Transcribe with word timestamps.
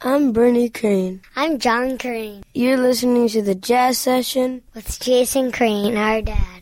I'm 0.00 0.32
Bernie 0.32 0.70
Crane. 0.70 1.22
I'm 1.34 1.58
John 1.58 1.98
Crane. 1.98 2.44
You're 2.54 2.76
listening 2.76 3.28
to 3.30 3.42
the 3.42 3.56
Jazz 3.56 3.98
Session 3.98 4.62
with 4.72 5.00
Jason 5.00 5.50
Crane, 5.50 5.96
our 5.96 6.22
dad. 6.22 6.57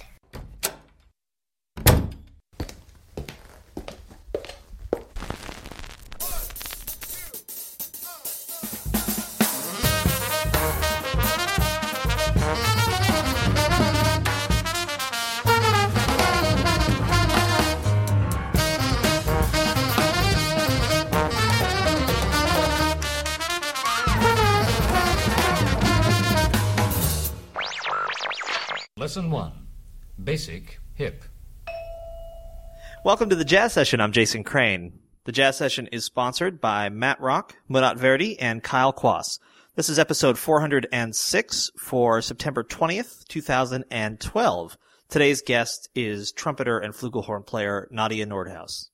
Welcome 33.06 33.30
to 33.30 33.36
the 33.36 33.44
Jazz 33.44 33.72
Session. 33.72 34.00
I'm 34.00 34.10
Jason 34.10 34.42
Crane. 34.42 34.98
The 35.26 35.30
Jazz 35.30 35.56
Session 35.56 35.86
is 35.92 36.04
sponsored 36.04 36.60
by 36.60 36.88
Matt 36.88 37.20
Rock, 37.20 37.54
Murat 37.68 37.96
Verdi, 37.96 38.36
and 38.40 38.64
Kyle 38.64 38.92
Quas. 38.92 39.38
This 39.76 39.88
is 39.88 40.00
episode 40.00 40.36
406 40.36 41.70
for 41.78 42.20
September 42.20 42.64
20th, 42.64 43.24
2012. 43.28 44.76
Today's 45.08 45.40
guest 45.40 45.88
is 45.94 46.32
trumpeter 46.32 46.80
and 46.80 46.94
flugelhorn 46.94 47.46
player 47.46 47.88
Nadje 47.94 48.26
Noordhuis. 48.26 48.88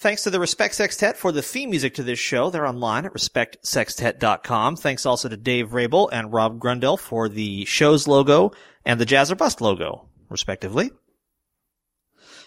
Thanks 0.00 0.24
to 0.24 0.30
the 0.30 0.40
Respect 0.40 0.74
Sextet 0.74 1.16
for 1.16 1.30
the 1.30 1.42
theme 1.42 1.70
music 1.70 1.94
to 1.94 2.02
this 2.02 2.18
show. 2.18 2.50
They're 2.50 2.66
online 2.66 3.04
at 3.04 3.14
respectsextet.com. 3.14 4.74
Thanks 4.74 5.06
also 5.06 5.28
to 5.28 5.36
Dave 5.36 5.72
Rabel 5.72 6.08
and 6.08 6.32
Rob 6.32 6.58
Grundel 6.58 6.98
for 6.98 7.28
the 7.28 7.64
show's 7.66 8.08
logo 8.08 8.50
and 8.84 9.00
the 9.00 9.06
Jazz 9.06 9.30
or 9.30 9.36
Bust 9.36 9.60
logo, 9.60 10.08
respectively. 10.28 10.90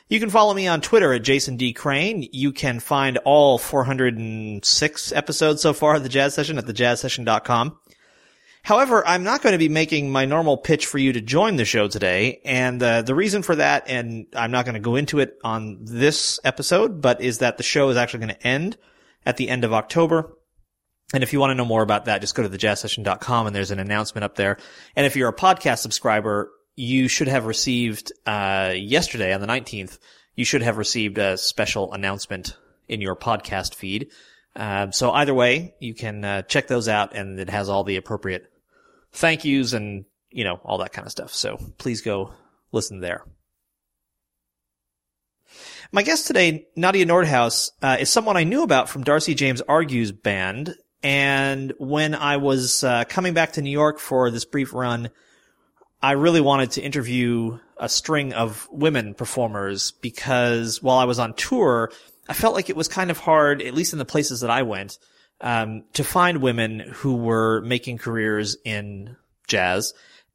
You 0.09 0.21
can 0.21 0.29
follow 0.29 0.53
me 0.53 0.67
on 0.67 0.79
Twitter 0.79 1.11
at 1.11 1.23
Jason 1.23 1.57
D. 1.57 1.73
Crane. 1.73 2.29
You 2.31 2.53
can 2.53 2.79
find 2.79 3.17
all 3.25 3.57
406 3.57 5.11
episodes 5.11 5.61
so 5.61 5.73
far 5.73 5.95
of 5.95 6.03
the 6.03 6.09
Jazz 6.09 6.33
Session 6.33 6.57
at 6.57 6.65
thejazzsession.com. 6.65 7.77
However, 8.63 9.05
I'm 9.05 9.23
not 9.23 9.41
going 9.41 9.51
to 9.51 9.59
be 9.59 9.69
making 9.69 10.09
my 10.09 10.25
normal 10.25 10.57
pitch 10.57 10.85
for 10.85 10.97
you 10.97 11.13
to 11.13 11.21
join 11.21 11.57
the 11.57 11.65
show 11.65 11.87
today. 11.89 12.41
And 12.45 12.81
uh, 12.81 13.01
the 13.01 13.15
reason 13.15 13.41
for 13.41 13.55
that, 13.55 13.85
and 13.87 14.27
I'm 14.33 14.51
not 14.51 14.65
going 14.65 14.75
to 14.75 14.81
go 14.81 14.95
into 14.95 15.19
it 15.19 15.37
on 15.43 15.79
this 15.81 16.39
episode, 16.43 17.01
but 17.01 17.21
is 17.21 17.39
that 17.39 17.57
the 17.57 17.63
show 17.63 17.89
is 17.89 17.97
actually 17.97 18.25
going 18.25 18.35
to 18.35 18.47
end 18.47 18.77
at 19.25 19.35
the 19.35 19.49
end 19.49 19.65
of 19.65 19.73
October. 19.73 20.37
And 21.13 21.23
if 21.23 21.31
you 21.31 21.39
want 21.39 21.51
to 21.51 21.55
know 21.55 21.65
more 21.65 21.83
about 21.83 22.05
that, 22.05 22.19
just 22.21 22.35
go 22.35 22.43
to 22.43 22.49
thejazzsession.com 22.49 23.47
and 23.47 23.55
there's 23.55 23.71
an 23.71 23.79
announcement 23.79 24.23
up 24.23 24.35
there. 24.35 24.57
And 24.95 25.05
if 25.05 25.15
you're 25.15 25.29
a 25.29 25.35
podcast 25.35 25.79
subscriber, 25.79 26.51
you 26.77 27.07
should 27.07 27.27
have 27.27 27.47
received, 27.47 28.13
uh, 28.25 28.71
yesterday 28.75 29.33
on 29.33 29.41
the 29.41 29.47
19th, 29.47 29.97
you 30.35 30.45
should 30.45 30.61
have 30.61 30.77
received 30.77 31.17
a 31.17 31.35
special 31.35 31.91
announcement 31.91 32.55
in 32.87 33.01
your 33.01 33.15
podcast 33.15 33.73
feed. 33.73 34.11
Uh, 34.55 34.91
so 34.91 35.11
either 35.11 35.33
way, 35.33 35.73
you 35.79 35.95
can 35.95 36.23
uh, 36.23 36.43
check 36.43 36.67
those 36.67 36.87
out 36.87 37.15
and 37.15 37.39
it 37.39 37.49
has 37.49 37.67
all 37.67 37.83
the 37.83 37.97
appropriate 37.97 38.49
thank 39.11 39.43
yous 39.43 39.73
and, 39.73 40.05
you 40.29 40.43
know, 40.43 40.59
all 40.63 40.77
that 40.77 40.93
kind 40.93 41.05
of 41.07 41.11
stuff. 41.11 41.33
So 41.33 41.59
please 41.79 42.01
go 42.01 42.31
listen 42.71 42.99
there. 42.99 43.25
My 45.91 46.03
guest 46.03 46.27
today, 46.27 46.67
Nadje 46.77 47.05
Noordhuis, 47.05 47.71
uh, 47.81 47.97
is 47.99 48.09
someone 48.11 48.37
I 48.37 48.43
knew 48.43 48.61
about 48.61 48.87
from 48.87 49.03
Darcy 49.03 49.33
James 49.33 49.61
Argue's 49.61 50.11
band. 50.11 50.75
And 51.01 51.73
when 51.79 52.13
I 52.13 52.37
was 52.37 52.83
uh, 52.83 53.05
coming 53.05 53.33
back 53.33 53.53
to 53.53 53.61
New 53.61 53.71
York 53.71 53.97
for 53.97 54.29
this 54.29 54.45
brief 54.45 54.73
run, 54.73 55.09
I 56.01 56.11
really 56.11 56.41
wanted 56.41 56.71
to 56.71 56.81
interview 56.81 57.59
a 57.77 57.89
string 57.89 58.33
of 58.33 58.67
women 58.71 59.13
performers 59.13 59.91
because 59.91 60.81
while 60.81 60.97
I 60.97 61.05
was 61.05 61.19
on 61.19 61.33
tour, 61.33 61.91
I 62.29 62.33
felt 62.33 62.53
like 62.53 62.69
it 62.69 62.75
was 62.75 62.87
kind 62.87 63.09
of 63.09 63.17
hard, 63.17 63.61
at 63.61 63.73
least 63.73 63.93
in 63.93 63.99
the 63.99 64.05
places 64.05 64.41
that 64.41 64.49
I 64.49 64.63
went, 64.63 64.99
um, 65.41 65.83
to 65.93 66.03
find 66.03 66.41
women 66.41 66.79
who 66.79 67.15
were 67.15 67.61
making 67.61 67.97
careers 67.97 68.57
in 68.63 69.15
jazz. 69.47 69.93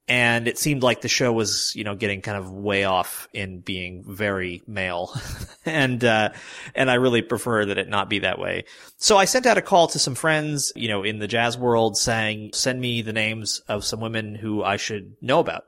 And 0.08 0.48
it 0.48 0.58
seemed 0.58 0.82
like 0.82 1.00
the 1.00 1.08
show 1.08 1.32
was, 1.32 1.72
you 1.76 1.84
know, 1.84 1.94
getting 1.94 2.22
kind 2.22 2.36
of 2.36 2.50
way 2.50 2.84
off 2.84 3.28
in 3.32 3.60
being 3.60 4.02
very 4.06 4.60
male. 4.66 5.14
and, 5.64 6.04
uh, 6.04 6.30
and 6.74 6.90
I 6.90 6.94
really 6.94 7.22
prefer 7.22 7.66
that 7.66 7.78
it 7.78 7.88
not 7.88 8.10
be 8.10 8.20
that 8.20 8.38
way. 8.38 8.64
So 8.96 9.16
I 9.16 9.26
sent 9.26 9.46
out 9.46 9.58
a 9.58 9.62
call 9.62 9.86
to 9.88 10.00
some 10.00 10.16
friends, 10.16 10.72
you 10.74 10.88
know, 10.88 11.04
in 11.04 11.18
the 11.18 11.28
jazz 11.28 11.56
world 11.56 11.96
saying, 11.96 12.50
send 12.52 12.80
me 12.80 13.02
the 13.02 13.12
names 13.12 13.60
of 13.68 13.84
some 13.84 14.00
women 14.00 14.34
who 14.34 14.62
I 14.64 14.76
should 14.76 15.16
know 15.20 15.38
about. 15.38 15.64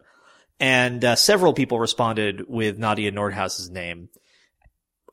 And, 0.58 1.04
uh, 1.04 1.16
several 1.16 1.52
people 1.52 1.78
responded 1.78 2.48
with 2.48 2.78
Nadje 2.78 3.12
Noordhuis's 3.12 3.70
name. 3.70 4.08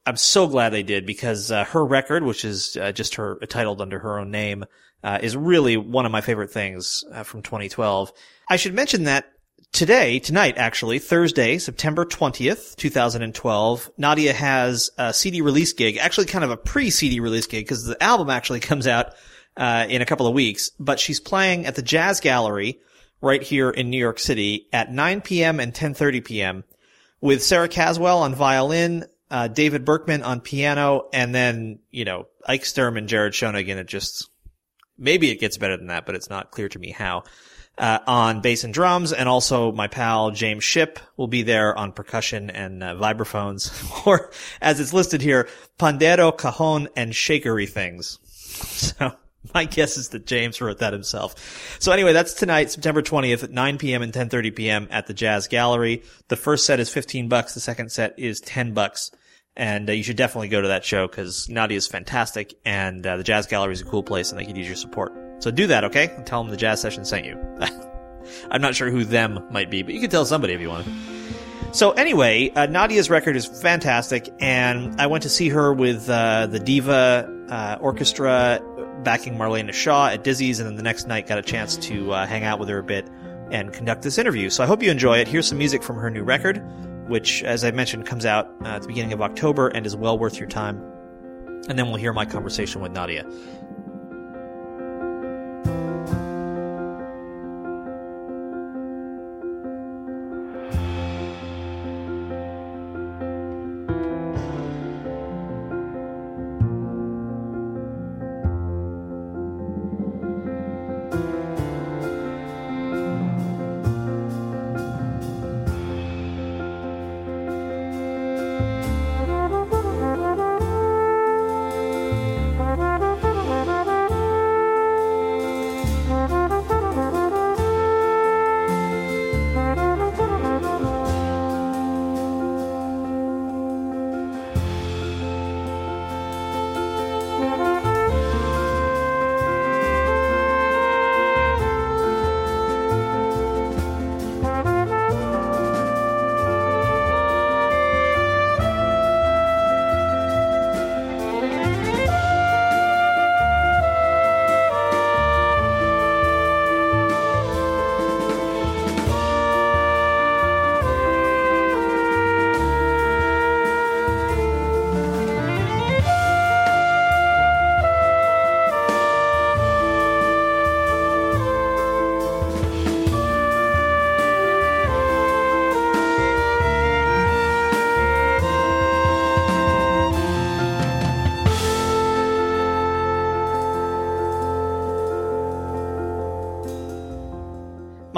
I'm 0.05 0.17
so 0.17 0.47
glad 0.47 0.69
they 0.69 0.83
did 0.83 1.05
because 1.05 1.51
uh, 1.51 1.63
her 1.65 1.85
record, 1.85 2.23
which 2.23 2.43
is 2.43 2.75
uh, 2.75 2.91
just 2.91 3.15
her 3.15 3.35
titled 3.47 3.81
under 3.81 3.99
her 3.99 4.19
own 4.19 4.31
name, 4.31 4.65
uh, 5.03 5.19
is 5.21 5.35
really 5.35 5.77
one 5.77 6.05
of 6.05 6.11
my 6.11 6.21
favorite 6.21 6.51
things 6.51 7.03
uh, 7.11 7.23
from 7.23 7.41
2012. 7.41 8.11
I 8.49 8.55
should 8.55 8.73
mention 8.73 9.05
that 9.05 9.31
today, 9.71 10.19
tonight, 10.19 10.57
actually, 10.57 10.99
Thursday, 10.99 11.57
September 11.57 12.05
20th, 12.05 12.75
2012, 12.75 13.91
Nadje 13.99 14.33
has 14.33 14.89
a 14.97 15.13
CD 15.13 15.41
release 15.41 15.73
gig, 15.73 15.97
actually 15.97 16.25
kind 16.25 16.43
of 16.43 16.51
a 16.51 16.57
pre-CD 16.57 17.19
release 17.19 17.47
gig 17.47 17.65
because 17.65 17.85
the 17.85 18.01
album 18.01 18.29
actually 18.29 18.59
comes 18.61 18.87
out 18.87 19.13
uh, 19.57 19.85
in 19.89 20.01
a 20.01 20.05
couple 20.05 20.27
of 20.27 20.33
weeks, 20.33 20.71
but 20.79 20.99
she's 20.99 21.19
playing 21.19 21.65
at 21.65 21.75
the 21.75 21.81
Jazz 21.81 22.19
Gallery 22.19 22.79
right 23.21 23.41
here 23.41 23.69
in 23.69 23.89
New 23.89 23.97
York 23.97 24.19
City 24.19 24.67
at 24.73 24.91
9 24.91 25.21
p.m. 25.21 25.59
and 25.59 25.73
10:30 25.73 26.25
p.m. 26.25 26.63
with 27.19 27.43
Sarah 27.43 27.67
Caswell 27.67 28.19
on 28.19 28.33
violin, 28.33 29.05
uh, 29.29 29.47
David 29.47 29.85
Berkman 29.85 30.23
on 30.23 30.41
piano, 30.41 31.07
and 31.13 31.35
then, 31.35 31.79
you 31.91 32.05
know, 32.05 32.27
Ike 32.45 32.65
Sturm 32.65 32.97
and 32.97 33.07
Jared 33.07 33.33
Schoenigan. 33.33 33.77
It 33.77 33.87
just, 33.87 34.29
maybe 35.01 35.29
it 35.29 35.39
gets 35.39 35.57
better 35.57 35.75
than 35.75 35.87
that, 35.87 36.05
but 36.05 36.15
it's 36.15 36.29
not 36.29 36.51
clear 36.51 36.69
to 36.69 36.79
me 36.79 36.91
how. 36.91 37.23
Uh, 37.77 37.99
on 38.05 38.41
bass 38.41 38.65
and 38.65 38.73
drums, 38.73 39.13
and 39.13 39.29
also 39.29 39.71
my 39.71 39.87
pal 39.87 40.29
James 40.29 40.63
Shipp 40.63 40.99
will 41.15 41.29
be 41.29 41.41
there 41.41 41.75
on 41.75 41.93
percussion 41.93 42.49
and 42.49 42.83
uh, 42.83 42.95
vibraphones, 42.95 43.71
or 44.05 44.29
as 44.61 44.79
it's 44.79 44.93
listed 44.93 45.21
here, 45.21 45.47
pandero, 45.79 46.37
cajon, 46.37 46.89
and 46.95 47.13
shakery 47.13 47.67
things. 47.67 48.19
So 48.61 49.13
my 49.53 49.65
guess 49.65 49.97
is 49.97 50.09
that 50.09 50.25
James 50.25 50.61
wrote 50.61 50.79
that 50.79 50.93
himself. 50.93 51.77
So 51.79 51.91
anyway, 51.91 52.13
that's 52.13 52.33
tonight, 52.33 52.71
September 52.71 53.01
20th 53.01 53.43
at 53.43 53.51
9 53.51 53.77
p.m. 53.77 54.01
and 54.01 54.13
10:30 54.13 54.55
p.m. 54.55 54.87
at 54.91 55.07
the 55.07 55.13
Jazz 55.13 55.47
Gallery. 55.47 56.03
The 56.27 56.35
first 56.35 56.65
set 56.65 56.79
is 56.79 56.89
15 56.89 57.27
bucks. 57.27 57.53
The 57.53 57.59
second 57.59 57.91
set 57.91 58.17
is 58.17 58.39
10 58.41 58.73
bucks. 58.73 59.11
And 59.55 59.89
uh, 59.89 59.93
you 59.93 60.03
should 60.03 60.15
definitely 60.15 60.47
go 60.47 60.61
to 60.61 60.69
that 60.69 60.85
show 60.85 61.07
because 61.07 61.47
Nadje 61.47 61.71
is 61.71 61.87
fantastic 61.87 62.55
and 62.65 63.05
uh, 63.05 63.17
the 63.17 63.23
Jazz 63.23 63.47
Gallery 63.47 63.73
is 63.73 63.81
a 63.81 63.85
cool 63.85 64.03
place 64.03 64.31
and 64.31 64.39
they 64.39 64.45
could 64.45 64.57
use 64.57 64.67
your 64.67 64.77
support. 64.77 65.13
So 65.39 65.51
do 65.51 65.67
that, 65.67 65.83
okay? 65.85 66.07
And 66.15 66.25
tell 66.25 66.41
them 66.41 66.51
the 66.51 66.57
Jazz 66.57 66.79
Session 66.79 67.03
sent 67.03 67.25
you. 67.25 67.37
I'm 68.51 68.61
not 68.61 68.75
sure 68.75 68.89
who 68.89 69.03
them 69.03 69.45
might 69.51 69.69
be, 69.69 69.81
but 69.83 69.93
you 69.93 69.99
can 69.99 70.09
tell 70.09 70.25
somebody 70.25 70.53
if 70.53 70.61
you 70.61 70.69
want. 70.69 70.87
So 71.73 71.91
anyway, 71.91 72.49
uh, 72.49 72.67
Nadje's 72.67 73.09
record 73.09 73.35
is 73.35 73.45
fantastic, 73.45 74.29
and 74.39 74.99
I 74.99 75.07
went 75.07 75.23
to 75.23 75.29
see 75.29 75.49
her 75.49 75.73
with 75.73 76.09
uh, 76.09 76.47
the 76.47 76.59
Diva 76.59 77.45
uh, 77.49 77.77
Orchestra 77.81 78.61
backing 79.03 79.35
Marlena 79.35 79.73
Shaw 79.73 80.09
at 80.09 80.23
Dizzy's, 80.23 80.59
and 80.59 80.67
then 80.67 80.75
the 80.75 80.83
next 80.83 81.07
night 81.07 81.27
got 81.27 81.39
a 81.39 81.41
chance 81.41 81.77
to 81.77 82.11
uh, 82.11 82.25
hang 82.27 82.43
out 82.43 82.59
with 82.59 82.67
her 82.67 82.79
a 82.79 82.83
bit 82.83 83.09
and 83.51 83.73
conduct 83.73 84.01
this 84.01 84.17
interview. 84.17 84.49
So 84.49 84.63
I 84.63 84.67
hope 84.67 84.83
you 84.83 84.91
enjoy 84.91 85.19
it. 85.19 85.27
Here's 85.27 85.47
some 85.47 85.57
music 85.57 85.81
from 85.81 85.95
her 85.95 86.09
new 86.09 86.23
record 86.23 86.61
which, 87.07 87.43
as 87.43 87.63
I 87.63 87.71
mentioned, 87.71 88.05
comes 88.05 88.25
out 88.25 88.53
uh, 88.63 88.69
at 88.69 88.81
the 88.81 88.87
beginning 88.87 89.13
of 89.13 89.21
October 89.21 89.67
and 89.67 89.85
is 89.85 89.95
well 89.95 90.17
worth 90.17 90.37
your 90.37 90.47
time. 90.47 90.81
And 91.69 91.77
then 91.77 91.87
we'll 91.87 91.97
hear 91.97 92.13
my 92.13 92.25
conversation 92.25 92.81
with 92.81 92.93
Nadje. 92.93 93.23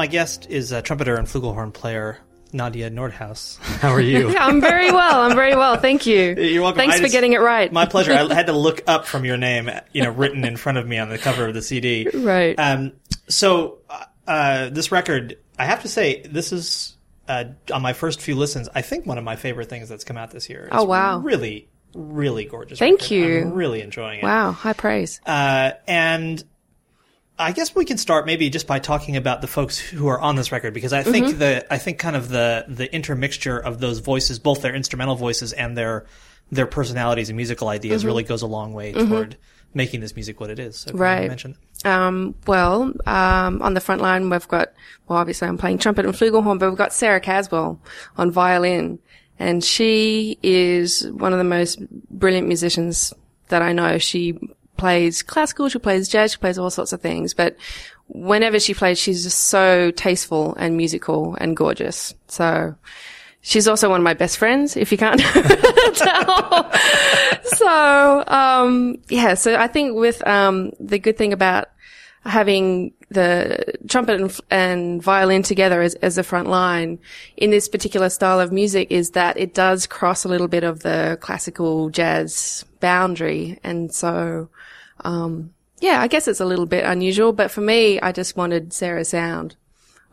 My 0.04 0.08
guest 0.08 0.48
is 0.50 0.74
uh, 0.74 0.82
trumpeter 0.82 1.16
and 1.16 1.26
flugelhorn 1.26 1.72
player 1.74 2.18
Nadje 2.52 2.92
Noordhuis. 2.94 3.58
How 3.80 3.88
are 3.88 4.02
you? 4.02 4.38
I'm 4.38 4.60
very 4.60 4.92
well. 4.92 5.22
I'm 5.22 5.34
very 5.34 5.56
well. 5.56 5.78
Thank 5.78 6.06
you. 6.06 6.36
You're 6.38 6.62
welcome. 6.62 6.80
Thanks 6.80 6.96
I 6.96 6.98
for 6.98 7.04
just- 7.04 7.14
getting 7.14 7.32
it 7.32 7.40
right. 7.40 7.72
My 7.72 7.86
pleasure. 7.86 8.12
I 8.12 8.18
had 8.34 8.48
to 8.48 8.52
look 8.52 8.82
up 8.86 9.06
from 9.06 9.24
your 9.24 9.38
name, 9.38 9.70
you 9.94 10.04
know, 10.04 10.10
written 10.10 10.44
in 10.44 10.58
front 10.58 10.78
of 10.78 10.86
me 10.86 10.98
on 10.98 11.08
the 11.08 11.18
cover 11.18 11.48
of 11.48 11.54
the 11.54 11.62
CD. 11.62 12.10
Right. 12.14 12.54
Um, 12.60 12.92
so, 13.30 13.78
uh, 13.90 14.04
uh, 14.28 14.70
this 14.72 14.92
record, 14.92 15.38
I 15.58 15.64
have 15.64 15.84
to 15.84 15.88
say, 15.88 16.22
this 16.24 16.52
is, 16.52 16.98
uh, 17.30 17.46
on 17.74 17.82
my 17.82 17.94
first 17.94 18.20
few 18.20 18.36
listens, 18.36 18.68
I 18.76 18.82
think 18.82 19.06
one 19.06 19.18
of 19.18 19.24
my 19.24 19.38
favorite 19.38 19.70
things 19.70 19.88
that's 19.88 20.04
come 20.04 20.18
out 20.18 20.32
this 20.32 20.50
year. 20.50 20.64
It's 20.66 20.76
Oh, 20.76 20.84
wow. 20.84 21.20
Really, 21.20 21.70
really 21.96 22.44
gorgeous. 22.44 22.78
Thank 22.78 23.00
record. 23.04 23.14
you. 23.16 23.40
I'm 23.44 23.54
really 23.54 23.80
enjoying 23.82 24.20
it. 24.20 24.24
wow. 24.24 24.52
High 24.52 24.74
praise. 24.74 25.22
Uh, 25.26 25.72
and 25.88 26.44
I 27.44 27.52
guess 27.52 27.76
we 27.76 27.86
can 27.86 27.98
start 27.98 28.26
maybe 28.26 28.50
just 28.50 28.68
by 28.68 28.80
talking 28.80 29.16
about 29.18 29.42
the 29.42 29.48
folks 29.48 29.78
who 29.78 30.08
are 30.08 30.20
on 30.20 30.36
this 30.36 30.52
record 30.52 30.74
because 30.74 30.94
I 30.94 31.04
think 31.04 31.28
Mm-hmm. 31.28 31.40
the 31.40 31.74
I 31.74 31.78
think 31.78 32.00
kind 32.00 32.16
of 32.16 32.30
the 32.30 32.66
the 32.68 32.94
intermixture 32.94 33.58
of 33.60 33.80
those 33.80 34.00
voices, 34.00 34.40
both 34.40 34.62
their 34.62 34.74
instrumental 34.76 35.16
voices 35.16 35.54
and 35.54 35.78
their 35.78 36.06
their 36.52 36.68
personalities 36.68 37.30
and 37.30 37.38
musical 37.38 37.68
ideas, 37.70 38.02
Mm-hmm. 38.02 38.08
really 38.08 38.24
goes 38.24 38.42
a 38.42 38.48
long 38.48 38.74
way 38.74 38.92
toward 38.94 39.38
making 39.74 40.02
this 40.02 40.16
music 40.16 40.40
what 40.40 40.50
it 40.50 40.60
is. 40.60 40.78
So 40.78 40.92
Right. 40.94 41.28
mention 41.28 41.56
Um, 41.84 42.36
well, 42.46 42.94
um, 43.08 43.62
on 43.62 43.74
the 43.74 43.82
front 43.82 44.02
line, 44.02 44.30
we've 44.30 44.48
got, 44.48 44.72
well, 45.08 45.18
obviously 45.18 45.48
I'm 45.48 45.58
playing 45.58 45.80
trumpet 45.80 46.06
and 46.06 46.14
flugelhorn, 46.14 46.60
but 46.60 46.70
we've 46.70 46.78
got 46.78 46.94
Sarah 46.94 47.20
Caswell 47.20 47.80
on 48.18 48.30
violin. 48.32 49.00
And 49.40 49.64
she 49.64 50.38
is 50.44 51.10
one 51.12 51.34
of 51.34 51.40
the 51.40 51.44
most 51.44 51.80
brilliant 52.12 52.48
musicians 52.48 53.14
that 53.48 53.64
I 53.64 53.74
know. 53.74 53.98
She 53.98 54.38
plays 54.78 55.22
classical, 55.22 55.70
she 55.70 55.80
plays 55.80 56.08
jazz, 56.08 56.34
she 56.34 56.38
plays 56.38 56.58
all 56.58 56.70
sorts 56.70 56.94
of 56.94 57.02
things. 57.02 57.34
But 57.34 57.56
whenever 58.08 58.60
she 58.60 58.74
plays, 58.74 59.00
she's 59.00 59.24
just 59.24 59.40
so 59.40 59.92
tasteful 59.92 60.56
and 60.56 60.78
musical 60.78 61.36
and 61.40 61.56
gorgeous. 61.56 62.14
So 62.28 62.76
she's 63.42 63.68
also 63.68 63.90
one 63.90 64.02
of 64.02 64.04
my 64.04 64.14
best 64.14 64.38
friends, 64.38 64.76
if 64.76 64.92
you 64.92 64.98
can't 64.98 65.20
tell. 65.96 66.72
so, 67.44 68.24
um, 68.28 68.98
yeah, 69.10 69.34
so 69.36 69.56
I 69.56 69.68
think 69.68 69.96
with, 69.96 70.26
um, 70.28 70.72
the 70.80 71.00
good 71.00 71.18
thing 71.18 71.34
about 71.34 71.70
having 72.26 72.94
the 73.10 73.74
trumpet 73.90 74.20
and, 74.20 74.40
and 74.50 75.04
violin 75.04 75.44
together 75.44 75.82
as, 75.82 75.96
as 75.96 76.16
the 76.16 76.24
front 76.24 76.48
line 76.48 77.00
in 77.38 77.52
this 77.52 77.68
particular 77.68 78.10
style 78.10 78.40
of 78.40 78.52
music 78.52 78.90
is 78.92 79.12
that 79.12 79.38
it 79.38 79.54
does 79.54 79.86
cross 79.86 80.24
a 80.24 80.30
little 80.30 80.48
bit 80.48 80.64
of 80.64 80.82
the 80.82 81.18
classical 81.22 81.90
jazz 81.90 82.66
boundary. 82.80 83.60
And 83.64 83.94
so, 83.94 84.50
um, 85.04 85.54
yeah, 85.80 86.02
I 86.02 86.08
guess 86.08 86.28
it's 86.28 86.40
a 86.40 86.46
little 86.46 86.66
bit 86.66 86.84
unusual, 86.86 87.34
but 87.34 87.52
for 87.52 87.62
me, 87.62 88.00
I 88.00 88.12
just 88.12 88.36
wanted 88.38 88.74
Sarah's 88.74 89.10
sound 89.10 89.56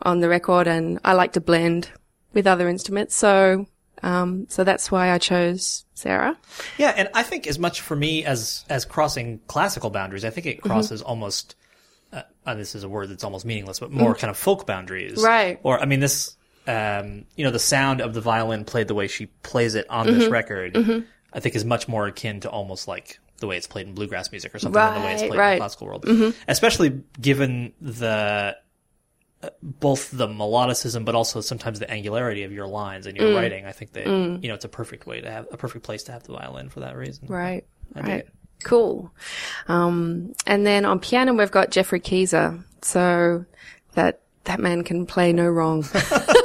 on 0.01 0.19
the 0.19 0.27
record 0.29 0.67
and 0.67 0.99
I 1.05 1.13
like 1.13 1.33
to 1.33 1.41
blend 1.41 1.89
with 2.33 2.47
other 2.47 2.67
instruments. 2.67 3.15
So, 3.15 3.67
um, 4.03 4.47
so 4.49 4.63
that's 4.63 4.91
why 4.91 5.11
I 5.11 5.17
chose 5.17 5.85
Sarah. 5.93 6.35
Yeah, 6.77 6.93
and 6.97 7.09
I 7.13 7.23
think 7.23 7.47
as 7.47 7.59
much 7.59 7.81
for 7.81 7.95
me 7.95 8.25
as 8.25 8.65
as 8.69 8.83
crossing 8.85 9.39
classical 9.47 9.89
boundaries, 9.91 10.25
I 10.25 10.29
think 10.29 10.47
Mm-hmm. 10.47 10.57
it 10.57 10.61
crosses 10.61 11.01
almost. 11.01 11.55
Uh, 12.11 12.23
uh, 12.45 12.55
this 12.55 12.75
is 12.75 12.83
a 12.83 12.89
word 12.89 13.07
that's 13.07 13.23
almost 13.23 13.45
meaningless, 13.45 13.79
but 13.79 13.89
more 13.91 14.13
kind 14.15 14.29
of 14.29 14.35
folk 14.37 14.67
boundaries, 14.67 15.19
Mm. 15.19 15.23
Right. 15.23 15.59
Or 15.63 15.79
I 15.79 15.85
mean, 15.85 16.01
this, 16.01 16.35
um, 16.67 17.23
you 17.37 17.45
know, 17.45 17.51
the 17.51 17.59
sound 17.59 18.01
of 18.01 18.13
the 18.13 18.19
violin 18.19 18.65
played 18.65 18.89
the 18.89 18.95
way 18.95 19.07
she 19.07 19.27
plays 19.43 19.75
it 19.75 19.89
on 19.89 20.07
this 20.07 20.23
Mm-hmm. 20.25 20.33
record, 20.33 21.05
I 21.31 21.39
think 21.39 21.55
is 21.55 21.63
much 21.63 21.87
more 21.87 22.07
akin 22.07 22.41
to 22.41 22.49
almost 22.49 22.85
like 22.89 23.19
the 23.41 23.47
way 23.47 23.57
it's 23.57 23.67
played 23.67 23.87
in 23.87 23.93
bluegrass 23.93 24.31
music 24.31 24.55
or 24.55 24.59
something 24.59 24.79
than 24.81 24.93
the 25.01 25.05
way 25.05 25.13
it's 25.13 25.21
Right, 25.23 25.29
played 25.31 25.39
in 25.47 25.53
the 25.55 25.59
classical 25.59 25.87
world. 25.87 26.33
Especially 26.47 27.01
given 27.19 27.73
the 27.81 28.55
uh, 29.43 29.49
both 29.61 30.11
the 30.11 30.27
melodicism, 30.27 31.03
but 31.03 31.15
also 31.15 31.41
sometimes 31.41 31.79
the 31.79 31.89
angularity 31.91 32.43
of 32.43 32.51
your 32.51 32.67
lines 32.67 33.07
and 33.07 33.17
your 33.17 33.29
Mm. 33.29 33.35
writing. 33.35 33.65
I 33.65 33.71
think 33.71 33.93
that 33.93 34.05
you 34.05 34.47
know 34.47 34.53
it's 34.53 34.65
a 34.65 34.69
perfect 34.69 35.05
way 35.07 35.19
to 35.21 35.29
have 35.31 35.47
a 35.51 35.57
perfect 35.57 35.83
place 35.83 36.03
to 36.03 36.11
have 36.11 36.23
the 36.23 36.33
violin 36.33 36.69
for 36.69 36.79
that 36.81 36.95
reason. 36.95 37.27
Right. 37.27 37.65
dig 37.95 38.05
right. 38.05 38.27
Cool. 38.63 39.11
Um, 39.67 40.33
and 40.45 40.65
then 40.67 40.85
on 40.85 40.99
piano, 40.99 41.33
we've 41.33 41.49
got 41.51 41.71
Geoffrey 41.71 41.99
Keezer. 41.99 42.63
So 42.83 43.45
that, 43.95 44.21
that 44.43 44.59
man 44.59 44.83
can 44.83 45.05
play 45.07 45.33
no 45.33 45.47
wrong. 45.47 45.83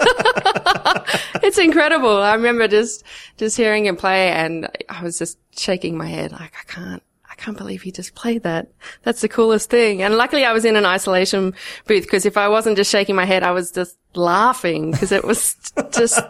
it's 1.42 1.58
incredible. 1.58 2.22
I 2.22 2.34
remember 2.34 2.68
just, 2.68 3.04
just 3.36 3.56
hearing 3.56 3.86
him 3.86 3.96
play 3.96 4.30
and 4.30 4.68
I 4.88 5.02
was 5.02 5.18
just 5.18 5.38
shaking 5.56 5.96
my 5.96 6.06
head 6.06 6.32
like, 6.32 6.54
I 6.60 6.72
can't, 6.72 7.02
I 7.28 7.34
can't 7.34 7.56
believe 7.56 7.82
he 7.82 7.92
just 7.92 8.14
played 8.14 8.42
that. 8.44 8.68
That's 9.02 9.20
the 9.20 9.28
coolest 9.28 9.68
thing. 9.68 10.02
And 10.02 10.16
luckily 10.16 10.44
I 10.44 10.52
was 10.52 10.64
in 10.64 10.76
an 10.76 10.86
isolation 10.86 11.54
booth 11.86 12.04
because 12.04 12.24
if 12.24 12.36
I 12.36 12.48
wasn't 12.48 12.76
just 12.76 12.90
shaking 12.90 13.14
my 13.14 13.26
head, 13.26 13.42
I 13.42 13.50
was 13.50 13.70
just 13.70 13.96
laughing 14.14 14.92
because 14.92 15.12
it 15.12 15.24
was 15.24 15.56
just, 15.90 16.20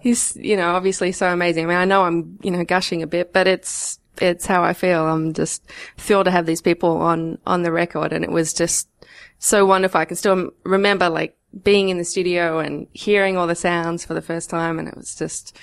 he's, 0.00 0.36
you 0.36 0.56
know, 0.56 0.74
obviously 0.74 1.12
so 1.12 1.32
amazing. 1.32 1.64
I 1.64 1.68
mean, 1.68 1.76
I 1.76 1.84
know 1.84 2.04
I'm, 2.04 2.38
you 2.42 2.50
know, 2.50 2.64
gushing 2.64 3.02
a 3.02 3.06
bit, 3.06 3.32
but 3.32 3.48
it's, 3.48 3.98
it's 4.20 4.46
how 4.46 4.62
I 4.62 4.74
feel. 4.74 5.06
I'm 5.06 5.32
just 5.32 5.64
thrilled 5.98 6.26
to 6.26 6.30
have 6.30 6.46
these 6.46 6.62
people 6.62 6.98
on, 6.98 7.38
on 7.46 7.62
the 7.62 7.72
record. 7.72 8.12
And 8.12 8.24
it 8.24 8.30
was 8.30 8.52
just 8.52 8.88
so 9.38 9.66
wonderful. 9.66 10.00
I 10.00 10.04
can 10.04 10.16
still 10.16 10.50
remember 10.64 11.08
like 11.08 11.36
being 11.62 11.88
in 11.88 11.98
the 11.98 12.04
studio 12.04 12.58
and 12.58 12.86
hearing 12.92 13.36
all 13.36 13.46
the 13.46 13.54
sounds 13.54 14.04
for 14.04 14.14
the 14.14 14.22
first 14.22 14.50
time. 14.50 14.78
And 14.78 14.88
it 14.88 14.96
was 14.96 15.14
just 15.14 15.56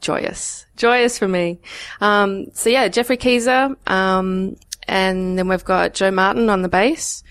joyous, 0.00 0.66
joyous 0.76 1.18
for 1.18 1.28
me. 1.28 1.60
Um, 2.00 2.46
so 2.54 2.70
yeah, 2.70 2.88
Geoffrey 2.88 3.16
Keezer. 3.16 3.76
Um, 3.90 4.56
and 4.86 5.38
then 5.38 5.48
we've 5.48 5.64
got 5.64 5.94
Joe 5.94 6.10
Martin 6.10 6.50
on 6.50 6.62
the 6.62 6.68
bass 6.68 7.22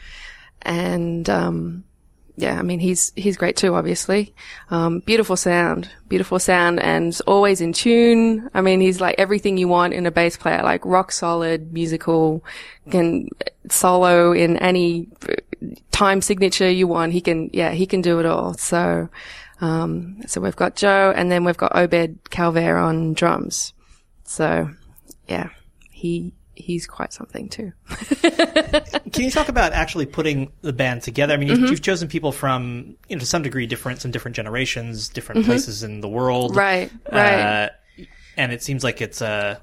and, 0.61 1.29
um, 1.29 1.83
yeah, 2.37 2.57
I 2.57 2.61
mean, 2.63 2.79
he's, 2.79 3.11
he's 3.15 3.37
great 3.37 3.57
too, 3.57 3.75
obviously. 3.75 4.33
Um, 4.71 5.01
beautiful 5.01 5.35
sound, 5.35 5.89
beautiful 6.07 6.39
sound 6.39 6.79
and 6.79 7.15
always 7.27 7.61
in 7.61 7.73
tune. 7.73 8.49
I 8.53 8.61
mean, 8.61 8.79
he's 8.79 9.01
like 9.01 9.15
everything 9.19 9.57
you 9.57 9.67
want 9.67 9.93
in 9.93 10.05
a 10.05 10.11
bass 10.11 10.37
player, 10.37 10.63
like 10.63 10.83
rock 10.85 11.11
solid, 11.11 11.73
musical, 11.73 12.43
can 12.89 13.27
solo 13.69 14.31
in 14.31 14.57
any 14.57 15.07
time 16.01 16.21
signature 16.21 16.67
you 16.69 16.87
want. 16.87 17.13
He 17.13 17.21
can, 17.21 17.51
yeah, 17.53 17.71
he 17.71 17.85
can 17.85 18.01
do 18.01 18.19
it 18.19 18.25
all. 18.25 18.55
So, 18.55 19.07
um, 19.61 20.17
so 20.25 20.41
we've 20.41 20.55
got 20.55 20.75
Joe 20.75 21.13
and 21.15 21.31
then 21.31 21.43
we've 21.43 21.57
got 21.57 21.75
Obed 21.75 22.23
Calvaire 22.31 22.83
on 22.83 23.13
drums. 23.13 23.73
So, 24.23 24.71
yeah, 25.27 25.49
he, 25.91 26.33
he's 26.55 26.87
quite 26.87 27.13
something 27.13 27.49
too. 27.49 27.71
Can 29.13 29.25
you 29.25 29.29
talk 29.29 29.49
about 29.49 29.73
actually 29.73 30.07
putting 30.07 30.51
the 30.61 30.73
band 30.73 31.03
together? 31.03 31.33
I 31.35 31.37
mean, 31.37 31.49
you've, 31.49 31.59
Mm-hmm. 31.59 31.67
you've 31.67 31.81
chosen 31.83 32.07
people 32.07 32.31
from, 32.31 32.95
you 33.07 33.15
know, 33.15 33.19
to 33.19 33.25
some 33.27 33.43
degree, 33.43 33.67
different, 33.67 34.01
some 34.01 34.09
different 34.09 34.35
generations, 34.35 35.07
different 35.09 35.45
places 35.45 35.83
in 35.83 36.01
the 36.01 36.09
world, 36.09 36.51
Mm-hmm. 36.51 36.59
Right, 36.59 36.91
right. 37.11 37.39
Uh, 37.65 37.69
and 38.37 38.51
it 38.51 38.63
seems 38.63 38.83
like 38.83 39.01
it's 39.01 39.21
a, 39.21 39.61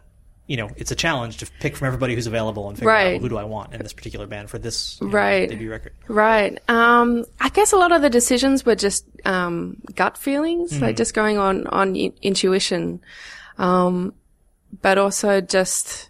you 0.48 0.56
know, 0.56 0.68
it's 0.76 0.90
a 0.90 0.96
challenge 0.96 1.36
to 1.36 1.46
pick 1.60 1.76
from 1.76 1.86
everybody 1.86 2.14
who's 2.16 2.26
available 2.26 2.68
and 2.68 2.76
figure 2.76 2.90
out 2.90 2.94
Right. 2.94 3.12
well, 3.12 3.20
who 3.20 3.28
do 3.28 3.38
I 3.38 3.44
want 3.44 3.72
in 3.74 3.82
this 3.82 3.92
particular 3.92 4.26
band 4.26 4.50
for 4.50 4.58
this 4.58 4.98
you 5.00 5.06
know, 5.06 5.12
Right. 5.12 5.48
debut 5.48 5.70
record. 5.70 5.92
Right. 6.08 6.58
Um, 6.68 7.24
I 7.40 7.50
guess 7.50 7.72
a 7.72 7.76
lot 7.76 7.92
of 7.92 8.02
the 8.02 8.08
decisions 8.10 8.64
were 8.66 8.74
just 8.74 9.04
um, 9.26 9.76
gut 9.94 10.18
feelings, 10.18 10.80
like 10.80 10.96
just 10.96 11.14
going 11.14 11.38
on 11.38 11.66
on 11.68 11.94
in- 11.94 12.14
intuition, 12.22 13.00
um, 13.58 14.14
but 14.82 14.98
also 14.98 15.40
just 15.40 16.08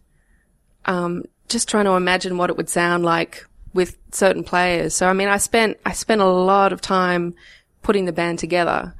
um, 0.86 1.24
just 1.48 1.68
trying 1.68 1.84
to 1.84 1.92
imagine 1.92 2.38
what 2.38 2.48
it 2.50 2.56
would 2.56 2.68
sound 2.68 3.04
like 3.04 3.44
with 3.74 3.96
certain 4.12 4.44
players. 4.44 4.94
So 4.94 5.08
I 5.08 5.12
mean, 5.12 5.28
I 5.28 5.36
spent 5.38 5.78
I 5.84 5.92
spent 5.92 6.20
a 6.20 6.26
lot 6.26 6.72
of 6.72 6.80
time 6.80 7.34
putting 7.82 8.04
the 8.04 8.12
band 8.12 8.38
together. 8.38 8.94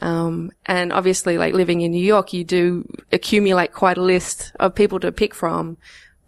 Um, 0.00 0.50
and 0.66 0.92
obviously, 0.92 1.38
like 1.38 1.54
living 1.54 1.80
in 1.82 1.92
New 1.92 2.04
York, 2.04 2.32
you 2.32 2.44
do 2.44 2.88
accumulate 3.12 3.72
quite 3.72 3.98
a 3.98 4.02
list 4.02 4.52
of 4.58 4.74
people 4.74 5.00
to 5.00 5.12
pick 5.12 5.34
from. 5.34 5.76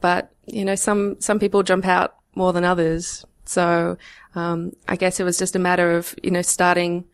But, 0.00 0.30
you 0.46 0.64
know, 0.64 0.74
some, 0.74 1.20
some 1.20 1.38
people 1.38 1.62
jump 1.62 1.86
out 1.86 2.16
more 2.34 2.52
than 2.52 2.64
others. 2.64 3.24
So, 3.46 3.96
um, 4.34 4.72
I 4.88 4.96
guess 4.96 5.18
it 5.18 5.24
was 5.24 5.38
just 5.38 5.56
a 5.56 5.58
matter 5.58 5.96
of, 5.96 6.14
you 6.22 6.30
know, 6.30 6.42
starting, 6.42 7.04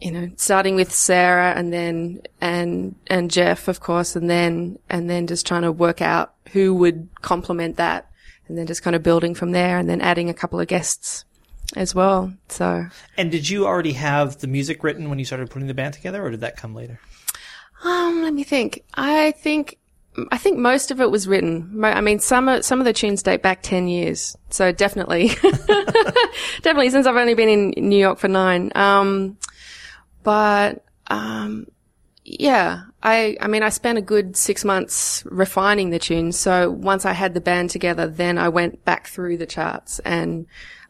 you 0.00 0.10
know, 0.10 0.30
starting 0.36 0.74
with 0.74 0.92
Sarah 0.92 1.52
and 1.56 1.72
then, 1.72 2.22
and, 2.40 2.94
and 3.06 3.30
Jeff, 3.30 3.68
of 3.68 3.80
course, 3.80 4.16
and 4.16 4.28
then, 4.28 4.78
and 4.88 5.08
then 5.08 5.26
just 5.26 5.46
trying 5.46 5.62
to 5.62 5.72
work 5.72 6.02
out 6.02 6.34
who 6.52 6.74
would 6.74 7.08
complement 7.22 7.76
that 7.76 8.10
and 8.48 8.56
then 8.56 8.66
just 8.66 8.82
kind 8.82 8.96
of 8.96 9.02
building 9.02 9.34
from 9.34 9.52
there 9.52 9.78
and 9.78 9.88
then 9.88 10.00
adding 10.00 10.28
a 10.28 10.34
couple 10.34 10.58
of 10.58 10.66
guests 10.66 11.24
as 11.76 11.94
well. 11.94 12.32
So, 12.48 12.86
And 13.16 13.30
did 13.30 13.48
you 13.48 13.66
already 13.66 13.92
have 13.92 14.38
the 14.38 14.46
music 14.46 14.82
written 14.82 15.08
when 15.08 15.18
you 15.18 15.24
started 15.24 15.50
putting 15.50 15.68
the 15.68 15.74
band 15.74 15.94
together, 15.94 16.24
or 16.24 16.30
did 16.30 16.40
that 16.40 16.56
come 16.56 16.74
later? 16.74 17.00
Um, 17.84 18.22
let 18.22 18.34
me 18.34 18.44
think. 18.44 18.84
I 18.94 19.32
think, 19.32 19.78
I 20.32 20.38
think 20.38 20.58
most 20.58 20.90
of 20.90 21.00
it 21.00 21.10
was 21.10 21.28
written. 21.28 21.84
I 21.84 22.00
mean, 22.00 22.18
some 22.18 22.48
of, 22.48 22.64
some 22.64 22.80
of 22.80 22.84
the 22.84 22.92
tunes 22.92 23.22
date 23.22 23.42
back 23.42 23.62
10 23.62 23.88
years. 23.88 24.36
So 24.50 24.72
definitely, 24.72 25.28
definitely 26.62 26.90
since 26.90 27.06
I've 27.06 27.16
only 27.16 27.34
been 27.34 27.48
in 27.76 27.88
New 27.88 27.98
York 27.98 28.18
for 28.18 28.28
nine. 28.28 28.72
Um, 28.74 29.36
but, 30.24 30.84
um, 31.06 31.66
yeah, 32.24 32.82
I, 33.02 33.36
I 33.40 33.46
mean, 33.46 33.62
I 33.62 33.68
spent 33.68 33.96
a 33.96 34.02
good 34.02 34.36
six 34.36 34.64
months 34.64 35.22
refining 35.26 35.90
the 35.90 35.98
tune. 35.98 36.32
So 36.32 36.70
once 36.70 37.06
I 37.06 37.12
had 37.12 37.32
the 37.34 37.40
band 37.40 37.70
together, 37.70 38.06
then 38.06 38.38
I 38.38 38.48
went 38.48 38.84
back 38.84 39.06
through 39.06 39.38
the 39.38 39.46
charts 39.46 40.00
and, 40.00 40.46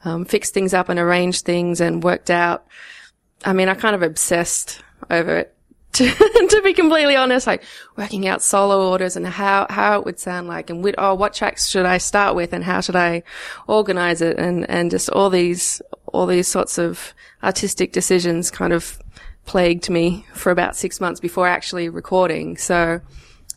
um, 0.09 0.25
fixed 0.25 0.55
things 0.55 0.75
up 0.75 0.89
and 0.89 0.99
arranged 0.99 1.45
things 1.45 1.81
and 1.81 2.03
worked 2.03 2.31
out. 2.31 2.67
I 3.45 3.53
mean, 3.53 3.69
I 3.69 3.75
kind 3.75 3.95
of 3.95 4.03
obsessed 4.03 4.83
over 5.11 5.37
it. 5.37 5.55
To, 5.95 6.07
to 6.07 6.63
be 6.63 6.75
completely 6.75 7.17
honest, 7.17 7.47
like 7.47 7.65
working 7.97 8.29
out 8.29 8.41
solo 8.41 8.89
orders 8.89 9.17
and 9.17 9.27
how, 9.27 9.67
how 9.69 9.99
it 9.99 10.05
would 10.05 10.21
sound 10.21 10.47
like 10.47 10.71
and 10.71 10.85
with, 10.85 10.95
oh, 10.97 11.15
what 11.15 11.35
tracks 11.35 11.67
should 11.67 11.87
I 11.87 11.99
start 11.99 12.37
with 12.37 12.53
and 12.53 12.63
how 12.63 12.83
should 12.83 12.95
I 12.95 13.25
organize 13.67 14.21
it 14.21 14.39
and, 14.39 14.69
and 14.71 14.93
just 14.93 15.09
all 15.09 15.29
these, 15.29 15.83
all 16.07 16.27
these 16.27 16.47
sorts 16.47 16.79
of 16.79 17.15
artistic 17.43 17.93
decisions 17.93 18.51
kind 18.51 18.73
of 18.73 19.01
plagued 19.45 19.91
me 19.91 20.25
for 20.35 20.53
about 20.53 20.77
six 20.77 21.01
months 21.01 21.19
before 21.21 21.49
actually 21.49 21.89
recording. 21.89 22.59
So, 22.59 23.01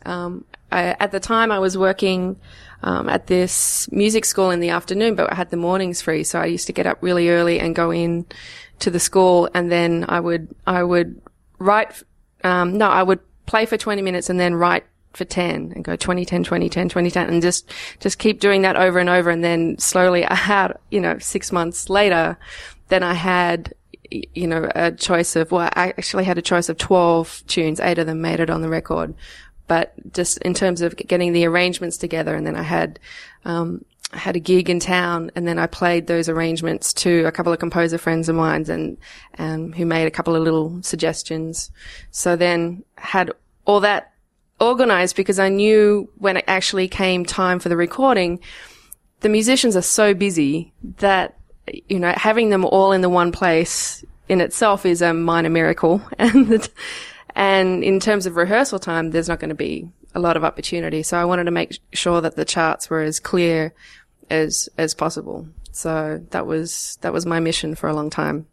um, 0.05 0.45
I, 0.71 0.95
at 0.99 1.11
the 1.11 1.19
time 1.19 1.51
I 1.51 1.59
was 1.59 1.77
working, 1.77 2.37
um, 2.83 3.09
at 3.09 3.27
this 3.27 3.91
music 3.91 4.25
school 4.25 4.49
in 4.49 4.59
the 4.59 4.69
afternoon, 4.69 5.15
but 5.15 5.31
I 5.31 5.35
had 5.35 5.49
the 5.49 5.57
mornings 5.57 6.01
free. 6.01 6.23
So 6.23 6.39
I 6.39 6.45
used 6.45 6.67
to 6.67 6.73
get 6.73 6.87
up 6.87 6.97
really 7.01 7.29
early 7.29 7.59
and 7.59 7.75
go 7.75 7.91
in 7.91 8.25
to 8.79 8.89
the 8.89 8.99
school 8.99 9.49
and 9.53 9.71
then 9.71 10.05
I 10.09 10.19
would, 10.19 10.53
I 10.65 10.83
would 10.83 11.21
write, 11.59 12.01
um, 12.43 12.77
no, 12.77 12.89
I 12.89 13.03
would 13.03 13.19
play 13.45 13.65
for 13.65 13.77
20 13.77 14.01
minutes 14.01 14.29
and 14.29 14.39
then 14.39 14.55
write 14.55 14.85
for 15.13 15.25
10 15.25 15.73
and 15.75 15.83
go 15.83 15.95
20, 15.95 16.25
10, 16.25 16.43
20, 16.43 16.69
10, 16.69 16.89
20, 16.89 17.11
10 17.11 17.29
and 17.29 17.41
just, 17.41 17.69
just 17.99 18.17
keep 18.17 18.39
doing 18.39 18.63
that 18.63 18.77
over 18.77 18.97
and 18.97 19.09
over. 19.09 19.29
And 19.29 19.43
then 19.43 19.77
slowly 19.77 20.25
I 20.25 20.35
had, 20.35 20.77
you 20.89 21.01
know, 21.01 21.19
six 21.19 21.51
months 21.51 21.89
later, 21.89 22.37
then 22.87 23.03
I 23.03 23.13
had, 23.13 23.73
you 24.09 24.47
know, 24.47 24.69
a 24.73 24.91
choice 24.91 25.35
of, 25.35 25.51
well, 25.51 25.69
I 25.73 25.89
actually 25.89 26.23
had 26.23 26.37
a 26.37 26.41
choice 26.41 26.67
of 26.67 26.77
12 26.77 27.43
tunes. 27.47 27.79
Eight 27.79 27.99
of 27.99 28.07
them 28.07 28.21
made 28.21 28.39
it 28.39 28.49
on 28.49 28.61
the 28.61 28.69
record. 28.69 29.13
But 29.71 29.93
just 30.11 30.37
in 30.39 30.53
terms 30.53 30.81
of 30.81 30.97
getting 30.97 31.31
the 31.31 31.45
arrangements 31.45 31.95
together 31.95 32.35
and 32.35 32.45
then 32.45 32.57
I 32.57 32.61
had, 32.61 32.99
um, 33.45 33.85
I 34.11 34.17
had 34.17 34.35
a 34.35 34.39
gig 34.41 34.69
in 34.69 34.81
town 34.81 35.31
and 35.33 35.47
then 35.47 35.57
I 35.57 35.65
played 35.65 36.07
those 36.07 36.27
arrangements 36.27 36.91
to 36.95 37.23
a 37.25 37.31
couple 37.31 37.53
of 37.53 37.59
composer 37.59 37.97
friends 37.97 38.27
of 38.27 38.35
mine 38.35 38.69
and, 38.69 38.97
um, 39.37 39.71
who 39.71 39.85
made 39.85 40.07
a 40.07 40.11
couple 40.11 40.35
of 40.35 40.43
little 40.43 40.83
suggestions. 40.83 41.71
So 42.11 42.35
then 42.35 42.83
had 42.97 43.31
all 43.63 43.79
that 43.79 44.11
organized 44.59 45.15
because 45.15 45.39
I 45.39 45.47
knew 45.47 46.09
when 46.17 46.35
it 46.35 46.43
actually 46.49 46.89
came 46.89 47.23
time 47.23 47.57
for 47.59 47.69
the 47.69 47.77
recording, 47.77 48.41
the 49.21 49.29
musicians 49.29 49.77
are 49.77 49.81
so 49.81 50.13
busy 50.13 50.73
that, 50.97 51.37
you 51.87 51.97
know, 51.97 52.11
having 52.17 52.49
them 52.49 52.65
all 52.65 52.91
in 52.91 52.99
the 52.99 53.07
one 53.07 53.31
place 53.31 54.03
in 54.27 54.41
itself 54.41 54.85
is 54.85 55.01
a 55.01 55.13
minor 55.13 55.49
miracle. 55.49 56.01
And, 56.19 56.69
and 57.35 57.83
in 57.83 57.99
terms 57.99 58.25
of 58.25 58.35
rehearsal 58.35 58.79
time, 58.79 59.11
there's 59.11 59.29
not 59.29 59.39
going 59.39 59.49
to 59.49 59.55
be 59.55 59.89
a 60.13 60.19
lot 60.19 60.37
of 60.37 60.43
opportunity. 60.43 61.03
So 61.03 61.17
I 61.17 61.25
wanted 61.25 61.45
to 61.45 61.51
make 61.51 61.79
sure 61.93 62.21
that 62.21 62.35
the 62.35 62.45
charts 62.45 62.89
were 62.89 63.01
as 63.01 63.19
clear 63.19 63.73
as, 64.29 64.69
as 64.77 64.93
possible. 64.93 65.47
So 65.71 66.21
that 66.31 66.45
was, 66.45 66.97
that 67.01 67.13
was 67.13 67.25
my 67.25 67.39
mission 67.39 67.75
for 67.75 67.89
a 67.89 67.93
long 67.93 68.09
time. 68.09 68.47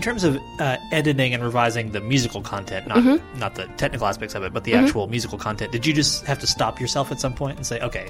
In 0.00 0.04
terms 0.04 0.24
of 0.24 0.40
uh, 0.60 0.78
editing 0.92 1.34
and 1.34 1.42
revising 1.44 1.90
the 1.92 2.00
musical 2.00 2.40
content, 2.40 2.86
not 2.88 2.96
Mm-hmm. 2.96 3.38
not 3.38 3.54
the 3.54 3.66
technical 3.76 4.06
aspects 4.06 4.34
of 4.34 4.42
it, 4.42 4.50
but 4.54 4.64
the 4.64 4.72
actual 4.72 5.06
musical 5.08 5.36
content, 5.36 5.72
did 5.72 5.84
you 5.86 5.92
just 5.92 6.24
have 6.24 6.38
to 6.38 6.46
stop 6.46 6.80
yourself 6.80 7.12
at 7.12 7.20
some 7.20 7.34
point 7.34 7.58
and 7.58 7.66
say, 7.66 7.78
"Okay, 7.80 8.08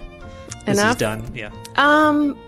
this 0.67 0.79
is 0.79 0.83
Enough? 0.85 0.99
done"? 0.99 1.25
Yeah. 1.35 1.51
Um, 1.75 2.39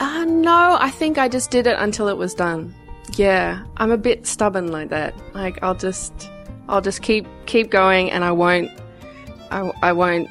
uh, 0.00 0.26
no, 0.26 0.76
I 0.78 0.90
think 0.90 1.16
I 1.16 1.28
just 1.28 1.50
did 1.50 1.66
it 1.66 1.76
until 1.78 2.08
it 2.08 2.18
was 2.18 2.34
done. 2.34 2.74
Yeah, 3.16 3.64
I'm 3.78 3.90
a 3.90 3.96
bit 3.96 4.26
stubborn 4.26 4.70
like 4.70 4.90
that. 4.90 5.14
Like 5.32 5.62
I'll 5.62 5.74
just, 5.74 6.12
I'll 6.68 6.82
just 6.82 7.00
keep 7.00 7.26
keep 7.46 7.70
going, 7.70 8.10
and 8.10 8.22
I 8.22 8.32
won't, 8.32 8.70
I, 9.50 9.72
I 9.82 9.92
won't, 9.92 10.28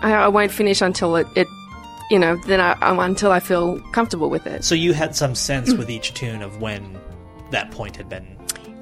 I, 0.00 0.14
I 0.14 0.28
won't 0.28 0.52
finish 0.52 0.80
until 0.80 1.16
it, 1.16 1.26
it, 1.36 1.46
you 2.10 2.18
know, 2.18 2.36
then 2.46 2.60
I 2.62 2.78
until 2.80 3.30
I 3.30 3.40
feel 3.40 3.78
comfortable 3.92 4.30
with 4.30 4.46
it. 4.46 4.64
So 4.64 4.74
you 4.74 4.94
had 4.94 5.14
some 5.14 5.34
sense 5.34 5.74
with 5.74 5.90
each 5.90 6.14
tune 6.14 6.40
of 6.40 6.62
when 6.62 6.98
that 7.50 7.70
point 7.70 7.96
had 7.96 8.08
been. 8.08 8.26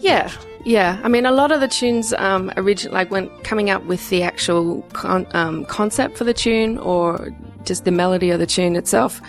Yeah, 0.01 0.31
yeah. 0.65 1.01
I 1.03 1.09
mean, 1.09 1.27
a 1.27 1.33
lot 1.33 1.51
of 1.51 1.61
the 1.61 1.69
tunes, 1.69 2.13
um, 2.15 2.53
originally, 2.57 2.95
like 2.95 3.11
when 3.11 3.29
coming 3.43 3.71
up 3.71 3.85
with 3.85 4.09
the 4.11 4.23
actual 4.23 4.83
con- 4.93 5.27
um, 5.33 5.65
concept 5.65 6.17
for 6.17 6.25
the 6.25 6.35
tune 6.35 6.79
or 6.79 7.35
just 7.65 7.85
the 7.85 7.91
melody 7.91 8.31
of 8.31 8.39
the 8.39 8.47
tune 8.47 8.77
itself. 8.77 9.21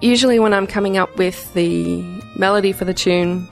Usually, 0.00 0.38
when 0.38 0.52
I'm 0.52 0.66
coming 0.66 0.96
up 0.96 1.16
with 1.16 1.52
the 1.54 2.02
melody 2.36 2.72
for 2.72 2.84
the 2.84 2.94
tune, 2.94 3.48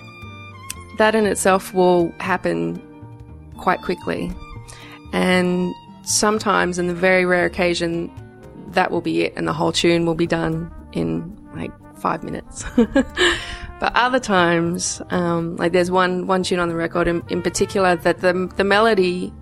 that 0.99 1.15
in 1.15 1.27
itself 1.27 1.75
will 1.75 2.13
happen 2.19 2.81
quite 3.59 3.83
quickly, 3.83 4.33
and 5.13 5.73
sometimes, 6.03 6.79
in 6.79 6.87
the 6.87 6.95
very 6.95 7.25
rare 7.25 7.45
occasion, 7.45 8.11
that 8.69 8.91
will 8.91 9.01
be 9.01 9.23
it, 9.23 9.33
and 9.37 9.47
the 9.47 9.53
whole 9.53 9.73
tune 9.73 10.07
will 10.07 10.15
be 10.15 10.27
done 10.27 10.73
in 10.93 11.37
like 11.55 11.73
five 11.99 12.23
minutes. 12.23 12.65
But 13.79 13.93
other 13.95 14.21
times, 14.21 15.03
um, 15.11 15.57
like 15.57 15.73
there's 15.73 15.91
one 15.91 16.27
one 16.27 16.43
tune 16.43 16.59
on 16.59 16.69
the 16.69 16.75
record 16.75 17.09
in, 17.09 17.23
in 17.29 17.43
particular 17.43 17.97
that 17.97 18.21
the 18.21 18.51
the 18.57 18.65
melody 18.65 19.33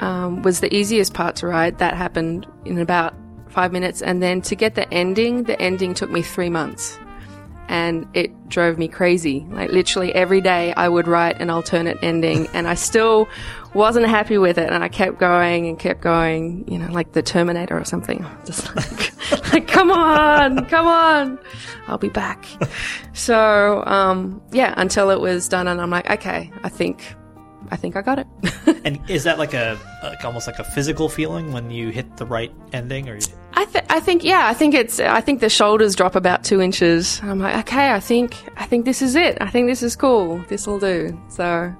um, 0.00 0.42
was 0.42 0.60
the 0.60 0.74
easiest 0.74 1.14
part 1.14 1.36
to 1.36 1.46
write. 1.46 1.78
That 1.78 1.94
happened 1.94 2.46
in 2.64 2.78
about 2.78 3.14
five 3.48 3.72
minutes, 3.72 4.02
and 4.02 4.20
then 4.20 4.42
to 4.42 4.56
get 4.56 4.74
the 4.74 4.92
ending, 4.92 5.44
the 5.44 5.60
ending 5.62 5.94
took 5.94 6.10
me 6.10 6.20
three 6.22 6.50
months, 6.50 6.98
and 7.68 8.06
it 8.14 8.48
drove 8.48 8.78
me 8.78 8.88
crazy. 8.88 9.46
Like 9.50 9.70
literally 9.70 10.14
every 10.14 10.40
day, 10.40 10.72
I 10.74 10.88
would 10.88 11.08
write 11.08 11.40
an 11.40 11.50
alternate 11.50 11.98
ending, 12.02 12.48
and 12.54 12.68
I 12.68 12.74
still 12.74 13.28
wasn't 13.74 14.06
happy 14.06 14.38
with 14.38 14.58
it, 14.58 14.70
and 14.70 14.82
I 14.84 14.88
kept 14.88 15.18
going 15.18 15.66
and 15.66 15.78
kept 15.78 16.00
going. 16.00 16.64
You 16.70 16.78
know, 16.78 16.92
like 16.92 17.12
the 17.12 17.22
Terminator 17.22 17.78
or 17.78 17.84
something. 17.84 18.24
Just 18.44 18.74
like, 18.76 19.52
like 19.52 19.68
come 19.68 19.90
on, 19.90 20.66
come 20.66 20.86
on, 20.86 21.38
I'll 21.86 21.98
be 21.98 22.08
back. 22.08 22.46
So, 23.16 23.84
um, 23.86 24.42
yeah, 24.50 24.74
until 24.76 25.10
it 25.10 25.20
was 25.20 25.48
done, 25.48 25.68
and 25.68 25.80
I'm 25.80 25.88
like, 25.88 26.10
okay, 26.10 26.50
I 26.64 26.68
think, 26.68 27.14
I 27.70 27.76
think 27.76 27.96
I 27.96 28.02
got 28.02 28.18
it. 28.18 28.26
And 28.84 29.00
is 29.08 29.24
that 29.24 29.38
like 29.38 29.54
a 29.54 29.78
like 30.02 30.22
almost 30.24 30.46
like 30.46 30.58
a 30.58 30.64
physical 30.64 31.08
feeling 31.08 31.52
when 31.52 31.70
you 31.70 31.88
hit 31.88 32.18
the 32.18 32.26
right 32.26 32.52
ending, 32.74 33.08
or 33.08 33.18
I, 33.54 33.64
th- 33.64 33.84
I 33.88 33.98
think, 34.00 34.22
yeah, 34.24 34.46
I 34.46 34.52
think 34.52 34.74
it's, 34.74 35.00
I 35.00 35.22
think 35.22 35.40
the 35.40 35.48
shoulders 35.48 35.94
drop 35.96 36.14
about 36.16 36.44
two 36.44 36.60
inches. 36.60 37.18
I'm 37.22 37.38
like, 37.38 37.56
okay, 37.66 37.92
I 37.92 38.00
think, 38.00 38.36
I 38.58 38.66
think 38.66 38.84
this 38.84 39.00
is 39.00 39.14
it. 39.14 39.38
I 39.40 39.48
think 39.48 39.68
this 39.68 39.82
is 39.82 39.96
cool. 39.96 40.38
This 40.48 40.66
will 40.66 40.78
do. 40.80 41.18
So, 41.28 41.74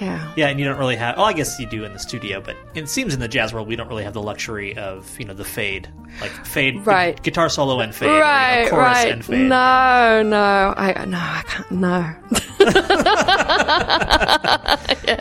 Yeah. 0.00 0.32
Yeah, 0.36 0.48
and 0.48 0.58
you 0.58 0.64
don't 0.64 0.78
really 0.78 0.96
have. 0.96 1.16
Well, 1.18 1.26
I 1.26 1.32
guess 1.34 1.58
you 1.60 1.66
do 1.66 1.84
in 1.84 1.92
the 1.92 1.98
studio, 2.00 2.40
but 2.40 2.56
it 2.74 2.88
seems 2.88 3.14
in 3.14 3.20
the 3.20 3.28
jazz 3.28 3.52
world 3.54 3.68
we 3.68 3.76
don't 3.76 3.88
really 3.88 4.04
have 4.04 4.14
the 4.14 4.22
luxury 4.22 4.76
of 4.76 5.18
you 5.20 5.24
know 5.26 5.34
the 5.34 5.44
fade, 5.44 5.88
like 6.20 6.30
fade, 6.46 6.84
Right. 6.86 7.14
gu- 7.16 7.22
guitar 7.22 7.48
solo 7.48 7.78
and 7.80 7.94
fade, 7.94 8.08
or, 8.08 8.12
you 8.14 8.18
know, 8.18 8.24
Right, 8.24 8.70
chorus 8.70 8.84
right. 8.86 9.12
and 9.12 9.24
fade. 9.24 9.48
No, 9.48 10.22
no, 10.24 10.74
I 10.76 11.04
no, 11.04 11.18
I 11.18 11.42
can't. 11.46 11.70
No. 11.70 12.14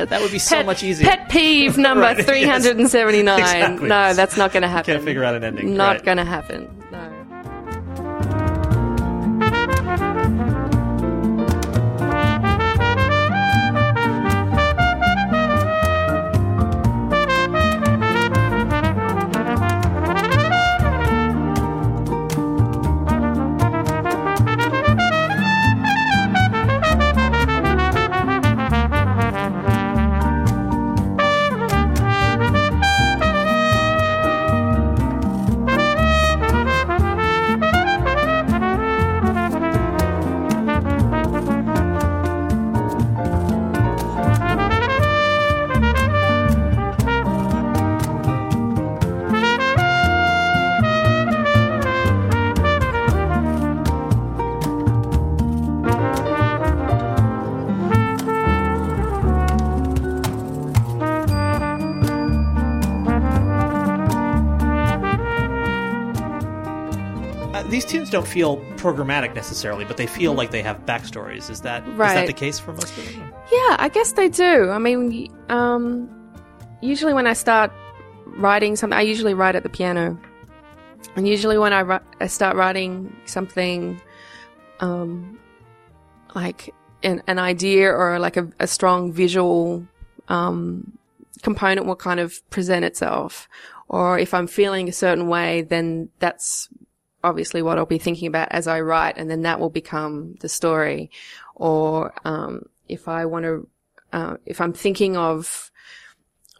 that 0.01 0.19
would 0.21 0.31
be 0.31 0.39
so 0.39 0.57
Pet- 0.57 0.65
much 0.65 0.83
easier. 0.83 1.07
Pet 1.07 1.29
peeve 1.29 1.77
number 1.77 2.01
Right, 2.07 2.17
yes. 2.17 2.25
three 2.25 2.43
hundred 2.43 2.77
and 2.77 2.89
seventy 2.89 3.23
nine. 3.23 3.39
Exactly. 3.39 3.89
No, 3.89 4.13
that's 4.13 4.37
not 4.37 4.51
going 4.53 4.61
to 4.63 4.67
happen. 4.69 4.93
Can't 4.93 5.03
figure 5.05 5.23
out 5.23 5.35
an 5.35 5.43
ending. 5.43 5.75
Not 5.75 5.97
right. 5.97 6.05
going 6.05 6.17
to 6.17 6.25
happen. 6.25 6.69
No. 68.07 68.21
These 68.21 68.25
tunes 68.25 68.25
don't 68.25 68.27
feel 68.27 68.57
programmatic 68.77 69.35
necessarily, 69.35 69.85
but 69.85 69.97
they 69.97 70.07
feel 70.07 70.33
like 70.33 70.51
they 70.51 70.61
have 70.63 70.85
backstories. 70.85 71.49
Is 71.49 71.61
that 71.61 71.83
is 71.83 71.89
that. 71.89 71.97
Right. 71.97 72.27
the 72.27 72.33
case 72.33 72.59
for 72.59 72.73
most 72.73 72.97
of 72.97 73.05
them? 73.05 73.33
Yeah, 73.51 73.75
I 73.79 73.89
guess 73.91 74.13
they 74.13 74.29
do. 74.29 74.69
I 74.69 74.77
mean, 74.77 75.33
um, 75.49 76.09
usually 76.81 77.13
when 77.13 77.27
I 77.27 77.33
start 77.33 77.71
writing 78.25 78.75
something, 78.75 78.97
I 78.97 79.01
usually 79.01 79.33
write 79.33 79.55
at 79.55 79.63
the 79.63 79.69
piano. 79.69 80.17
And 81.15 81.27
usually 81.27 81.57
when 81.57 81.73
I, 81.73 81.79
ri- 81.79 81.99
I 82.19 82.27
start 82.27 82.55
writing 82.55 83.15
something, 83.25 84.01
um, 84.79 85.39
like 86.35 86.73
an, 87.03 87.23
an 87.27 87.39
idea 87.39 87.91
or 87.91 88.19
like 88.19 88.37
a, 88.37 88.47
a 88.59 88.67
strong 88.67 89.11
visual, 89.11 89.85
um, 90.27 90.97
component 91.41 91.87
will 91.87 91.95
kind 91.95 92.19
of 92.19 92.47
present 92.49 92.85
itself. 92.85 93.47
Or 93.89 94.19
if 94.19 94.33
I'm 94.33 94.47
feeling 94.47 94.89
a 94.89 94.91
certain 94.91 95.27
way, 95.27 95.61
then 95.61 96.09
that's 96.19 96.67
obviously 97.23 97.61
what 97.61 97.77
I'll 97.77 97.85
be 97.85 97.97
thinking 97.97 98.27
about 98.27 98.51
as 98.51 98.67
I 98.67 98.81
write, 98.81 99.17
and 99.17 99.29
then 99.29 99.41
that 99.43 99.59
will 99.59 99.69
become 99.69 100.35
the 100.39 100.49
story. 100.49 101.11
Or 101.55 102.13
um, 102.25 102.67
if 102.87 103.07
I 103.07 103.25
want 103.25 103.45
to, 103.45 103.67
uh, 104.13 104.37
if 104.45 104.61
I'm 104.61 104.73
thinking 104.73 105.17
of 105.17 105.71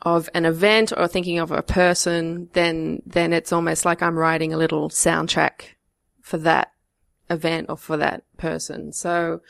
of 0.04 0.30
an 0.34 0.46
event 0.46 0.94
or 0.96 1.08
thinking 1.08 1.40
of 1.40 1.52
a 1.52 1.62
person, 1.62 2.50
then 2.54 3.02
then 3.06 3.34
it's 3.34 3.52
almost 3.52 3.86
like 3.86 4.02
I'm 4.02 4.18
writing 4.18 4.54
a 4.54 4.58
little 4.58 4.90
soundtrack 4.90 5.76
for 6.22 6.38
that 6.40 6.72
event 7.30 7.68
or 7.70 7.78
for 7.78 7.98
that 7.98 8.24
person. 8.38 8.94
So 8.94 9.42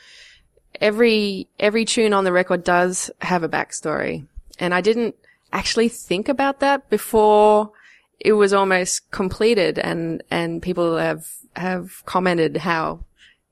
every 0.80 1.48
every 1.58 1.84
tune 1.84 2.12
on 2.12 2.24
the 2.24 2.32
record 2.32 2.64
does 2.64 3.10
have 3.20 3.42
a 3.42 3.48
backstory, 3.48 4.26
and 4.58 4.74
I 4.74 4.80
didn't 4.80 5.14
actually 5.52 5.88
think 5.88 6.28
about 6.28 6.60
that 6.60 6.90
before 6.90 7.72
it 8.20 8.32
was 8.32 8.52
almost 8.52 9.10
completed, 9.10 9.78
and 9.78 10.22
and 10.30 10.62
people 10.62 10.96
have 10.96 11.26
have 11.56 12.02
commented 12.06 12.56
how 12.58 13.04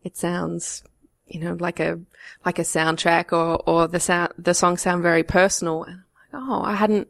it 0.03 0.17
sounds, 0.17 0.83
you 1.27 1.41
know, 1.41 1.57
like 1.59 1.81
a 1.81 2.01
like 2.45 2.59
a 2.59 2.63
soundtrack, 2.63 3.33
or 3.33 3.63
or 3.67 3.89
the 3.89 4.01
sound 4.01 4.33
the 4.39 4.55
songs 4.55 4.83
sound 4.83 5.03
very 5.03 5.23
personal. 5.23 5.85
And 5.85 5.95
I'm 6.33 6.41
like, 6.41 6.49
oh, 6.49 6.63
I 6.63 6.75
hadn't 6.75 7.09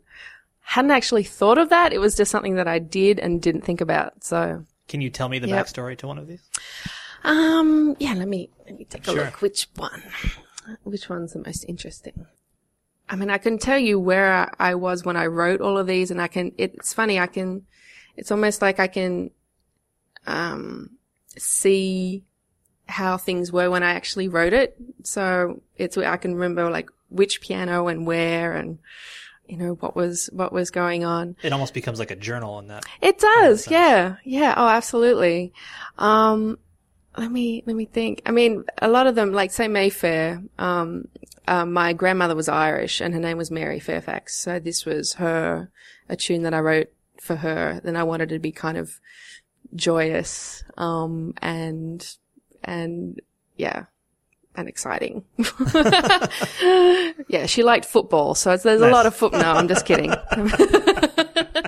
hadn't 0.61 0.90
actually 0.90 1.23
thought 1.25 1.59
of 1.59 1.69
that. 1.71 1.92
It 1.92 1.99
was 1.99 2.16
just 2.16 2.31
something 2.31 2.57
that 2.57 2.69
I 2.69 2.79
did 2.79 3.19
and 3.21 3.40
didn't 3.40 3.62
think 3.62 3.81
about. 3.81 4.25
So 4.25 4.64
Can 4.88 5.01
you 5.01 5.11
tell 5.11 5.29
me 5.29 5.38
the 5.38 5.49
Yep. 5.49 5.66
backstory 5.66 5.97
to 5.99 6.07
one 6.07 6.19
of 6.19 6.27
these? 6.27 6.42
um, 7.25 7.97
yeah, 7.99 8.14
let 8.14 8.29
me 8.29 8.51
let 8.66 8.79
me 8.79 8.85
take 8.85 9.07
a 9.07 9.11
Sure. 9.12 9.25
look. 9.27 9.40
Which 9.42 9.69
one? 9.77 10.03
Which 10.83 11.09
one's 11.09 11.33
the 11.33 11.38
most 11.45 11.64
interesting? 11.69 12.27
I 13.09 13.16
mean, 13.16 13.31
I 13.31 13.38
can 13.38 13.59
tell 13.59 13.79
you 13.79 14.01
where 14.01 14.51
I, 14.59 14.75
was 14.75 15.05
when 15.05 15.16
I 15.16 15.27
wrote 15.27 15.61
all 15.61 15.79
of 15.79 15.87
these, 15.87 16.11
and 16.11 16.21
I 16.21 16.29
can. 16.29 16.53
It's 16.59 16.92
funny. 16.92 17.19
I 17.21 17.27
can. 17.27 17.66
It's 18.16 18.31
almost 18.31 18.62
like 18.62 18.81
I 18.81 18.88
can, 18.88 19.31
um, 20.27 20.90
see 21.37 22.25
how 22.88 23.16
things 23.16 23.53
were 23.53 23.71
when 23.71 23.83
I 23.83 23.92
actually 23.92 24.29
wrote 24.29 24.53
it. 24.53 24.77
So 25.03 25.61
it's 25.77 25.97
I 25.99 26.16
can 26.16 26.35
remember 26.35 26.71
like 26.71 26.90
which 27.11 27.40
piano 27.40 27.88
and 27.88 28.07
where, 28.07 28.55
and 28.55 28.79
you 29.47 29.57
know 29.57 29.75
what 29.75 29.95
was 29.95 30.29
what 30.33 30.53
was 30.53 30.71
going 30.71 31.05
on. 31.05 31.37
It 31.42 31.53
almost 31.53 31.75
becomes 31.75 31.99
like 31.99 32.11
a 32.11 32.16
journal 32.16 32.59
in 32.59 32.69
that. 32.69 32.85
It 33.01 33.19
does, 33.19 33.71
yeah, 33.71 34.16
yeah. 34.25 34.55
Oh, 34.57 34.69
absolutely. 34.69 35.53
Um, 35.99 36.59
let 37.16 37.31
me 37.31 37.62
let 37.66 37.76
me 37.76 37.87
think. 37.87 38.22
I 38.26 38.31
mean, 38.31 38.64
a 38.81 38.88
lot 38.88 39.07
of 39.07 39.14
them, 39.14 39.33
like 39.33 39.50
say 39.50 39.68
Mayfair. 39.68 40.42
Um, 40.59 41.09
uh, 41.48 41.64
my 41.64 41.92
grandmother 41.92 42.35
was 42.35 42.48
Irish, 42.48 43.00
and 43.00 43.14
her 43.14 43.20
name 43.20 43.38
was 43.38 43.50
Mary 43.50 43.81
Fairfax. 43.81 44.38
So 44.38 44.59
this 44.59 44.85
was 44.85 45.14
her 45.14 45.70
a 46.09 46.16
tune 46.16 46.42
that 46.42 46.55
I 46.55 46.61
wrote 46.61 46.88
for 47.20 47.37
her. 47.37 47.81
Then 47.83 47.96
I 47.96 48.05
wanted 48.05 48.33
it 48.33 48.35
to 48.35 48.40
be 48.40 48.52
kind 48.52 48.76
of 48.76 49.00
joyous, 49.74 50.64
um, 50.76 51.35
and 51.40 52.07
and 52.64 53.20
yeah, 53.57 53.85
and 54.55 54.68
exciting. 54.68 55.24
yeah, 57.29 57.46
she 57.46 57.62
liked 57.62 57.85
football, 57.85 58.35
so 58.35 58.57
there's 58.57 58.81
a 58.81 58.90
lot 58.90 59.07
of 59.07 59.14
foot. 59.14 59.33
No, 59.33 59.52
I'm 59.52 59.68
just 59.68 59.87
kidding. 59.87 60.11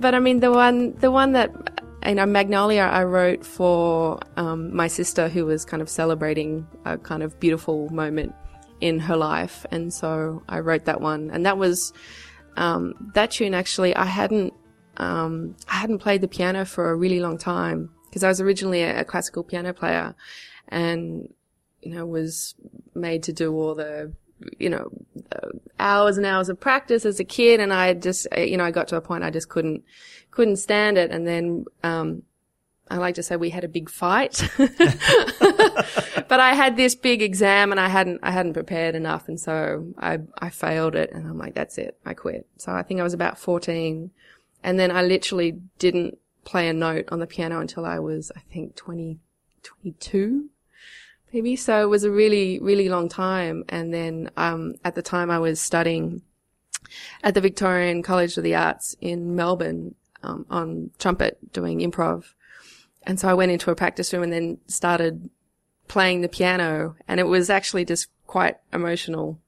but 0.00 0.14
I 0.14 0.18
mean, 0.18 0.40
the 0.40 0.50
one, 0.50 0.94
the 0.96 1.10
one 1.10 1.32
that, 1.32 1.50
you 2.06 2.14
know, 2.14 2.26
Magnolia, 2.26 2.82
I 2.82 3.04
wrote 3.04 3.44
for 3.44 4.18
um, 4.36 4.74
my 4.74 4.88
sister 4.88 5.28
who 5.28 5.44
was 5.44 5.64
kind 5.64 5.82
of 5.82 5.88
celebrating 5.88 6.66
a 6.84 6.96
kind 6.96 7.22
of 7.22 7.38
beautiful 7.38 7.88
moment 7.90 8.34
in 8.80 8.98
her 8.98 9.16
life, 9.16 9.66
and 9.70 9.92
so 9.92 10.42
I 10.48 10.60
wrote 10.60 10.86
that 10.86 11.00
one, 11.02 11.30
and 11.30 11.44
that 11.44 11.58
was 11.58 11.92
um, 12.56 13.12
that 13.14 13.32
tune. 13.32 13.52
Actually, 13.52 13.94
I 13.94 14.06
hadn't, 14.06 14.54
um, 14.96 15.54
I 15.68 15.74
hadn't 15.74 15.98
played 15.98 16.22
the 16.22 16.28
piano 16.28 16.64
for 16.64 16.90
a 16.90 16.96
really 16.96 17.20
long 17.20 17.36
time 17.36 17.90
because 18.08 18.24
I 18.24 18.28
was 18.28 18.40
originally 18.40 18.82
a, 18.82 19.00
a 19.00 19.04
classical 19.04 19.44
piano 19.44 19.74
player, 19.74 20.14
and 20.68 21.28
you 21.82 21.94
know 21.94 22.06
was 22.06 22.54
made 22.94 23.22
to 23.24 23.34
do 23.34 23.52
all 23.52 23.74
the 23.74 24.14
you 24.58 24.68
know, 24.68 24.90
hours 25.78 26.16
and 26.16 26.26
hours 26.26 26.48
of 26.48 26.60
practice 26.60 27.04
as 27.04 27.20
a 27.20 27.24
kid. 27.24 27.60
And 27.60 27.72
I 27.72 27.94
just, 27.94 28.26
you 28.36 28.56
know, 28.56 28.64
I 28.64 28.70
got 28.70 28.88
to 28.88 28.96
a 28.96 29.00
point 29.00 29.24
I 29.24 29.30
just 29.30 29.48
couldn't, 29.48 29.84
couldn't 30.30 30.56
stand 30.56 30.98
it. 30.98 31.10
And 31.10 31.26
then, 31.26 31.64
um, 31.82 32.22
I 32.90 32.96
like 32.96 33.14
to 33.14 33.22
say 33.22 33.36
we 33.36 33.50
had 33.50 33.62
a 33.62 33.68
big 33.68 33.88
fight, 33.88 34.50
but 34.58 36.40
I 36.40 36.54
had 36.54 36.76
this 36.76 36.96
big 36.96 37.22
exam 37.22 37.70
and 37.70 37.78
I 37.78 37.88
hadn't, 37.88 38.18
I 38.20 38.32
hadn't 38.32 38.54
prepared 38.54 38.96
enough. 38.96 39.28
And 39.28 39.38
so 39.38 39.92
I, 39.96 40.18
I 40.36 40.50
failed 40.50 40.96
it 40.96 41.12
and 41.12 41.24
I'm 41.24 41.38
like, 41.38 41.54
that's 41.54 41.78
it. 41.78 41.96
I 42.04 42.14
quit. 42.14 42.48
So 42.56 42.72
I 42.72 42.82
think 42.82 42.98
I 42.98 43.04
was 43.04 43.14
about 43.14 43.38
14 43.38 44.10
and 44.64 44.78
then 44.78 44.90
I 44.90 45.02
literally 45.02 45.60
didn't 45.78 46.18
play 46.44 46.68
a 46.68 46.72
note 46.72 47.08
on 47.12 47.20
the 47.20 47.28
piano 47.28 47.60
until 47.60 47.86
I 47.86 48.00
was, 48.00 48.32
I 48.36 48.40
think 48.52 48.74
20, 48.74 49.20
22 49.62 50.50
maybe. 51.32 51.56
So 51.56 51.82
it 51.82 51.88
was 51.88 52.04
a 52.04 52.10
really, 52.10 52.58
really 52.60 52.88
long 52.88 53.08
time. 53.08 53.64
And 53.68 53.92
then, 53.92 54.30
um, 54.36 54.74
at 54.84 54.94
the 54.94 55.02
time 55.02 55.30
I 55.30 55.38
was 55.38 55.60
studying 55.60 56.22
at 57.22 57.34
the 57.34 57.40
Victorian 57.40 58.02
College 58.02 58.36
of 58.36 58.44
the 58.44 58.54
Arts 58.54 58.96
in 59.00 59.36
Melbourne, 59.36 59.94
um, 60.22 60.46
on 60.50 60.90
trumpet 60.98 61.38
doing 61.52 61.80
improv. 61.80 62.24
And 63.04 63.18
so 63.18 63.28
I 63.28 63.34
went 63.34 63.52
into 63.52 63.70
a 63.70 63.76
practice 63.76 64.12
room 64.12 64.22
and 64.22 64.32
then 64.32 64.58
started 64.66 65.30
playing 65.88 66.20
the 66.20 66.28
piano. 66.28 66.96
And 67.08 67.18
it 67.18 67.26
was 67.26 67.48
actually 67.48 67.84
just 67.84 68.08
quite 68.26 68.56
emotional 68.72 69.40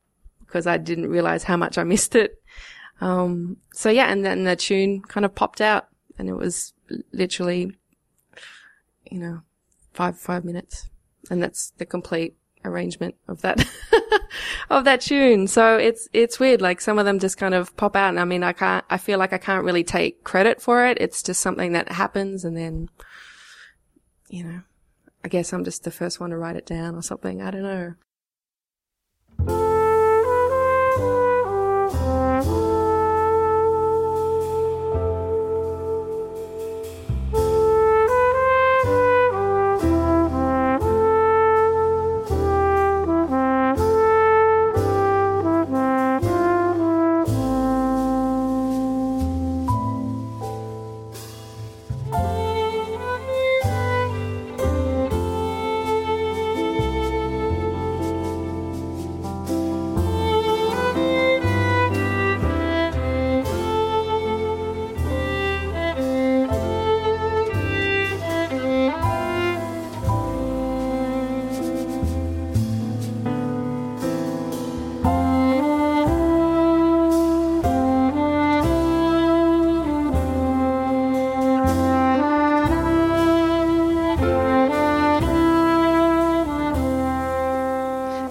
because 0.47 0.67
I 0.67 0.77
didn't 0.77 1.09
realize 1.09 1.45
how 1.45 1.57
much 1.57 1.79
I 1.79 1.85
missed 1.85 2.15
it. 2.15 2.43
Um, 3.01 3.57
so 3.73 3.91
yeah, 3.91 4.07
and 4.07 4.25
then 4.25 4.45
the 4.45 4.57
tune 4.57 5.03
kind 5.03 5.27
of 5.27 5.35
popped 5.35 5.61
out 5.61 5.89
and 6.19 6.29
it 6.29 6.35
was 6.35 6.73
literally, 7.13 7.73
you 9.11 9.19
know, 9.19 9.43
five, 9.93 10.19
five 10.19 10.45
minutes 10.45 10.89
and 11.31 11.43
that's 11.43 11.71
the 11.79 11.87
complete 11.87 12.35
arrangement 12.65 13.15
of 13.29 13.43
that 13.43 13.67
of 14.71 14.85
that 14.85 15.01
tune. 15.01 15.47
So 15.47 15.77
it's 15.77 16.09
it's 16.13 16.39
weird. 16.39 16.61
Like 16.61 16.81
some 16.81 16.99
of 16.99 17.05
them 17.05 17.19
just 17.19 17.39
kind 17.39 17.55
of 17.55 17.77
pop 17.77 17.97
out, 17.97 18.11
and 18.11 18.21
I 18.21 18.25
mean, 18.25 18.43
I 18.43 18.53
can't. 18.53 18.85
I 18.91 18.99
feel 18.99 19.19
like 19.19 19.33
I 19.33 19.39
can't 19.39 19.65
really 19.65 19.85
take 19.85 20.25
credit 20.25 20.61
for 20.61 20.87
it. 20.87 20.99
It's 21.01 21.23
just 21.23 21.41
something 21.41 21.73
that 21.73 21.93
happens, 21.93 22.45
and 22.45 22.57
then 22.57 22.89
you 24.29 24.45
know, 24.45 24.63
I 25.25 25.29
guess 25.29 25.53
I'm 25.53 25.65
just 25.65 25.85
the 25.85 25.91
first 25.91 26.21
one 26.21 26.31
to 26.31 26.37
write 26.37 26.57
it 26.57 26.67
down 26.67 26.95
or 26.95 27.03
something. 27.03 27.43
I 27.43 27.51
don't 27.51 27.63
know. 27.63 27.95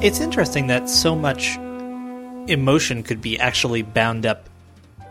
It's 0.01 0.19
interesting 0.19 0.67
that 0.67 0.89
so 0.89 1.15
much 1.15 1.57
emotion 2.47 3.03
could 3.03 3.21
be 3.21 3.39
actually 3.39 3.83
bound 3.83 4.25
up 4.25 4.49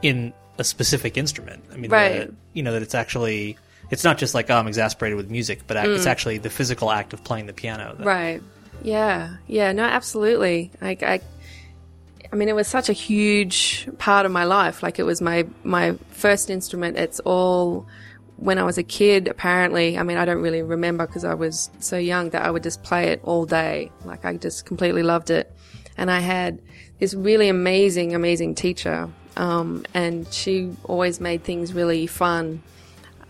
in 0.03 0.33
a 0.59 0.65
specific 0.65 1.17
instrument. 1.17 1.63
I 1.73 1.77
mean, 1.77 1.91
Right. 1.91 2.27
the- 2.27 2.35
you 2.55 2.63
know 2.65 2.73
that 2.73 2.83
it's 2.83 2.95
actually 2.95 3.57
it's 3.91 4.05
not 4.05 4.19
just 4.19 4.35
like 4.35 4.51
oh, 4.51 4.57
I'm 4.57 4.67
exasperated 4.69 5.17
with 5.17 5.31
music, 5.31 5.63
but 5.67 5.77
ac- 5.77 5.93
it's 5.93 6.05
mm. 6.05 6.11
actually 6.11 6.39
the 6.39 6.51
physical 6.51 6.91
act 6.91 7.13
of 7.13 7.23
playing 7.25 7.47
the 7.47 7.53
piano. 7.53 7.95
that- 7.99 8.05
Right. 8.07 8.43
Yeah. 8.83 9.37
Yeah. 9.47 9.73
No, 9.73 9.85
absolutely. 9.85 10.71
Like, 10.81 11.03
I, 11.03 11.21
I 12.33 12.37
mean, 12.37 12.49
it 12.49 12.55
was 12.55 12.67
such 12.69 12.89
a 12.89 12.93
huge 12.93 13.89
part 13.99 14.27
of 14.27 14.33
my 14.33 14.45
life. 14.45 14.83
Like, 14.83 14.99
it 14.99 15.03
was 15.03 15.21
my, 15.21 15.45
my 15.65 15.97
first 16.13 16.51
instrument. 16.51 16.97
It's 16.97 17.19
all 17.21 17.87
when 18.41 18.59
I 18.59 18.65
was 18.65 18.79
a 18.79 18.83
kid, 18.83 19.29
apparently. 19.29 19.97
I 19.97 20.03
mean, 20.03 20.17
I 20.17 20.25
don't 20.25 20.43
really 20.43 20.63
remember 20.63 21.07
because 21.07 21.25
I 21.25 21.35
was 21.35 21.71
so 21.79 21.97
young 21.97 22.31
that 22.31 22.43
I 22.43 22.51
would 22.51 22.63
just 22.63 22.83
play 22.83 23.09
it 23.09 23.21
all 23.23 23.47
day. 23.47 23.93
Like, 24.05 24.25
I 24.25 24.37
just 24.37 24.67
completely 24.67 25.03
loved 25.03 25.31
it. 25.31 25.53
And 25.97 26.11
I 26.11 26.21
had 26.21 26.61
this 26.99 27.15
really 27.15 27.49
amazing, 27.49 28.15
amazing 28.15 28.55
teacher. 28.55 29.09
Um, 29.37 29.85
and 29.95 30.27
she 30.33 30.75
always 30.85 31.21
made 31.21 31.45
things 31.45 31.73
really 31.73 32.07
fun. 32.07 32.63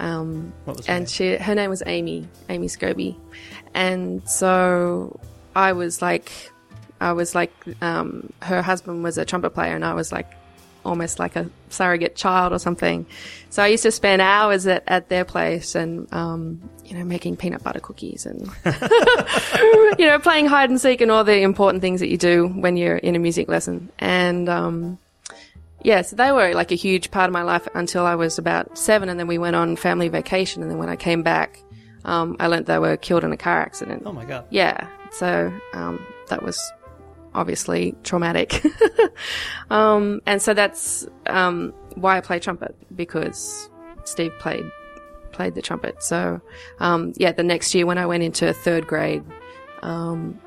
Um, 0.00 0.54
and 0.88 1.08
she 1.08 1.36
her 1.36 1.54
name 1.54 1.68
was 1.68 1.82
Amy, 1.84 2.26
Amy 2.48 2.68
Scobie, 2.68 3.16
and 3.74 4.26
so 4.26 5.20
I 5.54 5.74
was 5.74 6.00
like, 6.00 6.32
I 7.02 7.12
was 7.12 7.34
like, 7.34 7.52
um, 7.82 8.32
her 8.40 8.62
husband 8.62 9.04
was 9.04 9.18
a 9.18 9.26
trumpet 9.26 9.50
player, 9.50 9.74
and 9.74 9.84
I 9.84 9.92
was 9.92 10.10
like, 10.10 10.26
almost 10.84 11.18
like 11.18 11.36
a 11.36 11.48
surrogate 11.68 12.16
child 12.16 12.52
or 12.52 12.58
something. 12.58 13.06
So 13.50 13.62
I 13.62 13.68
used 13.68 13.82
to 13.82 13.90
spend 13.90 14.22
hours 14.22 14.66
at, 14.66 14.84
at 14.86 15.08
their 15.08 15.24
place 15.24 15.74
and, 15.74 16.12
um, 16.12 16.60
you 16.84 16.96
know, 16.96 17.04
making 17.04 17.36
peanut 17.36 17.62
butter 17.62 17.80
cookies 17.80 18.26
and, 18.26 18.48
you 19.98 20.06
know, 20.06 20.18
playing 20.20 20.46
hide 20.46 20.70
and 20.70 20.80
seek 20.80 21.00
and 21.00 21.10
all 21.10 21.24
the 21.24 21.40
important 21.40 21.80
things 21.80 22.00
that 22.00 22.08
you 22.08 22.16
do 22.16 22.48
when 22.48 22.76
you're 22.76 22.96
in 22.96 23.16
a 23.16 23.18
music 23.18 23.48
lesson. 23.48 23.90
And, 23.98 24.48
um, 24.48 24.98
yeah, 25.82 26.02
so 26.02 26.16
they 26.16 26.30
were 26.32 26.52
like 26.54 26.72
a 26.72 26.76
huge 26.76 27.10
part 27.10 27.28
of 27.28 27.32
my 27.32 27.42
life 27.42 27.66
until 27.74 28.04
I 28.04 28.14
was 28.14 28.38
about 28.38 28.76
seven, 28.76 29.08
and 29.08 29.18
then 29.18 29.26
we 29.26 29.38
went 29.38 29.56
on 29.56 29.76
family 29.76 30.08
vacation. 30.08 30.62
And 30.62 30.70
then 30.70 30.78
when 30.78 30.90
I 30.90 30.96
came 30.96 31.22
back, 31.22 31.58
um, 32.04 32.36
I 32.38 32.48
learned 32.48 32.66
they 32.66 32.78
were 32.78 32.96
killed 32.96 33.24
in 33.24 33.32
a 33.32 33.36
car 33.36 33.60
accident. 33.60 34.02
Oh 34.04 34.12
my 34.12 34.24
god. 34.24 34.46
Yeah, 34.50 34.86
so 35.12 35.52
um, 35.72 36.04
that 36.28 36.42
was 36.42 36.60
obviously 37.34 37.94
traumatic. 38.02 38.62
um, 39.70 40.20
and 40.26 40.40
so 40.40 40.54
that's 40.54 41.06
um, 41.26 41.72
why 41.94 42.16
I 42.16 42.20
play 42.20 42.38
trumpet 42.38 42.74
because 42.94 43.68
Steve 44.04 44.32
played 44.38 44.64
played 45.32 45.54
the 45.54 45.62
trumpet. 45.62 46.02
So 46.02 46.40
um, 46.80 47.12
yeah, 47.16 47.32
the 47.32 47.44
next 47.44 47.74
year 47.74 47.86
when 47.86 47.98
I 47.98 48.06
went 48.06 48.22
into 48.22 48.52
third 48.52 48.86
grade, 48.86 49.24
um, 49.82 50.40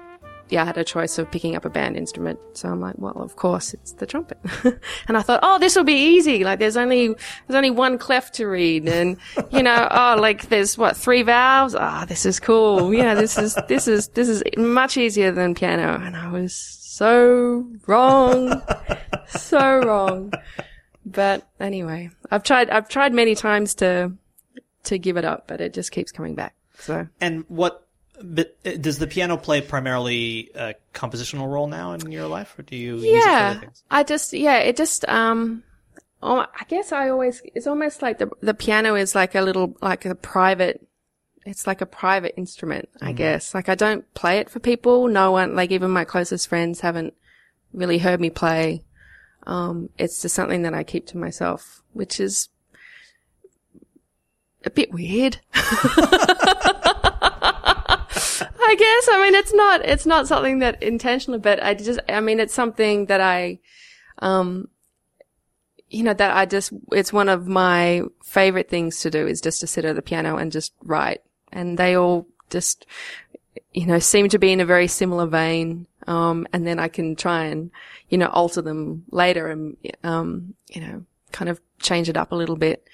yeah, 0.49 0.61
I 0.61 0.65
had 0.65 0.77
a 0.77 0.83
choice 0.83 1.17
of 1.17 1.31
picking 1.31 1.55
up 1.55 1.65
a 1.65 1.69
band 1.69 1.97
instrument. 1.97 2.39
So 2.53 2.69
I'm 2.69 2.79
like, 2.79 2.95
well, 2.97 3.17
of 3.21 3.35
course 3.35 3.73
it's 3.73 3.93
the 3.93 4.05
trumpet. 4.05 4.37
and 5.07 5.17
I 5.17 5.21
thought, 5.21 5.39
oh, 5.41 5.57
this 5.57 5.75
will 5.75 5.83
be 5.83 6.15
easy. 6.15 6.43
Like 6.43 6.59
there's 6.59 6.77
only, 6.77 7.07
there's 7.07 7.55
only 7.55 7.71
one 7.71 7.97
clef 7.97 8.31
to 8.33 8.45
read. 8.45 8.87
And, 8.87 9.17
you 9.51 9.63
know, 9.63 9.87
oh, 9.91 10.17
like 10.19 10.49
there's 10.49 10.77
what, 10.77 10.97
three 10.97 11.23
valves? 11.23 11.75
Ah, 11.75 12.05
this 12.05 12.25
is 12.25 12.39
cool. 12.39 12.93
Yeah, 12.93 13.15
this 13.15 13.37
is, 13.37 13.57
this 13.67 13.87
is, 13.87 14.09
this 14.09 14.29
is 14.29 14.43
much 14.57 14.97
easier 14.97 15.31
than 15.31 15.55
piano. 15.55 15.99
And 16.01 16.15
I 16.15 16.29
was 16.29 16.55
so 16.55 17.67
wrong. 17.87 18.61
so 19.27 19.79
wrong. 19.79 20.33
But 21.05 21.47
anyway, 21.59 22.11
I've 22.29 22.43
tried, 22.43 22.69
I've 22.69 22.89
tried 22.89 23.13
many 23.13 23.35
times 23.35 23.75
to, 23.75 24.13
to 24.83 24.97
give 24.97 25.17
it 25.17 25.25
up, 25.25 25.47
but 25.47 25.61
it 25.61 25.73
just 25.73 25.91
keeps 25.91 26.11
coming 26.11 26.35
back. 26.35 26.53
So. 26.77 27.07
And 27.21 27.45
what 27.47 27.82
but 28.23 28.55
uh, 28.65 28.71
does 28.79 28.99
the 28.99 29.07
piano 29.07 29.35
play 29.35 29.59
primarily 29.59 30.49
a 30.55 30.75
compositional 30.93 31.51
role 31.51 31.67
now 31.67 31.91
in 31.91 32.11
your 32.11 32.27
life, 32.27 32.57
or 32.57 32.61
do 32.63 32.75
you 32.75 32.95
use 32.95 33.03
it 33.03 33.09
for 33.09 33.17
yeah 33.27 33.61
i 33.91 34.01
just 34.01 34.31
yeah 34.31 34.57
it 34.59 34.77
just 34.77 35.07
um 35.09 35.61
oh, 36.21 36.39
i 36.39 36.63
guess 36.69 36.93
i 36.93 37.09
always 37.09 37.41
it's 37.53 37.67
almost 37.67 38.01
like 38.01 38.17
the 38.17 38.29
the 38.41 38.53
piano 38.53 38.95
is 38.95 39.13
like 39.13 39.35
a 39.35 39.41
little 39.41 39.75
like 39.81 40.05
a 40.05 40.15
private 40.15 40.87
it's 41.45 41.67
like 41.67 41.81
a 41.81 41.85
private 41.85 42.33
instrument 42.37 42.87
i 43.01 43.11
guess. 43.11 43.53
Like 43.53 43.67
i 43.67 43.75
don't 43.75 44.11
play 44.13 44.37
it 44.37 44.49
for 44.49 44.59
people. 44.59 45.09
No 45.09 45.31
one 45.31 45.55
like 45.55 45.71
even 45.71 45.91
my 45.91 46.05
closest 46.05 46.47
friends 46.47 46.79
haven't 46.79 47.13
really 47.73 47.97
heard 47.97 48.21
me 48.21 48.29
play. 48.29 48.85
Um 49.45 49.89
it's 49.97 50.21
just 50.21 50.35
something 50.35 50.61
that 50.61 50.73
i 50.73 50.83
keep 50.83 51.05
to 51.07 51.17
myself 51.17 51.81
which 51.91 52.21
is 52.21 52.47
a 54.63 54.69
bit 54.69 54.93
weird. 54.93 55.41
I 58.73 58.75
guess. 58.75 59.09
I 59.11 59.21
mean, 59.21 59.35
it's 59.35 59.53
not, 59.53 59.85
it's 59.85 60.05
not 60.07 60.27
something 60.27 60.57
that 60.59 60.81
intentionally, 60.81 61.37
but 61.37 61.61
I 61.61 61.75
just, 61.75 61.99
I 62.09 62.21
mean, 62.21 62.39
it's 62.39 62.55
something 62.55 63.05
that 63.05 63.21
I, 63.21 63.59
um, 64.17 64.67
you 65.91 66.01
know, 66.01 66.15
that 66.15 66.35
I 66.35 66.47
just, 66.47 66.73
it's 66.91 67.13
one 67.13 67.29
of 67.29 67.45
my 67.45 68.01
favorite 68.23 68.69
things 68.69 69.01
to 69.01 69.11
do 69.11 69.27
is 69.27 69.41
just 69.41 69.59
to 69.59 69.67
sit 69.67 69.85
at 69.85 69.95
the 69.95 70.01
piano 70.01 70.37
and 70.37 70.51
just 70.51 70.73
write. 70.83 71.21
And 71.51 71.77
they 71.77 71.95
all 71.95 72.25
just, 72.49 72.87
you 73.73 73.85
know, 73.85 73.99
seem 73.99 74.27
to 74.29 74.39
be 74.39 74.51
in 74.51 74.59
a 74.59 74.65
very 74.65 74.87
similar 74.87 75.27
vein. 75.27 75.85
Um, 76.07 76.47
and 76.51 76.65
then 76.65 76.79
I 76.79 76.87
can 76.87 77.15
try 77.15 77.43
and, 77.43 77.69
you 78.09 78.17
know, 78.17 78.29
alter 78.29 78.63
them 78.63 79.05
later 79.11 79.49
and, 79.51 79.77
um, 80.03 80.55
you 80.69 80.81
know, 80.81 81.05
kind 81.31 81.47
of 81.47 81.61
change 81.79 82.09
it 82.09 82.17
up 82.17 82.31
a 82.31 82.35
little 82.35 82.55
bit. 82.55 82.87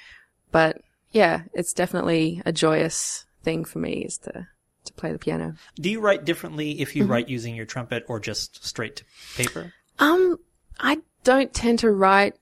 But 0.52 0.82
yeah, 1.12 1.44
it's 1.54 1.72
definitely 1.72 2.42
a 2.46 2.52
joyous 2.52 3.28
thing 3.44 3.64
for 3.64 3.80
me 3.80 4.04
is 4.04 4.18
to, 4.18 4.50
to 4.86 4.94
play 4.94 5.12
the 5.12 5.20
piano. 5.20 5.56
Do 5.76 5.90
you 5.90 6.00
write 6.00 6.26
differently 6.26 6.80
if 6.82 6.96
you 6.96 7.04
Mm-hmm. 7.04 7.12
write 7.12 7.30
using 7.30 7.56
your 7.56 7.66
trumpet 7.66 8.06
or 8.08 8.20
just 8.20 8.66
straight 8.66 8.98
to 8.98 9.04
paper? 9.36 9.74
Um, 10.00 10.38
I 10.80 11.00
don't 11.24 11.54
tend 11.54 11.80
to 11.80 11.92
write 11.92 12.36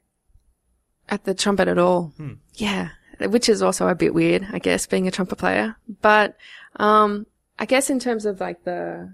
at 1.10 1.24
the 1.24 1.34
trumpet 1.34 1.68
at 1.68 1.78
all. 1.78 2.14
Yeah. 2.56 2.90
Which 3.20 3.50
is 3.50 3.62
also 3.62 3.88
a 3.88 3.96
bit 3.96 4.14
weird, 4.14 4.46
I 4.52 4.60
guess, 4.60 4.86
being 4.86 5.08
a 5.08 5.12
trumpet 5.12 5.38
player. 5.38 5.76
But, 6.02 6.38
um, 6.76 7.26
I 7.58 7.66
guess 7.66 7.90
in 7.90 8.00
terms 8.00 8.26
of 8.28 8.40
like 8.40 8.64
the, 8.64 9.12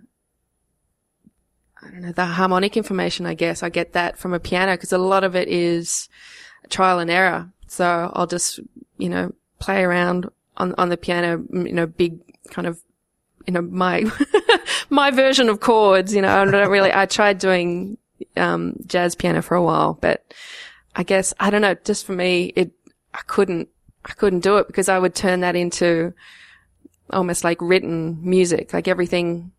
I 1.81 1.89
don't 1.89 2.01
know, 2.01 2.11
the 2.11 2.25
harmonic 2.25 2.75
information, 2.75 3.25
I 3.25 3.33
guess 3.33 3.63
I 3.63 3.69
get 3.69 3.93
that 3.93 4.17
from 4.17 4.33
a 4.33 4.39
piano 4.39 4.73
because 4.73 4.91
a 4.91 4.97
lot 4.97 5.23
of 5.23 5.35
it 5.35 5.47
is 5.47 6.09
trial 6.69 6.99
and 6.99 7.09
error. 7.09 7.49
So 7.67 8.11
I'll 8.13 8.27
just, 8.27 8.59
you 8.97 9.07
know, 9.09 9.33
play 9.59 9.83
around 9.83 10.29
on, 10.57 10.75
on 10.77 10.89
the 10.89 10.97
piano, 10.97 11.43
you 11.51 11.71
know, 11.71 11.87
big 11.87 12.19
kind 12.49 12.67
of, 12.67 12.81
you 13.45 13.53
know, 13.53 13.61
my, 13.61 14.03
my 14.89 15.11
version 15.11 15.49
of 15.49 15.59
chords, 15.59 16.13
you 16.13 16.21
know, 16.21 16.29
I 16.29 16.45
don't 16.45 16.69
really, 16.69 16.93
I 16.93 17.05
tried 17.05 17.39
doing, 17.39 17.97
um, 18.37 18.75
jazz 18.85 19.15
piano 19.15 19.41
for 19.41 19.55
a 19.55 19.63
while, 19.63 19.97
but 19.99 20.33
I 20.95 21.03
guess, 21.03 21.33
I 21.39 21.49
don't 21.49 21.61
know, 21.61 21.75
just 21.83 22.05
for 22.05 22.13
me, 22.13 22.53
it, 22.55 22.71
I 23.13 23.21
couldn't, 23.27 23.69
I 24.05 24.13
couldn't 24.13 24.41
do 24.41 24.57
it 24.57 24.67
because 24.67 24.89
I 24.89 24.99
would 24.99 25.15
turn 25.15 25.41
that 25.41 25.55
into 25.55 26.13
almost 27.09 27.43
like 27.43 27.57
written 27.61 28.17
music, 28.21 28.73
like 28.73 28.87
everything, 28.87 29.51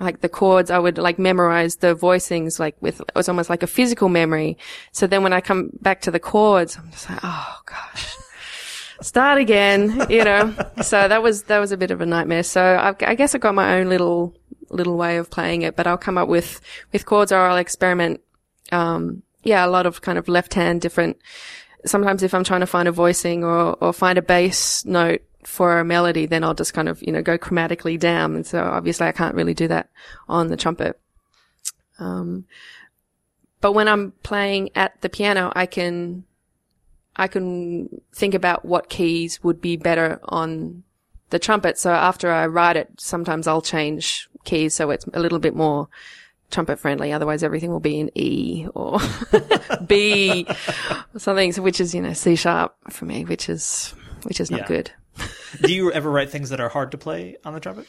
like 0.00 0.20
the 0.20 0.28
chords, 0.28 0.70
I 0.70 0.78
would 0.78 0.98
like 0.98 1.18
memorize 1.18 1.76
the 1.76 1.94
voicings, 1.94 2.58
like 2.58 2.76
with, 2.80 3.00
it 3.00 3.14
was 3.14 3.28
almost 3.28 3.50
like 3.50 3.62
a 3.62 3.66
physical 3.66 4.08
memory. 4.08 4.58
So 4.92 5.06
then 5.06 5.22
when 5.22 5.32
I 5.32 5.40
come 5.40 5.70
back 5.80 6.00
to 6.02 6.10
the 6.10 6.20
chords, 6.20 6.76
I'm 6.76 6.90
just 6.90 7.08
like, 7.08 7.20
oh 7.22 7.56
gosh, 7.66 8.16
start 9.02 9.38
again, 9.38 10.06
you 10.08 10.24
know? 10.24 10.54
so 10.82 11.08
that 11.08 11.22
was, 11.22 11.44
that 11.44 11.58
was 11.58 11.72
a 11.72 11.76
bit 11.76 11.90
of 11.90 12.00
a 12.00 12.06
nightmare. 12.06 12.42
So 12.42 12.62
I, 12.62 12.94
I 13.06 13.14
guess 13.14 13.34
I've 13.34 13.40
got 13.40 13.54
my 13.54 13.78
own 13.78 13.88
little, 13.88 14.34
little 14.70 14.96
way 14.96 15.16
of 15.18 15.30
playing 15.30 15.62
it, 15.62 15.76
but 15.76 15.86
I'll 15.86 15.98
come 15.98 16.18
up 16.18 16.28
with, 16.28 16.60
with 16.92 17.06
chords 17.06 17.32
or 17.32 17.38
I'll 17.38 17.56
experiment, 17.56 18.20
um, 18.70 19.22
yeah, 19.42 19.66
a 19.66 19.68
lot 19.68 19.86
of 19.86 20.00
kind 20.00 20.18
of 20.18 20.28
left 20.28 20.54
hand 20.54 20.80
different, 20.80 21.18
sometimes 21.84 22.22
if 22.22 22.34
I'm 22.34 22.44
trying 22.44 22.60
to 22.60 22.66
find 22.66 22.88
a 22.88 22.92
voicing 22.92 23.44
or, 23.44 23.76
or 23.80 23.92
find 23.92 24.18
a 24.18 24.22
bass 24.22 24.84
note 24.84 25.22
for 25.44 25.80
a 25.80 25.84
melody, 25.84 26.26
then 26.26 26.44
I'll 26.44 26.54
just 26.54 26.74
kind 26.74 26.88
of, 26.88 27.02
you 27.02 27.12
know, 27.12 27.22
go 27.22 27.36
chromatically 27.36 27.98
down. 27.98 28.36
And 28.36 28.46
so 28.46 28.62
obviously 28.62 29.06
I 29.06 29.12
can't 29.12 29.34
really 29.34 29.54
do 29.54 29.68
that 29.68 29.90
on 30.28 30.48
the 30.48 30.56
trumpet. 30.56 31.00
Um, 31.98 32.46
but 33.60 33.72
when 33.72 33.88
I'm 33.88 34.12
playing 34.22 34.70
at 34.74 35.00
the 35.00 35.08
piano, 35.08 35.52
I 35.54 35.66
can, 35.66 36.24
I 37.16 37.28
can 37.28 38.00
think 38.14 38.34
about 38.34 38.64
what 38.64 38.88
keys 38.88 39.42
would 39.42 39.60
be 39.60 39.76
better 39.76 40.18
on 40.24 40.82
the 41.30 41.38
trumpet. 41.38 41.78
So 41.78 41.90
after 41.92 42.30
I 42.30 42.46
write 42.46 42.76
it, 42.76 42.88
sometimes 42.98 43.46
I'll 43.46 43.62
change 43.62 44.28
keys 44.44 44.74
so 44.74 44.90
it's 44.90 45.06
a 45.12 45.20
little 45.20 45.38
bit 45.38 45.54
more 45.54 45.88
trumpet 46.50 46.78
friendly. 46.78 47.12
Otherwise 47.12 47.42
everything 47.42 47.70
will 47.70 47.80
be 47.80 47.98
in 48.00 48.10
E 48.16 48.66
or 48.74 48.98
B 49.86 50.46
or 51.14 51.18
something, 51.20 51.52
which 51.54 51.80
is, 51.80 51.94
you 51.94 52.00
know, 52.02 52.12
C 52.12 52.34
sharp 52.36 52.74
for 52.90 53.04
me, 53.04 53.24
which 53.24 53.48
is, 53.48 53.94
which 54.24 54.40
is 54.40 54.50
not 54.50 54.60
Yeah. 54.60 54.66
good. 54.68 54.90
Do 55.62 55.72
you 55.74 55.92
ever 55.92 56.10
write 56.10 56.30
things 56.30 56.50
that 56.50 56.60
are 56.60 56.68
hard 56.70 56.90
to 56.92 56.98
play 56.98 57.36
on 57.44 57.52
the 57.54 57.60
trumpet? 57.60 57.86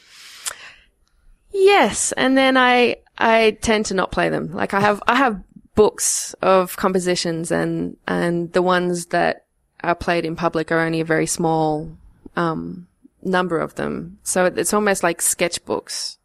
Yes, 1.51 2.11
and 2.13 2.37
then 2.37 2.57
I 2.57 2.97
I 3.17 3.57
tend 3.61 3.85
to 3.87 3.93
not 3.93 4.11
play 4.11 4.29
them. 4.29 4.51
Like 4.53 4.73
I 4.73 4.79
have 4.79 5.01
I 5.07 5.15
have 5.15 5.41
books 5.75 6.35
of 6.41 6.77
compositions 6.77 7.51
and 7.51 7.97
and 8.07 8.51
the 8.53 8.61
ones 8.61 9.07
that 9.07 9.45
are 9.83 9.95
played 9.95 10.25
in 10.25 10.35
public 10.35 10.71
are 10.71 10.79
only 10.79 11.01
a 11.01 11.05
very 11.05 11.25
small 11.25 11.89
um 12.35 12.87
number 13.21 13.59
of 13.59 13.75
them. 13.75 14.19
So 14.23 14.45
it's 14.45 14.73
almost 14.73 15.03
like 15.03 15.19
sketchbooks 15.19 16.17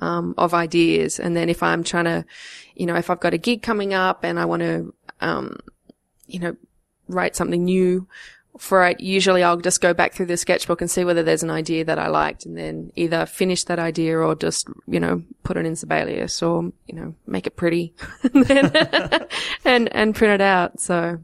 um 0.00 0.34
of 0.38 0.54
ideas 0.54 1.20
and 1.20 1.36
then 1.36 1.48
if 1.48 1.62
I'm 1.62 1.84
trying 1.84 2.06
to 2.06 2.24
you 2.74 2.86
know 2.86 2.96
if 2.96 3.10
I've 3.10 3.20
got 3.20 3.34
a 3.34 3.38
gig 3.38 3.62
coming 3.62 3.94
up 3.94 4.24
and 4.24 4.38
I 4.38 4.44
want 4.44 4.62
to 4.62 4.94
um 5.20 5.58
you 6.26 6.38
know 6.38 6.56
write 7.08 7.36
something 7.36 7.64
new 7.64 8.06
for 8.58 8.86
it, 8.86 9.00
usually 9.00 9.42
I'll 9.42 9.56
just 9.56 9.80
go 9.80 9.94
back 9.94 10.12
through 10.12 10.26
the 10.26 10.36
sketchbook 10.36 10.80
and 10.80 10.90
see 10.90 11.04
whether 11.04 11.22
there's 11.22 11.42
an 11.42 11.50
idea 11.50 11.84
that 11.84 11.98
I 11.98 12.08
liked 12.08 12.46
and 12.46 12.56
then 12.56 12.92
either 12.96 13.26
finish 13.26 13.64
that 13.64 13.78
idea 13.78 14.18
or 14.18 14.34
just, 14.34 14.68
you 14.86 15.00
know, 15.00 15.22
put 15.42 15.56
it 15.56 15.66
in 15.66 15.76
Sibelius 15.76 16.42
or, 16.42 16.72
you 16.86 16.94
know, 16.94 17.14
make 17.26 17.46
it 17.46 17.56
pretty 17.56 17.94
and, 18.34 18.76
and, 19.64 19.94
and 19.94 20.14
print 20.14 20.34
it 20.34 20.40
out. 20.40 20.80
So. 20.80 21.18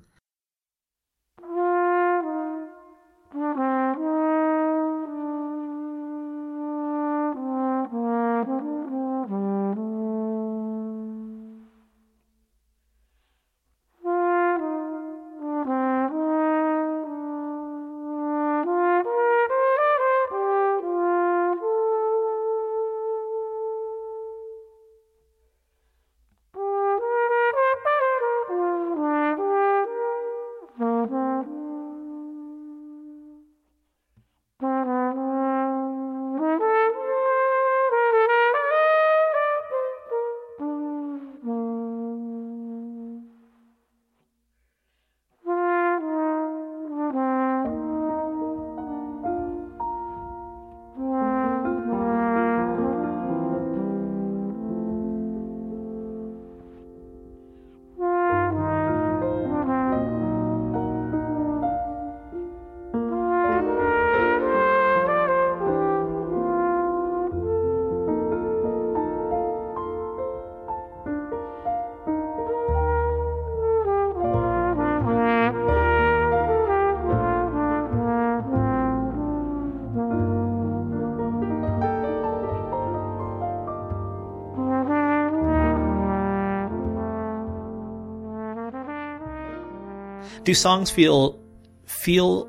Do 90.46 90.54
songs 90.54 90.90
feel 90.90 91.40
feel 91.86 92.48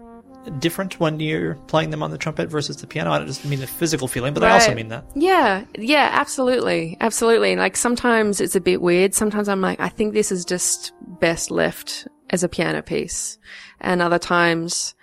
different 0.59 0.99
when 0.99 1.19
you're 1.19 1.55
playing 1.65 1.89
them 1.89 2.03
on 2.03 2.11
the 2.11 2.17
trumpet 2.19 2.47
versus 2.47 2.77
the 2.77 2.85
piano? 2.85 3.11
I 3.11 3.17
don't 3.17 3.25
just 3.25 3.43
mean 3.43 3.59
the 3.59 3.65
physical 3.65 4.07
feeling, 4.07 4.35
but 4.35 4.43
I 4.43 4.51
also 4.51 4.75
mean 4.75 4.89
that. 4.89 5.03
Yeah, 5.15 5.65
yeah, 5.75 6.09
absolutely, 6.13 6.95
absolutely. 7.01 7.55
Like 7.55 7.75
sometimes 7.75 8.39
it's 8.39 8.55
a 8.55 8.61
bit 8.61 8.83
weird. 8.83 9.15
Sometimes 9.15 9.49
I'm 9.49 9.61
like, 9.61 9.79
I 9.79 9.89
think 9.89 10.13
this 10.13 10.31
is 10.31 10.45
just 10.45 10.93
best 11.19 11.49
left 11.49 12.07
as 12.29 12.43
a 12.43 12.47
piano 12.47 12.83
piece, 12.83 13.39
and 13.81 13.99
other 13.99 14.19
times 14.19 14.93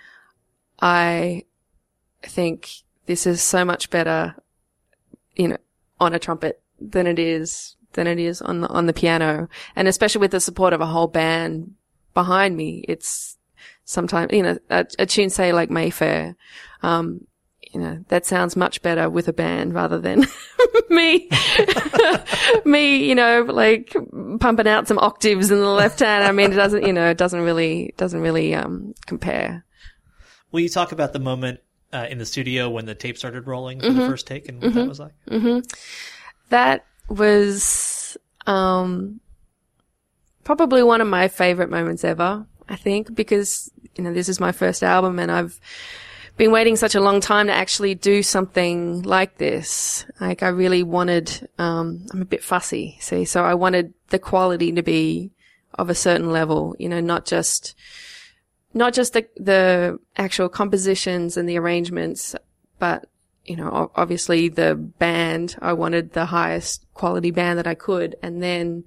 I 0.79 1.43
think 2.23 2.69
this 3.07 3.27
is 3.27 3.41
so 3.41 3.65
much 3.65 3.89
better, 3.89 4.35
you 5.35 5.49
know, 5.49 5.57
on 5.99 6.13
a 6.13 6.19
trumpet 6.19 6.61
than 6.79 7.07
it 7.07 7.19
is 7.19 7.75
than 7.91 8.07
it 8.07 8.19
is 8.19 8.41
on 8.41 8.61
the 8.61 8.69
on 8.69 8.85
the 8.85 8.93
piano, 8.93 9.49
and 9.75 9.89
especially 9.89 10.21
with 10.21 10.31
the 10.31 10.39
support 10.39 10.71
of 10.71 10.79
a 10.79 10.85
whole 10.85 11.07
band 11.07 11.73
behind 12.15 12.57
me, 12.57 12.83
it's 12.87 13.37
sometimes, 13.83 14.33
you 14.33 14.41
know, 14.41 14.57
a, 14.71 14.87
a 14.97 15.05
tune 15.05 15.29
say 15.29 15.53
like 15.53 15.69
Mayfair, 15.69 16.35
um, 16.81 17.27
you 17.71 17.79
know, 17.79 18.03
that 18.07 18.25
sounds 18.25 18.55
much 18.55 18.81
better 18.81 19.09
with 19.09 19.27
a 19.27 19.33
band 19.33 19.73
rather 19.75 19.99
than 19.99 20.25
me, 20.89 21.29
me, 22.65 23.05
you 23.07 23.13
know, 23.13 23.43
like 23.43 23.95
pumping 24.39 24.67
out 24.67 24.87
some 24.87 24.97
octaves 24.99 25.51
in 25.51 25.59
the 25.59 25.69
left 25.69 25.99
hand. 25.99 26.23
I 26.23 26.31
mean, 26.31 26.51
it 26.51 26.55
doesn't, 26.55 26.85
you 26.85 26.93
know, 26.93 27.09
it 27.09 27.17
doesn't 27.17 27.41
really, 27.41 27.93
doesn't 27.97 28.21
really, 28.21 28.55
um, 28.55 28.95
compare. 29.05 29.65
Will 30.51 30.61
you 30.61 30.69
talk 30.69 30.93
about 30.93 31.11
the 31.11 31.19
moment 31.19 31.59
uh, 31.91 32.07
in 32.09 32.17
the 32.17 32.25
studio 32.25 32.69
when 32.69 32.85
the 32.85 32.95
tape 32.95 33.17
started 33.17 33.45
rolling 33.45 33.81
for 33.81 33.87
Mm-hmm. 33.87 33.99
the 33.99 34.07
first 34.07 34.25
take 34.25 34.47
and 34.47 34.61
what 34.61 34.73
that 34.73 34.87
was 34.87 34.99
like? 34.99 35.13
That 36.49 36.85
was, 37.09 38.17
um, 38.47 39.19
probably 40.45 40.83
one 40.83 41.01
of 41.01 41.07
my 41.07 41.27
favorite 41.27 41.69
moments 41.69 42.05
ever, 42.05 42.45
I 42.69 42.77
think, 42.77 43.13
because, 43.13 43.69
you 43.95 44.03
know, 44.03 44.13
this 44.13 44.29
is 44.29 44.39
my 44.39 44.53
first 44.53 44.81
album 44.83 45.19
and 45.19 45.29
I've 45.29 45.59
been 46.37 46.51
waiting 46.51 46.75
such 46.75 46.95
a 46.95 47.01
long 47.01 47.19
time 47.19 47.47
to 47.47 47.53
actually 47.53 47.95
do 47.95 48.21
something 48.21 49.01
like 49.01 49.37
this. 49.37 50.05
Like 50.21 50.43
I 50.43 50.49
really 50.49 50.83
wanted, 50.83 51.49
um, 51.57 52.05
I'm 52.11 52.21
a 52.21 52.25
bit 52.25 52.43
fussy, 52.43 52.97
see, 53.01 53.25
so 53.25 53.43
I 53.43 53.55
wanted 53.55 53.93
the 54.09 54.19
quality 54.19 54.71
to 54.71 54.83
be 54.83 55.31
of 55.73 55.89
a 55.89 55.95
certain 55.95 56.31
level, 56.31 56.75
you 56.79 56.87
know, 56.87 57.01
not 57.01 57.25
just, 57.25 57.75
not 58.73 58.93
just 58.93 59.13
the, 59.13 59.27
the 59.37 59.99
actual 60.15 60.47
compositions 60.47 61.37
and 61.37 61.49
the 61.49 61.57
arrangements, 61.57 62.35
but, 62.77 63.07
you 63.45 63.55
know, 63.55 63.91
obviously 63.95 64.49
the 64.49 64.75
band, 64.75 65.55
I 65.61 65.73
wanted 65.73 66.13
the 66.13 66.25
highest 66.25 66.85
quality 66.93 67.31
band 67.31 67.57
that 67.57 67.67
I 67.67 67.75
could. 67.75 68.15
And 68.21 68.43
then, 68.43 68.83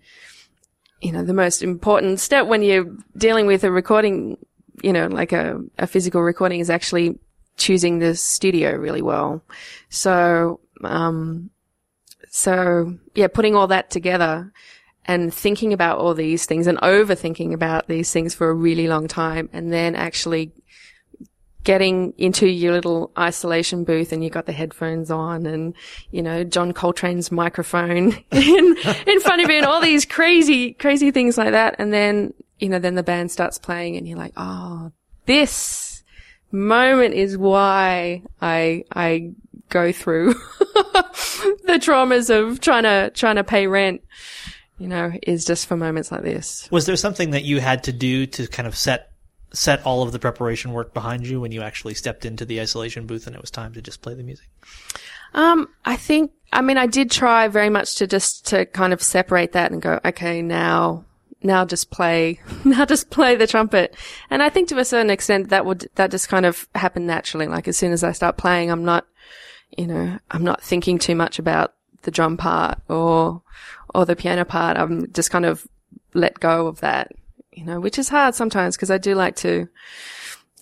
you 1.00 1.12
know, 1.12 1.24
the 1.24 1.34
most 1.34 1.62
important 1.62 2.20
step 2.20 2.46
when 2.46 2.62
you're 2.62 2.86
dealing 3.16 3.46
with 3.46 3.64
a 3.64 3.70
recording, 3.70 4.36
you 4.82 4.92
know, 4.92 5.06
like 5.06 5.32
a, 5.32 5.60
a 5.78 5.86
physical 5.86 6.22
recording 6.22 6.60
is 6.60 6.70
actually 6.70 7.18
choosing 7.56 7.98
the 7.98 8.14
studio 8.14 8.74
really 8.74 9.02
well. 9.02 9.42
So, 9.90 10.60
um, 10.82 11.50
so 12.30 12.96
yeah, 13.14 13.28
putting 13.28 13.54
all 13.54 13.66
that 13.68 13.90
together 13.90 14.52
and 15.04 15.32
thinking 15.32 15.72
about 15.72 15.98
all 15.98 16.14
these 16.14 16.46
things 16.46 16.66
and 16.66 16.78
overthinking 16.78 17.52
about 17.52 17.88
these 17.88 18.12
things 18.12 18.34
for 18.34 18.50
a 18.50 18.54
really 18.54 18.88
long 18.88 19.08
time 19.08 19.48
and 19.52 19.72
then 19.72 19.94
actually 19.94 20.52
getting 21.64 22.14
into 22.18 22.46
your 22.46 22.72
little 22.72 23.10
isolation 23.18 23.84
booth 23.84 24.12
and 24.12 24.22
you 24.22 24.30
got 24.30 24.46
the 24.46 24.52
headphones 24.52 25.10
on 25.10 25.46
and, 25.46 25.74
you 26.10 26.22
know, 26.22 26.44
John 26.44 26.72
Coltrane's 26.72 27.30
microphone 27.30 28.12
in, 28.30 28.76
in 29.06 29.20
front 29.20 29.42
of 29.42 29.50
you 29.50 29.56
and 29.56 29.66
all 29.66 29.80
these 29.80 30.04
crazy, 30.04 30.72
crazy 30.72 31.10
things 31.10 31.36
like 31.36 31.52
that. 31.52 31.76
And 31.78 31.92
then, 31.92 32.32
you 32.58 32.68
know, 32.68 32.78
then 32.78 32.94
the 32.94 33.02
band 33.02 33.30
starts 33.30 33.58
playing 33.58 33.96
and 33.96 34.08
you're 34.08 34.18
like, 34.18 34.32
oh, 34.36 34.92
this 35.26 36.02
moment 36.50 37.14
is 37.14 37.36
why 37.36 38.22
I, 38.40 38.84
I 38.94 39.32
go 39.68 39.92
through 39.92 40.32
the 40.64 41.78
traumas 41.78 42.30
of 42.30 42.60
trying 42.60 42.84
to, 42.84 43.10
trying 43.14 43.36
to 43.36 43.44
pay 43.44 43.66
rent, 43.66 44.02
you 44.78 44.88
know, 44.88 45.12
is 45.22 45.44
just 45.44 45.66
for 45.66 45.76
moments 45.76 46.10
like 46.10 46.22
this. 46.22 46.68
Was 46.70 46.86
there 46.86 46.96
something 46.96 47.30
that 47.30 47.44
you 47.44 47.60
had 47.60 47.84
to 47.84 47.92
do 47.92 48.26
to 48.26 48.46
kind 48.46 48.66
of 48.66 48.76
set 48.76 49.10
set 49.52 49.84
all 49.84 50.02
of 50.02 50.12
the 50.12 50.18
preparation 50.18 50.72
work 50.72 50.92
behind 50.92 51.26
you 51.26 51.40
when 51.40 51.52
you 51.52 51.62
actually 51.62 51.94
stepped 51.94 52.24
into 52.24 52.44
the 52.44 52.60
isolation 52.60 53.06
booth 53.06 53.26
and 53.26 53.34
it 53.34 53.40
was 53.40 53.50
time 53.50 53.72
to 53.72 53.82
just 53.82 54.02
play 54.02 54.14
the 54.14 54.22
music? 54.22 54.48
Um, 55.34 55.68
I 55.84 55.96
think, 55.96 56.32
I 56.52 56.60
mean, 56.60 56.78
I 56.78 56.86
did 56.86 57.10
try 57.10 57.48
very 57.48 57.70
much 57.70 57.96
to 57.96 58.06
just, 58.06 58.46
to 58.48 58.66
kind 58.66 58.92
of 58.92 59.02
separate 59.02 59.52
that 59.52 59.70
and 59.70 59.82
go, 59.82 60.00
okay, 60.04 60.42
now, 60.42 61.04
now 61.42 61.64
just 61.64 61.90
play, 61.90 62.40
now 62.64 62.84
just 62.84 63.10
play 63.10 63.36
the 63.36 63.46
trumpet. 63.46 63.96
And 64.30 64.42
I 64.42 64.48
think 64.48 64.68
to 64.68 64.78
a 64.78 64.84
certain 64.84 65.10
extent 65.10 65.50
that 65.50 65.66
would, 65.66 65.88
that 65.94 66.10
just 66.10 66.28
kind 66.28 66.46
of 66.46 66.68
happened 66.74 67.06
naturally. 67.06 67.46
Like 67.46 67.68
as 67.68 67.76
soon 67.76 67.92
as 67.92 68.04
I 68.04 68.12
start 68.12 68.36
playing, 68.36 68.70
I'm 68.70 68.84
not, 68.84 69.06
you 69.76 69.86
know, 69.86 70.18
I'm 70.30 70.44
not 70.44 70.62
thinking 70.62 70.98
too 70.98 71.14
much 71.14 71.38
about 71.38 71.74
the 72.02 72.10
drum 72.10 72.36
part 72.36 72.78
or, 72.88 73.42
or 73.94 74.06
the 74.06 74.16
piano 74.16 74.44
part. 74.44 74.76
I'm 74.76 75.12
just 75.12 75.30
kind 75.30 75.44
of 75.44 75.66
let 76.14 76.40
go 76.40 76.66
of 76.66 76.80
that, 76.80 77.12
you 77.58 77.64
know, 77.64 77.80
which 77.80 77.98
is 77.98 78.08
hard 78.08 78.36
sometimes 78.36 78.76
because 78.76 78.90
I 78.90 78.98
do 78.98 79.16
like 79.16 79.34
to, 79.36 79.68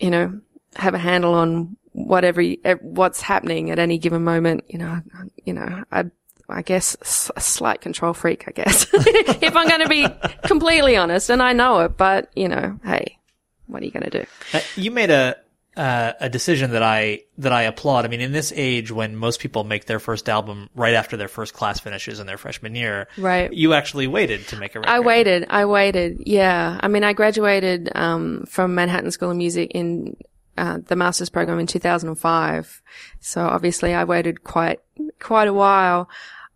you 0.01 0.11
know, 0.11 0.41
have 0.77 0.95
a 0.95 0.99
handle 0.99 1.35
on 1.35 1.77
whatever, 1.93 2.43
what's 2.81 3.21
happening 3.21 3.71
at 3.71 3.79
any 3.79 3.99
given 3.99 4.25
moment. 4.25 4.65
You 4.69 4.79
know, 4.79 5.03
you 5.45 5.53
know, 5.53 5.85
I, 5.93 6.05
I 6.49 6.63
guess 6.63 7.31
a 7.37 7.41
slight 7.41 7.83
control 7.83 8.15
freak, 8.15 8.45
I 8.49 8.53
guess, 8.53 8.87
if 8.93 9.55
I'm 9.55 9.69
going 9.69 9.83
to 9.83 9.89
be 9.89 10.07
completely 10.49 10.97
honest 10.97 11.29
and 11.29 11.43
I 11.43 11.53
know 11.53 11.81
it, 11.81 11.99
but 11.99 12.31
you 12.35 12.49
know, 12.49 12.81
hey, 12.83 13.19
what 13.67 13.83
are 13.83 13.85
you 13.85 13.93
going 13.93 14.11
to 14.11 14.21
do? 14.21 14.27
Uh, 14.55 14.61
you 14.77 14.91
made 14.91 15.11
a 15.11 15.37
uh, 15.77 16.13
a 16.21 16.29
decision 16.29 16.71
that 16.71 16.83
I 16.83 17.21
that 17.39 17.53
I 17.53 17.63
applaud. 17.63 18.05
I 18.05 18.09
mean, 18.09 18.21
in 18.21 18.33
this 18.33 18.53
age 18.57 18.91
when 18.91 19.17
most 19.17 19.41
people 19.41 19.65
make 19.65 19.85
their 19.85 19.99
first 19.99 20.29
album 20.29 20.71
right 20.75 20.95
after 20.95 21.17
their 21.17 21.29
first 21.29 21.53
class 21.53 21.81
finishes 21.81 22.19
in 22.19 22.27
their 22.27 22.39
freshman 22.39 22.75
year, 22.75 23.09
Right. 23.19 23.53
You 23.53 23.75
actually 23.75 24.07
waited 24.07 24.47
to 24.49 24.57
make 24.57 24.75
a 24.75 24.81
record. 24.81 24.91
I 24.91 25.01
waited. 25.01 25.47
I 25.51 25.67
waited. 25.67 26.23
Yeah. 26.25 26.79
I 26.81 26.89
mean, 26.89 27.05
I 27.05 27.13
graduated 27.13 27.91
um, 27.95 28.47
from 28.49 28.75
Manhattan 28.75 29.11
School 29.11 29.31
of 29.31 29.37
Music 29.37 29.71
in 29.75 30.17
uh, 30.57 30.79
the 30.87 30.97
master's 30.97 31.29
program 31.29 31.59
in 31.59 31.67
2005. 31.67 32.83
So 33.21 33.47
obviously, 33.47 33.95
I 33.95 34.05
waited 34.05 34.45
quite 34.45 34.81
quite 35.21 35.49
a 35.49 35.55
while. 35.55 36.09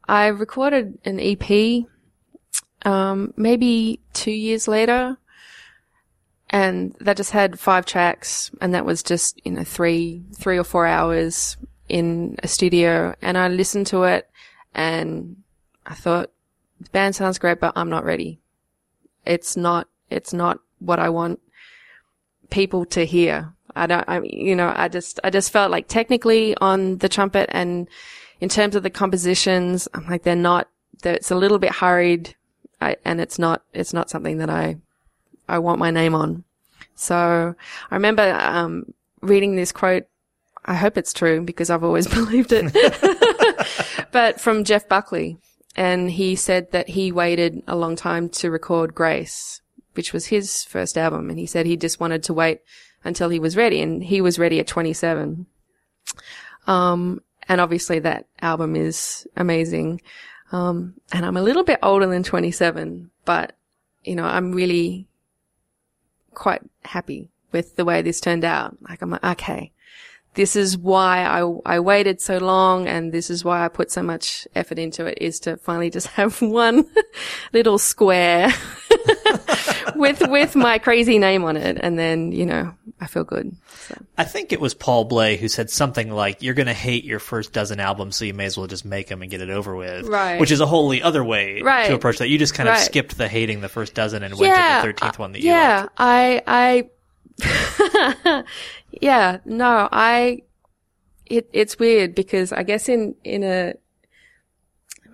I 0.09 0.26
recorded 0.28 0.98
an 1.04 1.20
EP, 1.20 1.85
um, 2.85 3.33
maybe 3.37 4.00
two 4.12 4.33
years 4.33 4.66
later, 4.66 5.16
and 6.50 6.94
that 7.00 7.16
just 7.16 7.30
had 7.30 7.58
five 7.58 7.86
tracks, 7.86 8.50
and 8.60 8.74
that 8.74 8.84
was 8.84 9.02
just 9.02 9.40
you 9.44 9.52
know 9.52 9.64
three 9.64 10.22
three 10.34 10.58
or 10.58 10.64
four 10.64 10.86
hours 10.86 11.56
in 11.88 12.36
a 12.42 12.48
studio, 12.48 13.14
and 13.22 13.38
I 13.38 13.48
listened 13.48 13.86
to 13.88 14.04
it, 14.04 14.28
and 14.74 15.36
I 15.86 15.94
thought 15.94 16.30
the 16.80 16.90
band 16.90 17.14
sounds 17.14 17.38
great, 17.38 17.60
but 17.60 17.72
I'm 17.76 17.90
not 17.90 18.04
ready. 18.04 18.40
It's 19.26 19.56
not, 19.56 19.88
it's 20.08 20.32
not 20.32 20.60
what 20.78 20.98
I 20.98 21.10
want 21.10 21.40
people 22.48 22.84
to 22.86 23.04
hear. 23.04 23.52
I 23.76 23.86
don't, 23.86 24.08
I, 24.08 24.20
you 24.22 24.56
know, 24.56 24.72
I 24.74 24.88
just, 24.88 25.20
I 25.22 25.30
just 25.30 25.52
felt 25.52 25.70
like 25.70 25.88
technically 25.88 26.56
on 26.56 26.98
the 26.98 27.08
trumpet 27.08 27.50
and 27.52 27.88
in 28.40 28.48
terms 28.48 28.74
of 28.74 28.82
the 28.82 28.90
compositions, 28.90 29.88
I'm 29.94 30.06
like, 30.06 30.22
they're 30.22 30.34
not, 30.34 30.68
it's 31.04 31.30
a 31.30 31.36
little 31.36 31.58
bit 31.58 31.74
hurried 31.74 32.34
I, 32.80 32.96
and 33.04 33.20
it's 33.20 33.38
not, 33.38 33.62
it's 33.74 33.92
not 33.92 34.08
something 34.08 34.38
that 34.38 34.48
I, 34.48 34.78
I 35.51 35.59
want 35.59 35.79
my 35.79 35.90
name 35.90 36.15
on. 36.15 36.44
So 36.94 37.55
I 37.90 37.94
remember, 37.94 38.33
um, 38.40 38.92
reading 39.23 39.57
this 39.57 39.73
quote. 39.73 40.05
I 40.65 40.75
hope 40.75 40.98
it's 40.98 41.13
true 41.13 41.40
because 41.40 41.71
I've 41.71 41.85
always 41.85 42.07
believed 42.15 42.53
it. 42.53 44.09
but 44.13 44.40
from 44.40 44.65
Jeff 44.65 44.88
Buckley. 44.88 45.38
And 45.77 46.11
he 46.11 46.35
said 46.35 46.73
that 46.73 46.88
he 46.88 47.13
waited 47.13 47.63
a 47.69 47.77
long 47.77 47.94
time 47.94 48.29
to 48.31 48.51
record 48.51 48.94
Grace, 48.94 49.63
which 49.94 50.13
was 50.13 50.27
his 50.27 50.65
first 50.65 50.98
album. 50.98 51.31
And 51.31 51.38
he 51.38 51.46
said 51.46 51.65
he 51.65 51.77
just 51.77 52.01
wanted 52.01 52.25
to 52.25 52.35
wait 52.35 52.61
until 53.05 53.29
he 53.29 53.38
was 53.38 53.57
ready. 53.57 53.81
And 53.81 54.03
he 54.03 54.21
was 54.21 54.38
ready 54.38 54.59
at 54.59 54.67
27. 54.67 55.46
Um, 56.67 57.21
and 57.48 57.61
obviously 57.61 58.01
that 58.01 58.27
album 58.42 58.75
is 58.75 59.27
amazing. 59.37 60.03
Um, 60.53 60.94
and 61.13 61.25
I'm 61.25 61.37
a 61.37 61.42
little 61.42 61.65
bit 61.65 61.79
older 61.83 62.07
than 62.07 62.25
27, 62.25 63.11
but 63.25 63.57
you 64.03 64.17
know, 64.17 64.25
I'm 64.25 64.53
really 64.53 65.07
quite 66.35 66.62
happy 66.85 67.28
with 67.52 67.76
the 67.76 67.85
way 67.85 68.02
this 68.02 68.20
turned 68.20 68.44
out. 68.44 68.76
Like 68.88 69.02
I'm 69.02 69.10
like, 69.10 69.24
okay, 69.24 69.72
this 70.35 70.54
is 70.54 70.78
why 70.78 71.24
I, 71.24 71.42
I 71.66 71.81
waited 71.81 72.20
so 72.20 72.38
long 72.38 72.87
and 72.87 73.12
this 73.12 73.31
is 73.31 73.44
why 73.44 73.64
I 73.64 73.68
put 73.68 73.90
so 73.90 74.02
much 74.02 74.46
effort 74.54 74.78
into 74.78 75.06
it 75.06 75.18
is 75.20 75.40
to 75.40 75.56
finally 75.56 75.90
just 75.90 76.06
have 76.18 76.40
one 76.40 76.87
little 77.52 77.78
square 77.78 78.48
with, 79.94 80.26
with 80.28 80.56
my 80.56 80.78
crazy 80.78 81.18
name 81.18 81.44
on 81.44 81.56
it. 81.56 81.78
And 81.81 81.98
then, 81.98 82.33
you 82.33 82.46
know, 82.46 82.74
I 83.00 83.06
feel 83.06 83.24
good. 83.24 83.54
So. 83.88 83.96
I 84.18 84.24
think 84.24 84.52
it 84.52 84.60
was 84.60 84.74
Paul 84.74 85.04
Bley 85.04 85.37
who 85.37 85.48
said 85.48 85.70
something 85.70 86.10
like, 86.10 86.42
"You're 86.42 86.54
going 86.54 86.66
to 86.66 86.74
hate 86.74 87.04
your 87.04 87.18
first 87.18 87.52
dozen 87.52 87.81
albums, 87.81 88.16
so 88.16 88.24
you 88.24 88.35
may 88.35 88.44
as 88.44 88.56
well 88.56 88.66
just 88.66 88.85
make 88.85 89.08
them 89.08 89.22
and 89.22 89.31
get 89.31 89.40
it 89.40 89.50
over 89.50 89.74
with." 89.74 90.06
Right. 90.06 90.38
Which 90.38 90.50
is 90.50 90.60
a 90.60 90.66
wholly 90.66 91.02
other 91.02 91.24
way 91.24 91.62
Right. 91.62 91.87
to 91.88 91.94
approach 91.94 92.18
that. 92.18 92.28
You 92.28 92.38
just 92.38 92.54
kind 92.54 92.68
of 92.68 92.74
Right. 92.74 92.85
skipped 92.85 93.16
the 93.16 93.28
hating 93.28 93.60
the 93.62 93.68
first 93.68 93.94
dozen 93.94 94.22
and 94.22 94.38
went 94.38 94.54
to 94.54 94.60
the 94.76 94.83
thirteenth 94.83 95.18
one 95.18 95.33
that 95.33 95.40
you 95.40 95.48
yeah, 95.50 95.81
liked. 95.81 95.92
I, 95.96 96.42
I, 96.46 98.44
yeah, 99.00 99.38
no, 99.44 99.88
I, 99.90 100.42
it, 101.26 101.48
it's 101.52 101.78
weird 101.78 102.14
because 102.14 102.52
I 102.52 102.62
guess 102.62 102.88
in, 102.88 103.14
in 103.24 103.42
a, 103.44 103.74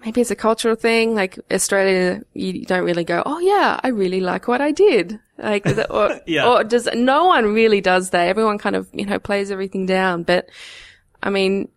maybe 0.07 0.21
it's 0.21 0.31
a 0.31 0.37
cultural 0.37 0.77
thing, 0.77 1.17
like 1.17 1.37
Australia, 1.51 2.23
you 2.33 2.65
don't 2.65 2.85
really 2.85 3.03
go, 3.03 3.25
oh 3.27 3.41
yeah, 3.41 3.81
I 3.83 3.89
really 3.89 4.21
like 4.21 4.47
what 4.47 4.61
I 4.61 4.71
did. 4.71 5.19
Like, 5.37 5.65
the- 5.65 5.91
or, 5.93 6.21
Yeah. 6.27 6.49
or 6.49 6.63
does, 6.63 6.89
no 6.95 7.25
one 7.25 7.47
really 7.53 7.81
does 7.81 8.11
that. 8.11 8.29
Everyone 8.29 8.57
kind 8.57 8.77
of, 8.77 8.89
you 8.93 9.05
know, 9.05 9.19
plays 9.19 9.51
everything 9.51 9.85
down. 9.85 10.23
But, 10.23 10.49
I 11.25 11.31
mean, 11.31 11.69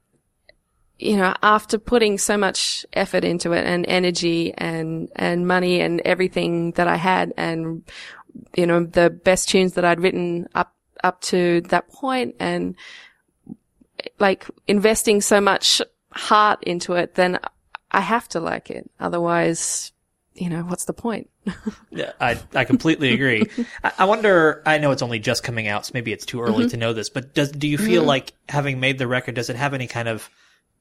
you 1.00 1.18
know, 1.18 1.34
after 1.42 1.80
putting 1.80 2.20
so 2.20 2.38
much 2.38 2.86
effort 2.94 3.24
into 3.24 3.52
it 3.54 3.66
and 3.66 3.84
energy 3.88 4.54
and, 4.56 5.10
and 5.16 5.48
money 5.48 5.82
and 5.82 6.00
everything 6.02 6.74
that 6.74 6.88
I 6.88 6.98
had 6.98 7.34
and, 7.36 7.82
you 8.56 8.68
know, 8.68 8.84
the 8.84 9.10
best 9.10 9.50
tunes 9.50 9.74
that 9.74 9.84
I'd 9.86 10.00
written 10.02 10.48
up 10.54 10.74
up 11.04 11.22
to 11.22 11.62
that 11.70 11.90
point 11.90 12.36
and 12.42 12.76
like 14.20 14.46
investing 14.68 15.22
so 15.22 15.42
much 15.42 15.82
heart 16.12 16.62
into 16.64 16.94
it, 16.94 17.16
then 17.16 17.40
I 17.92 18.02
have 18.02 18.28
to 18.30 18.40
like 18.40 18.70
it. 18.70 18.90
Otherwise, 19.00 19.92
you 20.36 20.50
know, 20.50 20.62
what's 20.64 20.86
the 20.86 20.94
point? 20.94 21.30
Yeah, 21.92 22.12
I, 22.22 22.40
I 22.54 22.66
completely 22.66 23.12
agree. 23.14 23.50
I, 23.84 23.92
I 24.00 24.06
wonder, 24.06 24.62
I 24.66 24.78
know 24.78 24.92
it's 24.92 25.02
only 25.02 25.18
just 25.20 25.44
coming 25.44 25.68
out, 25.68 25.88
so 25.88 25.92
maybe 25.96 26.14
it's 26.14 26.26
too 26.26 26.42
early 26.42 26.66
Mm-hmm. 26.66 26.68
to 26.68 26.78
know 26.78 26.94
this, 26.94 27.10
but 27.10 27.34
does, 27.34 27.52
do 27.52 27.68
you 27.68 27.80
feel 27.80 28.04
like 28.04 28.34
having 28.48 28.80
made 28.80 29.00
the 29.00 29.08
record, 29.08 29.34
does 29.36 29.50
it 29.50 29.56
have 29.56 29.74
any 29.74 29.88
kind 29.88 30.08
of 30.08 30.30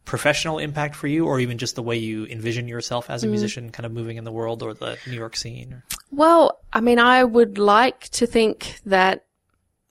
professional 0.05 0.59
impact 0.59 0.95
for 0.95 1.07
you 1.07 1.27
or 1.27 1.41
even 1.41 1.57
just 1.59 1.77
the 1.77 1.83
way 1.83 1.97
you 1.97 2.27
envision 2.27 2.69
yourself 2.69 3.09
as 3.11 3.25
a 3.25 3.27
Mm. 3.27 3.31
musician 3.31 3.71
kind 3.73 3.87
of 3.87 3.93
moving 3.93 4.19
in 4.19 4.25
the 4.25 4.33
world 4.33 4.63
or 4.63 4.75
the 4.75 4.99
New 5.07 5.17
York 5.17 5.35
scene? 5.37 5.83
Well, 6.11 6.61
I 6.73 6.81
mean, 6.81 6.99
I 6.99 7.25
would 7.25 7.59
like 7.59 8.09
to 8.11 8.27
think 8.27 8.81
that 8.85 9.25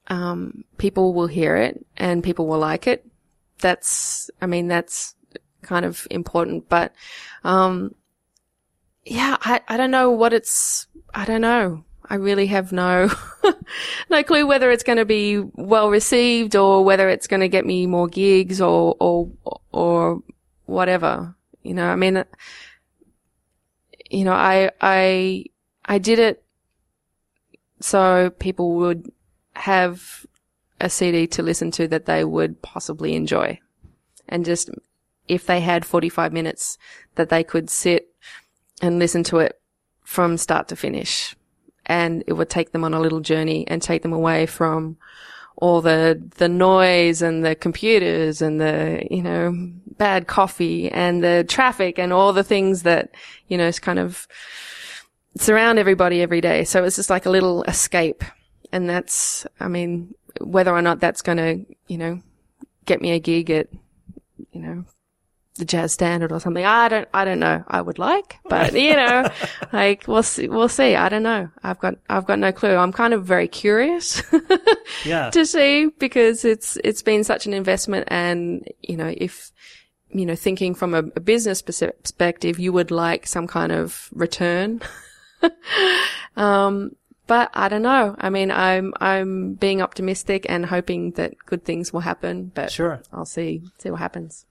um, 0.07 0.63
people 0.77 1.13
will 1.13 1.27
hear 1.27 1.55
it 1.57 1.85
and 1.97 2.23
people 2.23 2.47
will 2.47 2.59
like 2.59 2.87
it. 2.87 3.05
That's, 3.59 4.29
I 4.41 4.45
mean, 4.45 4.67
that's 4.67 5.15
kind 5.67 5.85
of 5.85 6.07
important. 6.09 6.69
But, 6.69 6.93
um, 7.43 7.93
yeah, 9.05 9.37
I, 9.41 9.61
I 9.67 9.77
don't 9.77 9.91
know 9.91 10.11
what 10.11 10.33
it's, 10.33 10.87
I 11.13 11.25
don't 11.25 11.41
know. 11.41 11.83
I 12.09 12.15
really 12.15 12.47
have 12.47 12.71
no, 12.71 13.09
no 14.09 14.23
clue 14.23 14.47
whether 14.47 14.71
it's 14.71 14.83
going 14.83 14.97
to 14.97 15.05
be 15.05 15.39
well 15.39 15.89
received 15.89 16.55
or 16.55 16.83
whether 16.83 17.09
it's 17.09 17.27
going 17.27 17.41
to 17.41 17.49
get 17.49 17.65
me 17.65 17.85
more 17.85 18.07
gigs 18.07 18.61
or, 18.61 18.95
or, 18.99 19.29
or 19.71 20.23
whatever. 20.65 21.35
You 21.63 21.73
know, 21.73 21.87
I 21.87 21.95
mean, 21.95 22.23
you 24.09 24.23
know, 24.23 24.33
I, 24.33 24.71
I, 24.79 25.45
I 25.83 25.97
did 25.97 26.19
it 26.19 26.43
so 27.79 28.29
people 28.39 28.75
would 28.75 29.11
have 29.55 30.25
a 30.79 30.89
CD 30.89 31.27
to 31.27 31.43
listen 31.43 31.71
to 31.71 31.87
that 31.87 32.05
they 32.05 32.23
would 32.23 32.61
possibly 32.61 33.15
enjoy. 33.15 33.59
And 34.27 34.45
just 34.45 34.69
if 35.27 35.45
they 35.45 35.61
had 35.61 35.85
45 35.85 36.33
minutes 36.33 36.77
that 37.15 37.29
they 37.29 37.43
could 37.43 37.69
sit 37.69 38.09
and 38.81 38.99
listen 38.99 39.23
to 39.23 39.39
it 39.39 39.59
from 40.03 40.37
start 40.37 40.67
to 40.69 40.75
finish. 40.75 41.35
And 41.85 42.23
it 42.27 42.33
would 42.33 42.49
take 42.49 42.71
them 42.71 42.83
on 42.83 42.93
a 42.93 42.99
little 42.99 43.19
journey 43.19 43.67
and 43.67 43.81
take 43.81 44.01
them 44.01 44.13
away 44.13 44.45
from 44.45 44.97
all 45.57 45.81
the, 45.81 46.21
the 46.37 46.47
noise 46.47 47.21
and 47.21 47.43
the 47.43 47.55
computers 47.55 48.41
and 48.41 48.61
the, 48.61 49.05
you 49.09 49.23
know, 49.23 49.53
bad 49.97 50.27
coffee 50.27 50.91
and 50.91 51.23
the 51.23 51.45
traffic 51.47 51.97
and 51.97 52.13
all 52.13 52.31
the 52.31 52.43
things 52.43 52.83
that, 52.83 53.09
you 53.47 53.57
know, 53.57 53.67
is 53.67 53.79
kind 53.79 53.99
of 53.99 54.27
surround 55.37 55.79
everybody 55.79 56.21
every 56.21 56.41
day. 56.41 56.63
So 56.63 56.83
it's 56.83 56.95
just 56.95 57.09
like 57.09 57.25
a 57.25 57.31
little 57.31 57.63
escape. 57.63 58.23
And 58.71 58.89
that's, 58.89 59.47
I 59.59 59.67
mean, 59.67 60.13
whether 60.39 60.73
or 60.73 60.81
not 60.81 60.99
that's 60.99 61.21
going 61.21 61.37
to, 61.37 61.75
you 61.87 61.97
know, 61.97 62.21
get 62.85 63.01
me 63.01 63.11
a 63.11 63.19
gig 63.19 63.49
at, 63.49 63.67
you 64.51 64.61
know, 64.61 64.85
the 65.57 65.65
jazz 65.65 65.91
standard 65.91 66.31
or 66.31 66.39
something. 66.39 66.65
I 66.65 66.87
don't, 66.87 67.07
I 67.13 67.25
don't 67.25 67.39
know. 67.39 67.63
I 67.67 67.81
would 67.81 67.99
like, 67.99 68.37
but 68.49 68.73
you 68.73 68.95
know, 68.95 69.29
like 69.73 70.07
we'll 70.07 70.23
see, 70.23 70.47
we'll 70.47 70.69
see. 70.69 70.95
I 70.95 71.09
don't 71.09 71.23
know. 71.23 71.49
I've 71.63 71.79
got, 71.79 71.95
I've 72.09 72.25
got 72.25 72.39
no 72.39 72.51
clue. 72.51 72.75
I'm 72.75 72.93
kind 72.93 73.13
of 73.13 73.25
very 73.25 73.47
curious 73.47 74.21
Yeah. 75.05 75.29
to 75.31 75.45
see 75.45 75.87
because 75.99 76.45
it's, 76.45 76.77
it's 76.83 77.01
been 77.01 77.23
such 77.23 77.45
an 77.45 77.53
investment. 77.53 78.07
And, 78.09 78.67
you 78.81 78.95
know, 78.97 79.13
if, 79.17 79.51
you 80.09 80.25
know, 80.25 80.35
thinking 80.35 80.73
from 80.73 80.93
a, 80.93 80.99
a 80.99 81.19
business 81.19 81.61
perspective, 81.61 82.59
you 82.59 82.71
would 82.71 82.91
like 82.91 83.27
some 83.27 83.45
kind 83.47 83.71
of 83.71 84.09
return. 84.13 84.81
um, 86.37 86.95
but 87.27 87.51
I 87.53 87.67
don't 87.67 87.81
know. 87.81 88.15
I 88.17 88.29
mean, 88.29 88.51
I'm, 88.51 88.93
I'm 89.01 89.55
being 89.55 89.81
optimistic 89.81 90.45
and 90.47 90.65
hoping 90.65 91.11
that 91.11 91.33
good 91.45 91.65
things 91.65 91.91
will 91.91 91.99
happen, 92.01 92.51
but 92.55 92.71
Sure. 92.71 93.01
I'll 93.11 93.25
see, 93.25 93.63
see 93.79 93.89
what 93.91 93.99
happens. 93.99 94.45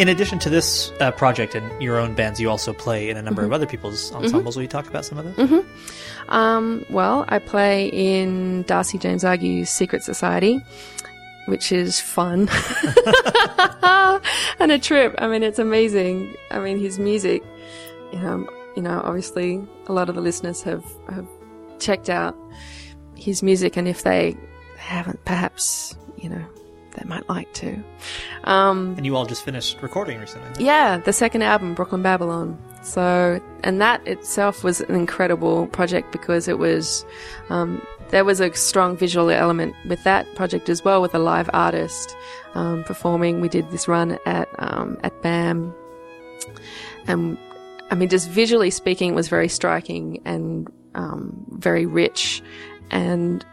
In 0.00 0.08
addition 0.08 0.38
to 0.38 0.48
this 0.48 0.92
uh, 0.98 1.10
project 1.10 1.54
and 1.54 1.82
your 1.82 1.98
own 1.98 2.14
bands, 2.14 2.40
you 2.40 2.48
also 2.48 2.72
play 2.72 3.10
in 3.10 3.18
a 3.18 3.22
number 3.22 3.44
of 3.44 3.52
other 3.52 3.66
people's 3.66 4.10
ensembles. 4.12 4.56
Will 4.56 4.62
you 4.62 4.68
talk 4.68 4.88
about 4.88 5.04
some 5.04 5.18
of 5.18 5.36
those? 5.36 5.62
Um, 6.30 6.86
well, 6.88 7.26
I 7.28 7.38
play 7.38 7.88
in 7.88 8.62
Darcy 8.62 8.96
James 8.96 9.24
Argue's 9.24 9.68
Secret 9.68 10.02
Society, 10.02 10.58
which 11.44 11.70
is 11.70 12.00
fun 12.00 12.48
and 14.58 14.72
a 14.72 14.78
trip. 14.78 15.14
I 15.18 15.28
mean, 15.28 15.42
it's 15.42 15.58
amazing. 15.58 16.34
I 16.50 16.60
mean, 16.60 16.78
his 16.78 16.98
music, 16.98 17.42
you 18.10 18.20
know, 18.20 18.48
you 18.76 18.82
know, 18.82 19.02
obviously 19.04 19.62
a 19.86 19.92
lot 19.92 20.08
of 20.08 20.14
the 20.14 20.22
listeners 20.22 20.62
have, 20.62 20.84
have 21.10 21.26
checked 21.78 22.08
out 22.08 22.34
his 23.16 23.42
music 23.42 23.76
and 23.76 23.86
if 23.86 24.02
they 24.02 24.34
haven't, 24.78 25.22
perhaps, 25.26 25.94
you 26.16 26.30
know, 26.30 26.46
they 26.92 27.04
might 27.08 27.28
like 27.28 27.52
to. 27.54 27.82
Um, 28.44 28.94
And 28.96 29.06
you 29.06 29.16
all 29.16 29.26
just 29.26 29.44
finished 29.44 29.78
recording 29.82 30.18
recently. 30.20 30.64
yeah, 30.64 30.98
the 30.98 31.12
second 31.12 31.42
album, 31.42 31.74
Brooklyn 31.74 32.02
Babylon. 32.02 32.58
So, 32.82 33.40
and 33.62 33.80
that 33.80 34.06
itself 34.08 34.64
was 34.64 34.80
an 34.80 34.94
incredible 34.94 35.66
project 35.68 36.12
because 36.12 36.48
it 36.48 36.58
was, 36.58 37.04
um, 37.50 37.80
there 38.08 38.24
was 38.24 38.40
a 38.40 38.52
strong 38.54 38.96
visual 38.96 39.28
element 39.30 39.74
with 39.86 40.02
that 40.04 40.26
project 40.34 40.68
as 40.70 40.82
well, 40.82 41.02
with 41.02 41.14
a 41.14 41.18
live 41.18 41.50
artist 41.52 42.16
um, 42.54 42.82
performing. 42.84 43.40
We 43.42 43.48
did 43.48 43.70
this 43.70 43.86
run 43.86 44.18
at 44.24 44.48
um, 44.58 44.98
at 45.02 45.12
BAM, 45.22 45.74
and 47.06 47.36
I 47.90 47.94
mean, 47.94 48.08
just 48.08 48.28
visually 48.30 48.70
speaking, 48.70 49.10
it 49.12 49.14
was 49.14 49.28
very 49.28 49.48
striking 49.48 50.20
and 50.24 50.66
um, 50.94 51.44
very 51.58 51.84
rich. 51.86 52.42
And 52.90 53.44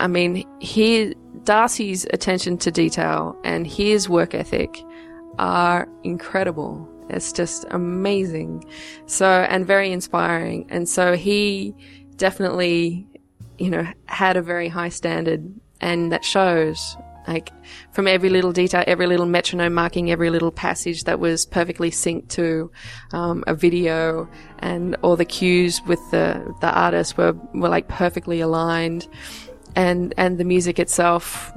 I 0.00 0.06
mean, 0.06 0.44
he 0.60 1.14
Darcy's 1.44 2.06
attention 2.12 2.58
to 2.58 2.70
detail 2.70 3.36
and 3.44 3.66
his 3.66 4.08
work 4.08 4.34
ethic 4.34 4.76
are 5.38 5.88
incredible. 6.04 6.88
It's 7.08 7.32
just 7.32 7.64
amazing. 7.70 8.64
So, 9.06 9.26
and 9.26 9.66
very 9.66 9.90
inspiring. 9.92 10.66
And 10.68 10.88
so 10.88 11.14
he 11.16 11.74
definitely, 12.16 13.06
you 13.58 13.70
know, 13.70 13.86
had 14.06 14.36
a 14.36 14.42
very 14.42 14.68
high 14.68 14.90
standard 14.90 15.50
and 15.80 16.12
that 16.12 16.24
shows 16.24 16.96
like 17.28 17.52
from 17.92 18.08
every 18.08 18.30
little 18.30 18.52
detail, 18.52 18.82
every 18.86 19.06
little 19.06 19.26
metronome 19.26 19.74
marking, 19.74 20.10
every 20.10 20.30
little 20.30 20.50
passage 20.50 21.04
that 21.04 21.20
was 21.20 21.44
perfectly 21.44 21.90
synced 21.90 22.28
to 22.28 22.70
um, 23.12 23.44
a 23.46 23.54
video, 23.54 24.28
and 24.60 24.96
all 25.02 25.14
the 25.14 25.26
cues 25.26 25.82
with 25.86 26.00
the 26.10 26.54
the 26.62 26.70
artist 26.72 27.18
were 27.18 27.34
were 27.52 27.68
like 27.68 27.86
perfectly 27.86 28.40
aligned, 28.40 29.06
and 29.78 30.12
and 30.16 30.38
the 30.38 30.44
music 30.44 30.78
itself, 30.78 31.52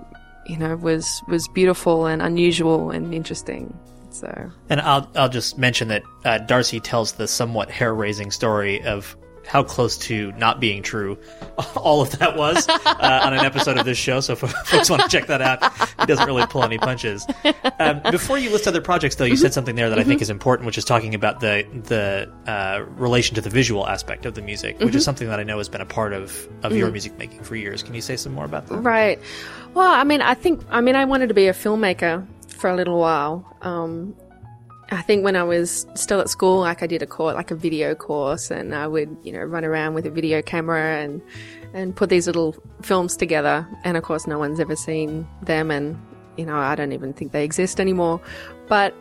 you 0.45 0.57
know, 0.57 0.75
was 0.75 1.21
was 1.27 1.47
beautiful 1.49 2.05
and 2.05 2.21
unusual 2.21 2.91
and 2.91 3.13
interesting. 3.13 3.77
So 4.11 4.51
And 4.69 4.79
I'll 4.81 5.09
I'll 5.15 5.29
just 5.29 5.57
mention 5.57 5.87
that 5.87 6.03
uh, 6.23 6.37
Darcy 6.37 6.79
tells 6.79 7.13
the 7.13 7.27
somewhat 7.27 7.71
hair 7.71 7.93
raising 7.93 8.29
story 8.29 8.81
of 8.83 9.17
how 9.51 9.63
close 9.63 9.97
to 9.97 10.31
not 10.33 10.61
being 10.61 10.81
true 10.81 11.17
all 11.75 12.01
of 12.01 12.17
that 12.19 12.37
was 12.37 12.67
uh, 12.69 13.21
on 13.23 13.33
an 13.33 13.43
episode 13.43 13.77
of 13.77 13.85
this 13.85 13.97
show. 13.97 14.21
So 14.21 14.33
if 14.33 14.39
folks 14.65 14.89
want 14.89 15.01
to 15.01 15.09
check 15.09 15.27
that 15.27 15.41
out, 15.41 15.61
he 15.99 16.05
doesn't 16.05 16.25
really 16.25 16.45
pull 16.47 16.63
any 16.63 16.77
punches. 16.77 17.27
Um, 17.79 18.01
before 18.09 18.37
you 18.37 18.49
list 18.49 18.67
other 18.67 18.81
projects, 18.81 19.15
though, 19.15 19.25
you 19.25 19.35
said 19.35 19.53
something 19.53 19.75
there 19.75 19.89
that 19.89 19.99
I 19.99 20.03
think 20.03 20.21
is 20.21 20.29
important, 20.29 20.65
which 20.65 20.77
is 20.77 20.85
talking 20.85 21.13
about 21.13 21.41
the 21.41 21.65
the 21.83 22.31
uh, 22.49 22.85
relation 22.95 23.35
to 23.35 23.41
the 23.41 23.49
visual 23.49 23.87
aspect 23.87 24.25
of 24.25 24.35
the 24.35 24.41
music, 24.41 24.79
which 24.79 24.95
is 24.95 25.03
something 25.03 25.27
that 25.27 25.39
I 25.39 25.43
know 25.43 25.57
has 25.57 25.69
been 25.69 25.81
a 25.81 25.85
part 25.85 26.13
of 26.13 26.47
of 26.63 26.75
your 26.75 26.89
music 26.89 27.17
making 27.17 27.43
for 27.43 27.55
years. 27.55 27.83
Can 27.83 27.93
you 27.93 28.01
say 28.01 28.15
some 28.15 28.33
more 28.33 28.45
about 28.45 28.67
that? 28.67 28.77
Right. 28.77 29.19
Well, 29.73 29.91
I 29.91 30.03
mean, 30.03 30.21
I 30.21 30.33
think, 30.33 30.61
I 30.69 30.81
mean, 30.81 30.95
I 30.95 31.05
wanted 31.05 31.27
to 31.27 31.33
be 31.33 31.47
a 31.47 31.53
filmmaker 31.53 32.25
for 32.49 32.69
a 32.69 32.75
little 32.75 32.99
while. 32.99 33.45
Um, 33.61 34.15
I 34.93 35.01
think 35.01 35.23
when 35.23 35.37
I 35.37 35.43
was 35.43 35.87
still 35.93 36.19
at 36.19 36.29
school, 36.29 36.59
like 36.59 36.83
I 36.83 36.87
did 36.87 37.01
a 37.01 37.07
course, 37.07 37.33
like 37.33 37.49
a 37.49 37.55
video 37.55 37.95
course, 37.95 38.51
and 38.51 38.75
I 38.75 38.87
would, 38.87 39.15
you 39.23 39.31
know, 39.31 39.39
run 39.39 39.63
around 39.63 39.93
with 39.93 40.05
a 40.05 40.09
video 40.09 40.41
camera 40.41 41.01
and 41.01 41.21
and 41.73 41.95
put 41.95 42.09
these 42.09 42.27
little 42.27 42.55
films 42.81 43.15
together. 43.15 43.65
And 43.85 43.95
of 43.95 44.03
course, 44.03 44.27
no 44.27 44.37
one's 44.37 44.59
ever 44.59 44.75
seen 44.75 45.25
them, 45.41 45.71
and 45.71 45.97
you 46.35 46.45
know, 46.45 46.57
I 46.57 46.75
don't 46.75 46.91
even 46.91 47.13
think 47.13 47.31
they 47.31 47.45
exist 47.45 47.79
anymore. 47.79 48.19
But 48.67 48.93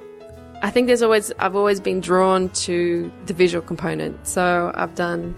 I 0.63 0.71
think 0.71 0.87
there's 0.87 1.03
always 1.03 1.33
I've 1.41 1.57
always 1.57 1.81
been 1.81 2.01
drawn 2.01 2.51
to 2.51 3.11
the 3.27 3.35
visual 3.35 3.63
component. 3.63 4.29
So 4.29 4.71
I've 4.77 4.95
done 4.95 5.35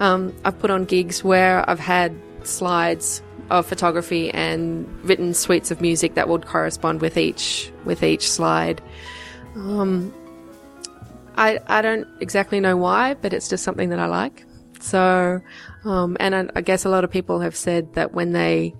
um, 0.00 0.34
I've 0.44 0.58
put 0.58 0.72
on 0.72 0.84
gigs 0.84 1.22
where 1.22 1.68
I've 1.70 1.78
had 1.78 2.12
slides 2.42 3.22
of 3.50 3.66
photography 3.66 4.30
and 4.30 4.88
written 5.04 5.32
suites 5.32 5.70
of 5.70 5.80
music 5.80 6.14
that 6.14 6.28
would 6.28 6.44
correspond 6.44 7.00
with 7.00 7.16
each 7.16 7.70
with 7.84 8.02
each 8.02 8.28
slide. 8.28 8.82
Um, 9.54 10.12
I 11.36 11.60
I 11.66 11.82
don't 11.82 12.06
exactly 12.20 12.60
know 12.60 12.76
why, 12.76 13.14
but 13.14 13.32
it's 13.32 13.48
just 13.48 13.64
something 13.64 13.90
that 13.90 13.98
I 13.98 14.06
like. 14.06 14.44
So, 14.80 15.40
um, 15.84 16.16
and 16.18 16.34
I, 16.34 16.48
I 16.56 16.60
guess 16.60 16.84
a 16.84 16.88
lot 16.88 17.04
of 17.04 17.10
people 17.10 17.40
have 17.40 17.54
said 17.56 17.94
that 17.94 18.12
when 18.12 18.32
they 18.32 18.74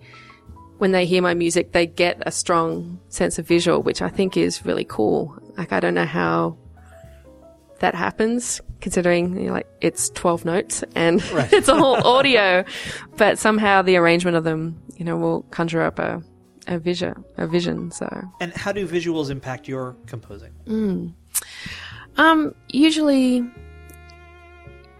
when 0.78 0.92
they 0.92 1.06
hear 1.06 1.22
my 1.22 1.34
music, 1.34 1.72
they 1.72 1.86
get 1.86 2.22
a 2.26 2.32
strong 2.32 2.98
sense 3.08 3.38
of 3.38 3.46
visual, 3.46 3.82
which 3.82 4.02
I 4.02 4.08
think 4.08 4.36
is 4.36 4.66
really 4.66 4.84
cool. 4.84 5.38
Like 5.56 5.72
I 5.72 5.80
don't 5.80 5.94
know 5.94 6.06
how 6.06 6.56
that 7.78 7.94
happens, 7.94 8.60
considering 8.80 9.36
you 9.36 9.46
know, 9.46 9.52
like 9.52 9.68
it's 9.80 10.10
twelve 10.10 10.44
notes 10.44 10.82
and 10.94 11.22
it's 11.52 11.68
all 11.68 12.06
audio, 12.06 12.64
but 13.16 13.38
somehow 13.38 13.82
the 13.82 13.96
arrangement 13.96 14.36
of 14.36 14.44
them, 14.44 14.82
you 14.96 15.04
know, 15.04 15.16
will 15.16 15.42
conjure 15.50 15.82
up 15.82 15.98
a 15.98 16.22
a 16.66 16.78
vision, 16.78 17.24
a 17.36 17.46
vision. 17.46 17.90
So, 17.90 18.06
And 18.40 18.52
how 18.52 18.72
do 18.72 18.86
visuals 18.86 19.30
impact 19.30 19.68
your 19.68 19.96
composing? 20.06 20.52
um, 22.16 22.54
usually, 22.68 23.44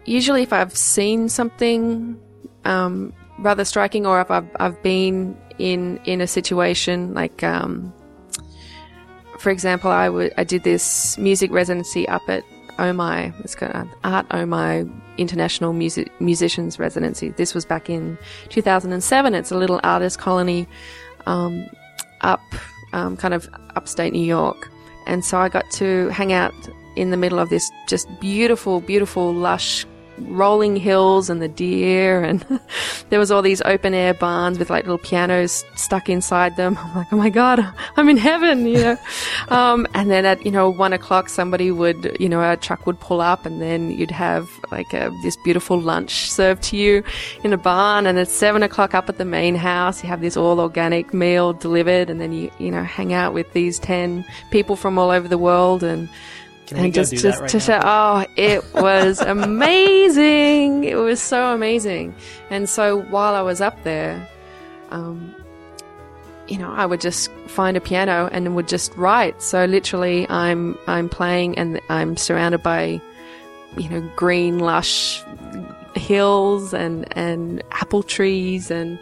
usually 0.05 0.43
if 0.43 0.53
I've 0.53 0.77
seen 0.77 1.29
something, 1.29 2.19
um, 2.65 3.13
rather 3.39 3.65
striking, 3.65 4.07
or 4.07 4.21
if 4.21 4.31
I've 4.31 4.49
I've 4.59 4.83
been 4.83 5.37
in 5.59 6.01
in 6.05 6.21
a 6.21 6.27
situation 6.27 7.15
like, 7.15 7.43
um, 7.43 7.93
for 9.39 9.51
example, 9.51 9.91
I 9.91 10.09
would 10.09 10.33
I 10.37 10.45
did 10.45 10.65
this 10.65 11.17
music 11.19 11.51
residency 11.51 12.09
up 12.09 12.23
at 12.29 12.45
OMI. 12.79 13.33
It's 13.41 13.55
called 13.55 13.89
Art 14.03 14.27
OMI 14.31 14.91
International 15.19 15.73
Music 15.73 16.11
Musicians 16.21 16.79
Residency. 16.79 17.29
This 17.31 17.55
was 17.55 17.65
back 17.67 17.91
in 17.91 18.17
2007. 18.49 19.35
It's 19.35 19.51
a 19.53 19.57
little 19.57 19.79
artist 19.85 20.19
colony 20.19 20.67
um, 21.27 21.69
up, 22.21 22.43
um, 22.93 23.17
kind 23.17 23.35
of 23.35 23.49
upstate 23.77 24.13
New 24.13 24.25
York. 24.25 24.71
And 25.07 25.25
so 25.25 25.39
I 25.39 25.49
got 25.49 25.71
to 25.73 26.09
hang 26.09 26.33
out 26.33 26.55
in 26.97 27.11
the 27.11 27.17
middle 27.17 27.39
of 27.39 27.49
this 27.49 27.71
just 27.89 28.09
beautiful, 28.21 28.81
beautiful, 28.81 29.33
lush 29.33 29.87
rolling 30.19 30.77
hills 30.77 31.31
and 31.31 31.41
the 31.41 31.49
deer 31.49 32.23
and 32.23 32.45
there 33.11 33.19
was 33.19 33.31
all 33.31 33.43
these 33.43 33.61
open 33.63 33.95
air 33.95 34.15
barns 34.15 34.59
with 34.59 34.71
like 34.71 34.85
little 34.85 34.99
pianos 34.99 35.65
stuck 35.77 36.09
inside 36.09 36.57
them. 36.57 36.79
I'm 36.81 36.97
like, 36.97 37.13
oh 37.13 37.17
my 37.17 37.31
god, 37.31 37.61
I'm 37.97 38.09
in 38.09 38.17
heaven, 38.17 38.67
you 38.67 38.79
know. 38.79 38.97
um, 39.49 39.87
and 39.95 40.11
then 40.11 40.25
at 40.25 40.45
you 40.45 40.51
know 40.51 40.71
one 40.71 40.93
o'clock, 40.93 41.29
somebody 41.29 41.71
would, 41.71 42.17
you 42.19 42.29
know, 42.29 42.41
a 42.41 42.57
truck 42.57 42.87
would 42.87 43.01
pull 43.01 43.21
up, 43.21 43.45
and 43.47 43.61
then 43.61 43.91
you'd 43.91 44.11
have 44.11 44.49
like 44.71 44.93
a, 44.93 45.11
this 45.23 45.37
beautiful 45.45 45.81
lunch 45.81 46.31
served 46.31 46.63
to 46.65 46.77
you 46.77 47.03
in 47.45 47.53
a 47.53 47.59
barn. 47.59 48.07
And 48.07 48.19
at 48.19 48.29
seven 48.29 48.63
o'clock, 48.63 48.95
up 48.95 49.09
at 49.09 49.19
the 49.19 49.25
main 49.25 49.55
house, 49.55 50.03
you 50.03 50.09
have 50.09 50.21
this 50.21 50.37
all 50.37 50.61
organic 50.61 51.13
meal 51.13 51.53
delivered, 51.53 52.11
and 52.11 52.21
then 52.21 52.33
you 52.33 52.51
you 52.59 52.71
know 52.71 52.83
hang 52.83 53.13
out 53.13 53.35
with 53.35 53.53
these 53.53 53.79
ten 53.79 54.25
people 54.51 54.77
from 54.77 54.99
all 54.99 55.11
over 55.11 55.29
the 55.29 55.39
world 55.39 55.83
and 55.83 56.09
Can 56.67 56.79
and 56.79 56.95
just 56.95 57.13
just 57.13 57.41
right 57.41 57.51
to 57.51 57.61
show 57.61 57.81
oh 57.83 58.25
it 58.37 58.63
was 58.75 59.21
amazing. 59.37 60.85
It 60.85 60.97
was 60.97 61.21
so 61.21 61.53
amazing. 61.55 62.15
And 62.51 62.69
so 62.69 63.03
while 63.03 63.35
i 63.35 63.43
was 63.43 63.61
up 63.61 63.83
there 63.83 64.29
um 64.91 65.35
you 66.49 66.59
know 66.59 66.71
i 66.73 66.85
would 66.85 67.01
just 67.01 67.31
find 67.47 67.77
a 67.77 67.81
piano 67.81 68.29
and 68.33 68.55
would 68.55 68.69
just 68.69 68.97
write. 68.97 69.43
So 69.43 69.65
literally 69.65 70.29
i'm 70.29 70.79
i'm 70.87 71.09
playing 71.09 71.59
and 71.59 71.81
i'm 71.89 72.17
surrounded 72.17 72.63
by 72.63 73.01
you 73.77 73.89
know 73.89 74.01
green 74.17 74.59
lush 74.59 75.23
hills 75.95 76.73
and 76.73 77.07
and 77.17 77.63
apple 77.71 78.03
trees 78.03 78.71
and 78.71 78.99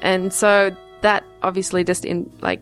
and 0.00 0.32
so 0.32 0.74
that 1.02 1.24
obviously 1.42 1.84
just 1.84 2.04
in 2.04 2.30
like 2.40 2.60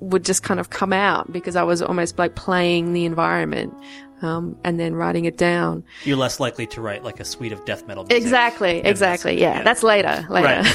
would 0.00 0.24
just 0.24 0.42
kind 0.42 0.58
of 0.60 0.70
come 0.70 0.92
out 0.92 1.32
because 1.32 1.56
I 1.56 1.62
was 1.62 1.82
almost 1.82 2.18
like 2.18 2.34
playing 2.34 2.92
the 2.92 3.04
environment 3.04 3.74
um, 4.22 4.56
and 4.64 4.78
then 4.78 4.94
writing 4.94 5.24
it 5.24 5.36
down. 5.36 5.84
You're 6.04 6.16
less 6.16 6.40
likely 6.40 6.66
to 6.68 6.80
write 6.80 7.04
like 7.04 7.20
a 7.20 7.24
suite 7.24 7.52
of 7.52 7.64
death 7.64 7.86
metal 7.86 8.04
music. 8.04 8.22
Exactly, 8.22 8.78
exactly. 8.78 9.40
Yeah, 9.40 9.58
yeah. 9.58 9.62
that's 9.62 9.82
later. 9.82 10.26
Later. 10.28 10.62
Right. 10.62 10.66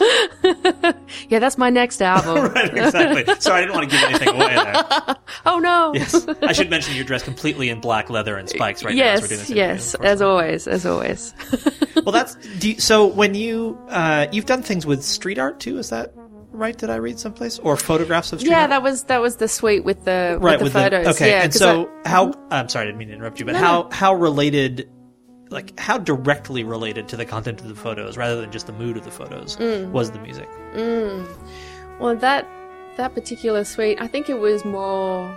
yeah, 1.28 1.38
that's 1.38 1.58
my 1.58 1.70
next 1.70 2.02
album. 2.02 2.52
right, 2.54 2.76
exactly. 2.76 3.34
Sorry, 3.40 3.58
I 3.58 3.60
didn't 3.62 3.74
want 3.74 3.90
to 3.90 3.96
give 3.96 4.08
anything 4.08 4.28
away 4.28 4.54
there. 4.54 5.16
Oh 5.46 5.58
no. 5.58 5.92
Yes. 5.94 6.26
I 6.42 6.52
should 6.52 6.68
mention 6.68 6.94
you're 6.94 7.04
dressed 7.04 7.24
completely 7.24 7.70
in 7.70 7.80
black 7.80 8.10
leather 8.10 8.36
and 8.36 8.48
spikes 8.48 8.84
right 8.84 8.94
now. 8.94 9.04
as 9.04 9.22
we're 9.22 9.28
doing 9.28 9.40
yes, 9.40 9.50
yes, 9.50 9.94
as 9.94 10.20
always, 10.20 10.66
as 10.66 10.84
always. 10.84 11.32
Well, 12.04 12.12
that's 12.12 12.34
do 12.58 12.70
you, 12.70 12.80
so. 12.80 13.06
When 13.06 13.34
you 13.34 13.78
uh, 13.88 14.26
you've 14.32 14.44
done 14.44 14.62
things 14.62 14.84
with 14.84 15.02
street 15.02 15.38
art 15.38 15.60
too, 15.60 15.78
is 15.78 15.90
that 15.90 16.12
right? 16.52 16.76
Did 16.76 16.90
I 16.90 16.96
read 16.96 17.18
someplace 17.18 17.58
or 17.58 17.76
photographs 17.76 18.32
of 18.32 18.40
street 18.40 18.50
yeah, 18.50 18.62
art? 18.62 18.70
that 18.70 18.82
was 18.82 19.04
that 19.04 19.20
was 19.20 19.36
the 19.36 19.48
suite 19.48 19.84
with 19.84 20.04
the 20.04 20.38
right 20.40 20.60
with 20.60 20.72
the 20.72 20.78
photos. 20.80 21.06
okay. 21.08 21.30
yeah, 21.30 21.42
and 21.44 21.54
so 21.54 21.90
I- 22.04 22.08
how? 22.08 22.32
I'm 22.50 22.68
sorry, 22.68 22.84
I 22.84 22.86
didn't 22.86 22.98
mean 22.98 23.08
to 23.08 23.14
interrupt 23.14 23.38
you, 23.40 23.46
but 23.46 23.52
No, 23.52 23.58
how 23.58 23.82
no. 23.82 23.88
how 23.92 24.14
related? 24.14 24.88
Like 25.50 25.78
how 25.80 25.98
directly 25.98 26.62
related 26.62 27.08
to 27.08 27.16
the 27.16 27.24
content 27.24 27.60
of 27.60 27.66
the 27.68 27.74
photos, 27.74 28.16
rather 28.16 28.40
than 28.40 28.52
just 28.52 28.66
the 28.68 28.72
mood 28.72 28.96
of 28.96 29.04
the 29.04 29.10
photos, 29.10 29.56
Mm. 29.56 29.90
was 29.90 30.12
the 30.12 30.20
music? 30.20 30.48
Well, 31.98 32.16
that 32.16 32.46
that 32.96 33.14
particular 33.14 33.64
suite, 33.64 34.00
I 34.00 34.06
think 34.06 34.28
it 34.30 34.38
was 34.38 34.64
more 34.64 35.36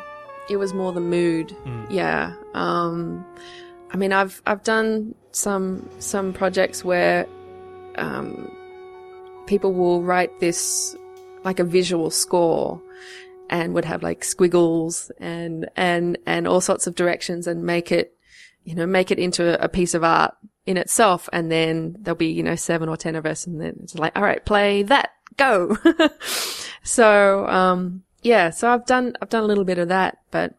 it 0.50 0.58
was 0.58 0.74
more 0.74 0.92
the 0.94 1.02
mood. 1.02 1.56
Yeah. 1.90 2.34
Um 2.54 3.26
I 3.92 3.98
mean, 3.98 4.12
I've 4.14 4.42
I've 4.46 4.64
done 4.64 5.16
some 5.32 5.90
some 6.00 6.32
projects 6.34 6.84
where 6.86 7.26
um 7.96 8.52
people 9.48 9.74
will 9.74 10.02
write 10.04 10.40
this 10.40 10.96
like 11.44 11.60
a 11.60 11.64
visual 11.64 12.10
score 12.10 12.82
and 13.50 13.74
would 13.74 13.86
have 13.86 14.04
like 14.04 14.24
squiggles 14.24 15.12
and 15.20 15.70
and 15.76 16.18
and 16.26 16.48
all 16.48 16.62
sorts 16.62 16.88
of 16.88 16.96
directions 16.96 17.48
and 17.48 17.64
make 17.64 17.92
it 17.92 18.16
you 18.64 18.76
know 18.76 18.86
make 18.86 19.12
it 19.12 19.20
into 19.20 19.62
a 19.64 19.68
piece 19.68 19.94
of 19.94 20.04
art 20.04 20.36
in 20.66 20.78
itself. 20.78 21.28
And 21.34 21.52
then 21.52 21.98
there'll 22.00 22.18
be 22.18 22.32
you 22.32 22.44
know 22.44 22.56
seven 22.56 22.90
or 22.90 22.98
ten 22.98 23.16
of 23.16 23.26
us 23.26 23.46
and 23.46 23.60
then 23.60 23.80
it's 23.84 23.96
like 23.96 24.16
all 24.16 24.24
right 24.24 24.44
play 24.46 24.84
that. 24.84 25.12
Go. 25.38 25.78
So 26.84 27.48
um 27.48 28.04
yeah 28.22 28.50
so 28.50 28.70
i've 28.70 28.86
done 28.86 29.16
i've 29.22 29.30
done 29.30 29.44
a 29.44 29.48
little 29.48 29.64
bit 29.64 29.78
of 29.78 29.88
that 29.88 30.18
but 30.32 30.56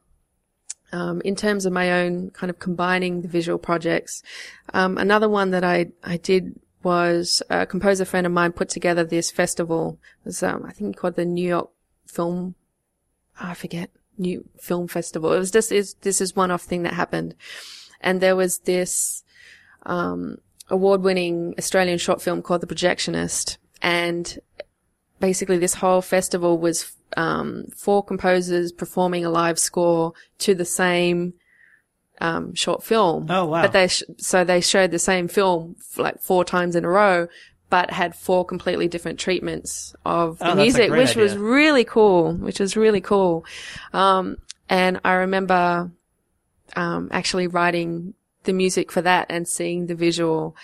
um, 0.92 1.20
in 1.22 1.34
terms 1.34 1.66
of 1.66 1.72
my 1.72 2.04
own 2.04 2.30
kind 2.30 2.50
of 2.50 2.60
combining 2.60 3.22
the 3.22 3.28
visual 3.28 3.58
projects, 3.58 4.22
um, 4.72 4.96
another 4.96 5.28
one 5.28 5.50
that 5.50 5.64
I 5.64 5.86
I 6.04 6.18
did 6.18 6.54
was 6.84 7.42
a 7.50 7.66
composer 7.66 8.04
friend 8.04 8.26
of 8.26 8.32
mine 8.32 8.52
put 8.52 8.68
together 8.68 9.04
this 9.04 9.30
festival. 9.30 9.98
It 10.24 10.28
was 10.28 10.42
um, 10.42 10.64
I 10.66 10.72
think 10.72 10.96
called 10.96 11.16
the 11.16 11.24
New 11.24 11.48
York 11.48 11.70
Film. 12.06 12.54
I 13.40 13.54
forget 13.54 13.90
New 14.18 14.48
Film 14.60 14.86
Festival. 14.86 15.32
It 15.32 15.38
was 15.38 15.50
just 15.50 15.72
is 15.72 15.94
this 16.02 16.20
is 16.20 16.36
one 16.36 16.50
off 16.50 16.62
thing 16.62 16.82
that 16.82 16.94
happened, 16.94 17.34
and 18.00 18.20
there 18.20 18.36
was 18.36 18.58
this 18.60 19.24
um, 19.84 20.38
award 20.68 21.02
winning 21.02 21.54
Australian 21.58 21.98
short 21.98 22.22
film 22.22 22.42
called 22.42 22.60
The 22.60 22.66
Projectionist, 22.66 23.56
and 23.82 24.38
basically 25.20 25.58
this 25.58 25.74
whole 25.74 26.02
festival 26.02 26.58
was 26.58 26.92
um, 27.16 27.66
four 27.76 28.04
composers 28.04 28.72
performing 28.72 29.24
a 29.24 29.30
live 29.30 29.58
score 29.58 30.12
to 30.38 30.54
the 30.54 30.64
same 30.64 31.34
um, 32.20 32.54
short 32.54 32.82
film. 32.82 33.26
Oh, 33.28 33.46
wow. 33.46 33.62
But 33.62 33.72
they 33.72 33.88
sh- 33.88 34.02
so 34.18 34.44
they 34.44 34.60
showed 34.60 34.90
the 34.90 34.98
same 34.98 35.28
film 35.28 35.76
f- 35.78 35.98
like 35.98 36.20
four 36.20 36.44
times 36.44 36.76
in 36.76 36.84
a 36.84 36.88
row, 36.88 37.28
but 37.70 37.90
had 37.90 38.14
four 38.14 38.44
completely 38.44 38.88
different 38.88 39.18
treatments 39.18 39.94
of 40.04 40.38
the 40.38 40.52
Oh, 40.52 40.54
music, 40.54 40.90
which 40.90 41.16
was 41.16 41.36
really 41.36 41.84
cool. 41.84 42.34
Which 42.34 42.60
was 42.60 42.76
really 42.76 43.00
cool. 43.00 43.44
Um, 43.92 44.36
and 44.68 45.00
I 45.04 45.14
remember 45.14 45.90
um, 46.76 47.08
actually 47.10 47.46
writing 47.46 48.14
the 48.44 48.52
music 48.52 48.92
for 48.92 49.02
that 49.02 49.26
and 49.30 49.46
seeing 49.48 49.86
the 49.86 49.94
visual, 49.94 50.56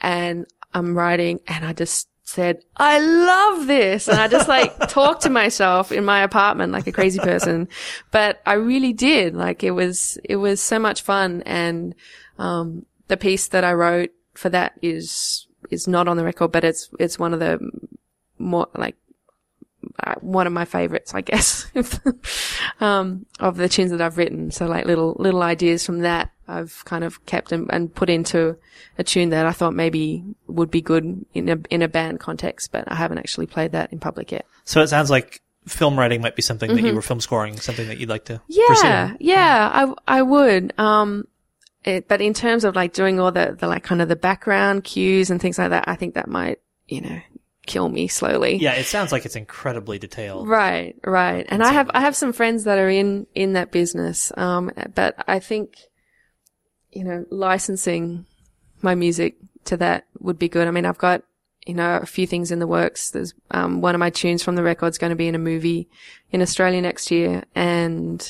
and 0.00 0.46
I'm 0.72 0.96
writing, 0.96 1.40
and 1.46 1.64
I 1.64 1.72
just 1.72 2.08
said, 2.26 2.64
I 2.76 2.98
love 2.98 3.66
this. 3.66 4.08
And 4.08 4.18
I 4.18 4.28
just 4.28 4.48
like 4.48 4.76
talked 4.88 5.22
to 5.22 5.30
myself 5.30 5.92
in 5.92 6.04
my 6.04 6.22
apartment 6.22 6.72
like 6.72 6.86
a 6.86 6.92
crazy 6.92 7.20
person. 7.20 7.68
But 8.10 8.42
I 8.44 8.54
really 8.54 8.92
did. 8.92 9.34
Like 9.34 9.62
it 9.62 9.70
was, 9.70 10.18
it 10.24 10.36
was 10.36 10.60
so 10.60 10.78
much 10.78 11.02
fun. 11.02 11.42
And, 11.46 11.94
um, 12.38 12.84
the 13.08 13.16
piece 13.16 13.48
that 13.48 13.62
I 13.62 13.72
wrote 13.72 14.10
for 14.34 14.48
that 14.48 14.74
is, 14.82 15.46
is 15.70 15.86
not 15.86 16.08
on 16.08 16.16
the 16.16 16.24
record, 16.24 16.50
but 16.50 16.64
it's, 16.64 16.90
it's 16.98 17.18
one 17.18 17.32
of 17.32 17.38
the 17.38 17.60
more 18.38 18.66
like, 18.74 18.96
uh, 20.02 20.14
one 20.20 20.48
of 20.48 20.52
my 20.52 20.64
favorites, 20.64 21.14
I 21.14 21.20
guess, 21.20 21.70
um, 22.80 23.24
of 23.38 23.56
the 23.56 23.68
tunes 23.68 23.92
that 23.92 24.02
I've 24.02 24.18
written. 24.18 24.50
So 24.50 24.66
like 24.66 24.84
little, 24.84 25.14
little 25.20 25.44
ideas 25.44 25.86
from 25.86 26.00
that 26.00 26.32
I've 26.48 26.84
kind 26.84 27.04
of 27.04 27.24
kept 27.26 27.52
and, 27.52 27.68
and 27.72 27.94
put 27.94 28.08
into 28.10 28.56
a 28.98 29.04
tune 29.04 29.30
that 29.30 29.46
I 29.46 29.52
thought 29.52 29.74
maybe 29.74 30.22
would 30.46 30.70
be 30.70 30.80
good 30.80 31.24
in 31.34 31.48
a, 31.48 31.58
in 31.70 31.82
a 31.82 31.88
band 31.88 32.20
context, 32.20 32.72
but 32.72 32.84
I 32.90 32.94
haven't 32.94 33.18
actually 33.18 33.46
played 33.46 33.72
that 33.72 33.92
in 33.92 33.98
public 33.98 34.30
yet. 34.32 34.46
So 34.64 34.80
it 34.80 34.88
sounds 34.88 35.10
like 35.10 35.40
film 35.66 35.98
writing 35.98 36.20
might 36.20 36.36
be 36.36 36.42
something 36.42 36.72
that 36.74 36.82
you 36.82 36.94
were 36.94 37.02
film 37.02 37.20
scoring, 37.20 37.56
something 37.58 37.88
that 37.88 37.98
you'd 37.98 38.08
like 38.08 38.26
to 38.26 38.40
Yeah, 38.46 38.64
pursue. 38.68 39.16
yeah, 39.20 39.70
I 40.06 40.18
I 40.18 40.22
would. 40.22 40.72
Um, 40.78 41.26
it, 41.84 42.08
but 42.08 42.20
in 42.20 42.34
terms 42.34 42.64
of 42.64 42.74
like 42.76 42.92
doing 42.92 43.18
all 43.20 43.32
the 43.32 43.56
the 43.58 43.66
like 43.68 43.82
kind 43.84 44.00
of 44.02 44.08
the 44.08 44.16
background 44.16 44.84
cues 44.84 45.30
and 45.30 45.40
things 45.40 45.58
like 45.58 45.70
that, 45.70 45.88
I 45.88 45.96
think 45.96 46.14
that 46.14 46.28
might 46.28 46.60
you 46.86 47.00
know 47.00 47.20
kill 47.66 47.88
me 47.88 48.06
slowly. 48.06 48.56
Yeah, 48.58 48.74
it 48.74 48.86
sounds 48.86 49.10
like 49.10 49.24
it's 49.24 49.34
incredibly 49.34 49.98
detailed. 49.98 50.46
Right, 50.48 50.94
right. 51.04 51.44
And 51.48 51.62
I 51.64 51.72
have 51.72 51.90
I 51.94 52.00
have 52.00 52.14
some 52.14 52.32
friends 52.32 52.62
that 52.64 52.78
are 52.78 52.88
in 52.88 53.26
in 53.34 53.54
that 53.54 53.72
business. 53.72 54.30
Um, 54.36 54.70
but 54.94 55.16
I 55.26 55.40
think 55.40 55.76
you 56.96 57.04
know 57.04 57.24
licensing 57.30 58.26
my 58.82 58.94
music 58.94 59.36
to 59.64 59.76
that 59.76 60.06
would 60.20 60.38
be 60.38 60.48
good. 60.48 60.66
I 60.68 60.70
mean, 60.70 60.86
I've 60.86 60.98
got 61.08 61.22
you 61.66 61.74
know 61.74 61.96
a 62.02 62.06
few 62.06 62.26
things 62.26 62.50
in 62.50 62.58
the 62.58 62.66
works. 62.66 63.10
There's 63.10 63.34
um 63.50 63.80
one 63.80 63.94
of 63.94 63.98
my 63.98 64.10
tunes 64.10 64.42
from 64.42 64.56
the 64.56 64.62
record's 64.62 64.98
going 64.98 65.10
to 65.10 65.16
be 65.24 65.28
in 65.28 65.34
a 65.34 65.38
movie 65.50 65.88
in 66.30 66.42
Australia 66.42 66.80
next 66.80 67.10
year, 67.10 67.44
and 67.54 68.20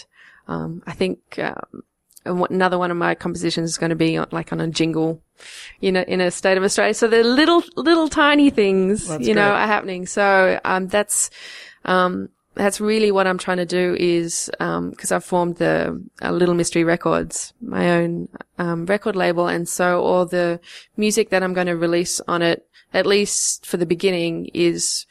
um 0.49 0.83
I 0.87 0.93
think 0.93 1.39
um 1.39 1.83
another 2.27 2.79
one 2.79 2.91
of 2.91 2.97
my 2.97 3.14
compositions 3.14 3.71
is 3.71 3.79
going 3.79 3.91
to 3.91 3.97
be 3.97 4.17
on, 4.17 4.27
like 4.33 4.53
on 4.53 4.61
a 4.61 4.69
jingle, 4.69 5.23
you 5.81 5.93
know, 5.93 6.03
in 6.03 6.21
a 6.21 6.31
state 6.31 6.59
of 6.59 6.64
Australia. 6.64 6.95
So 6.95 7.09
the 7.09 7.23
little, 7.23 7.62
little 7.77 8.09
tiny 8.09 8.51
things, 8.51 9.07
That's 9.07 9.27
you 9.27 9.35
know, 9.35 9.49
great. 9.51 9.62
are 9.62 9.67
happening. 9.67 10.07
So, 10.07 10.59
um, 10.64 10.89
that's, 10.89 11.31
um, 11.85 12.29
that's 12.57 12.80
really 12.80 13.12
what 13.12 13.26
I'm 13.26 13.38
trying 13.38 13.59
to 13.59 13.66
do 13.66 13.96
is, 13.98 14.50
um, 14.61 14.92
cause 14.94 15.12
I've 15.12 15.24
formed 15.24 15.57
the 15.57 16.02
uh, 16.22 16.30
Little 16.32 16.54
Mystery 16.54 16.84
Records, 16.84 17.52
my 17.61 17.90
own, 17.90 18.28
um, 18.59 18.86
record 18.86 19.14
label. 19.14 19.46
And 19.46 19.68
so 19.68 20.02
all 20.02 20.26
the 20.26 20.61
music 20.96 21.30
that 21.30 21.42
I'm 21.42 21.54
going 21.54 21.68
to 21.68 21.76
release 21.76 22.20
on 22.26 22.42
it, 22.42 22.66
at 22.92 23.07
least 23.07 23.66
for 23.66 23.76
the 23.76 23.86
beginning 23.86 24.46
is, 24.54 25.07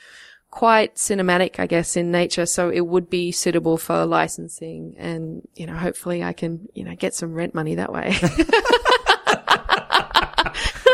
quite 0.56 0.96
cinematic, 0.96 1.60
I 1.60 1.68
guess, 1.68 1.98
in 1.98 2.12
nature. 2.12 2.46
So 2.46 2.70
it 2.70 2.88
would 2.88 3.10
be 3.10 3.34
suitable 3.34 3.78
for 3.78 4.06
licensing 4.06 4.96
and, 4.98 5.46
you 5.54 5.68
know, 5.68 5.76
hopefully 5.76 6.24
I 6.24 6.32
can, 6.32 6.70
you 6.74 6.86
know, 6.86 6.96
get 6.96 7.14
some 7.14 7.34
rent 7.34 7.54
money 7.54 7.76
that 7.76 7.92
way. 7.92 8.16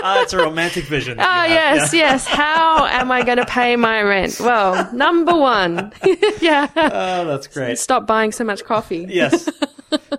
Ah, 0.04 0.22
it's 0.24 0.34
a 0.34 0.38
romantic 0.38 0.86
vision. 0.86 1.20
Oh, 1.20 1.24
you 1.24 1.28
have. 1.30 1.76
yes, 1.76 1.94
yes. 1.94 2.26
How 2.28 2.86
am 2.88 3.12
I 3.12 3.24
going 3.24 3.38
to 3.38 3.46
pay 3.46 3.76
my 3.76 4.02
rent? 4.02 4.40
Well, 4.40 4.92
number 4.94 5.36
one. 5.36 5.94
yeah. 6.42 6.68
Oh, 6.76 7.26
that's 7.26 7.48
great. 7.48 7.78
Stop 7.78 8.08
buying 8.08 8.32
so 8.32 8.44
much 8.44 8.64
coffee. 8.66 9.06
yes. 9.10 9.50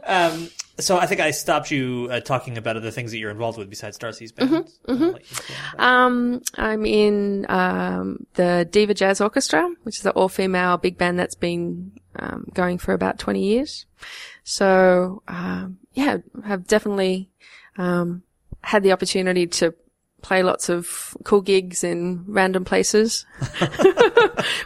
Um, 0.04 0.50
so 0.78 0.98
I 0.98 1.06
think 1.06 1.20
I 1.22 1.30
stopped 1.30 1.70
you 1.70 2.08
uh, 2.10 2.20
talking 2.20 2.58
about 2.58 2.76
other 2.76 2.90
things 2.90 3.10
that 3.12 3.18
you're 3.18 3.30
involved 3.30 3.56
with 3.56 3.70
besides 3.70 3.96
Darcy's 3.96 4.32
band. 4.32 4.50
Mm-hmm, 4.86 5.02
I'll 5.02 5.12
let 5.12 5.30
you 5.30 5.36
go 5.48 5.54
on. 5.78 6.06
Um, 6.06 6.42
I'm 6.56 6.84
in 6.84 7.46
um, 7.48 8.26
the 8.34 8.68
Diva 8.70 8.92
Jazz 8.92 9.20
Orchestra, 9.22 9.70
which 9.84 9.98
is 9.98 10.04
an 10.04 10.12
all-female 10.12 10.76
big 10.78 10.98
band 10.98 11.18
that's 11.18 11.34
been 11.34 11.92
um, 12.18 12.46
going 12.52 12.76
for 12.78 12.92
about 12.92 13.18
20 13.18 13.42
years. 13.42 13.86
So, 14.44 15.22
um, 15.28 15.78
yeah, 15.94 16.18
have 16.44 16.66
definitely 16.66 17.30
um, 17.78 18.22
had 18.62 18.82
the 18.82 18.92
opportunity 18.92 19.46
to 19.46 19.74
play 20.22 20.42
lots 20.42 20.68
of 20.68 21.16
cool 21.24 21.40
gigs 21.40 21.82
in 21.82 22.24
random 22.26 22.64
places 22.64 23.26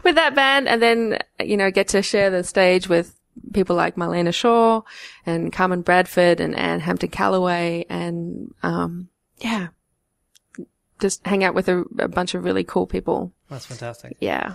with 0.05 0.15
that 0.15 0.35
band, 0.35 0.69
and 0.69 0.83
then 0.83 1.19
you 1.43 1.57
know 1.57 1.71
get 1.71 1.89
to 1.89 2.03
share 2.03 2.31
the 2.31 2.45
stage 2.45 2.89
with 2.89 3.19
people 3.53 3.77
like 3.77 3.97
Marlena 3.97 4.33
Shaw 4.33 4.83
and 5.25 5.53
Carmen 5.53 5.83
Bradford 5.83 6.41
and 6.41 6.55
Ann 6.55 6.81
Hampton 6.81 7.11
Callaway, 7.11 7.87
and 7.89 8.55
um, 8.63 9.09
yeah, 9.39 9.69
just 11.01 11.27
hang 11.27 11.45
out 11.45 11.55
with 11.55 11.69
a, 11.69 11.85
a 11.99 12.09
bunch 12.09 12.35
of 12.35 12.45
really 12.45 12.65
cool 12.65 12.87
people. 12.87 13.33
That's 13.49 13.67
fantastic. 13.67 14.17
Yeah. 14.21 14.55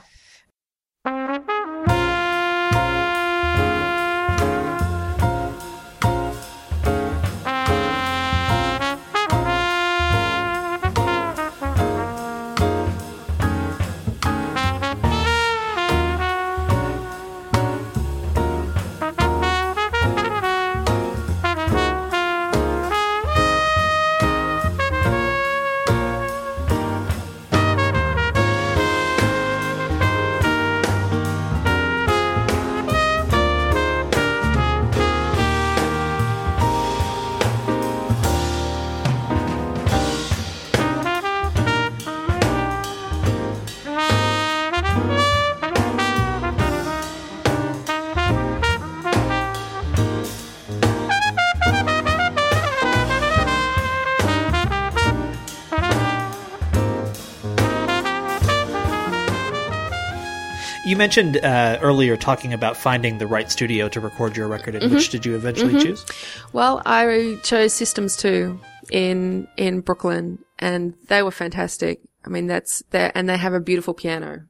Mentioned 61.01 61.37
uh, 61.37 61.79
earlier 61.81 62.15
talking 62.15 62.53
about 62.53 62.77
finding 62.77 63.17
the 63.17 63.25
right 63.25 63.49
studio 63.49 63.89
to 63.89 63.99
record 63.99 64.37
your 64.37 64.47
record 64.47 64.75
in. 64.75 64.83
Mm-hmm. 64.83 64.93
Which 64.93 65.09
did 65.09 65.25
you 65.25 65.35
eventually 65.35 65.81
choose? 65.81 66.05
Well, 66.53 66.79
I 66.85 67.39
chose 67.41 67.73
Systems 67.73 68.15
2 68.17 68.59
in, 68.91 69.47
in 69.57 69.81
Brooklyn 69.81 70.37
and 70.59 70.93
they 71.07 71.23
were 71.23 71.31
fantastic. 71.31 72.01
I 72.23 72.29
mean, 72.29 72.45
that's 72.45 72.83
there, 72.91 73.11
and 73.15 73.27
they 73.27 73.37
have 73.37 73.55
a 73.55 73.59
beautiful 73.59 73.95
piano 73.95 74.45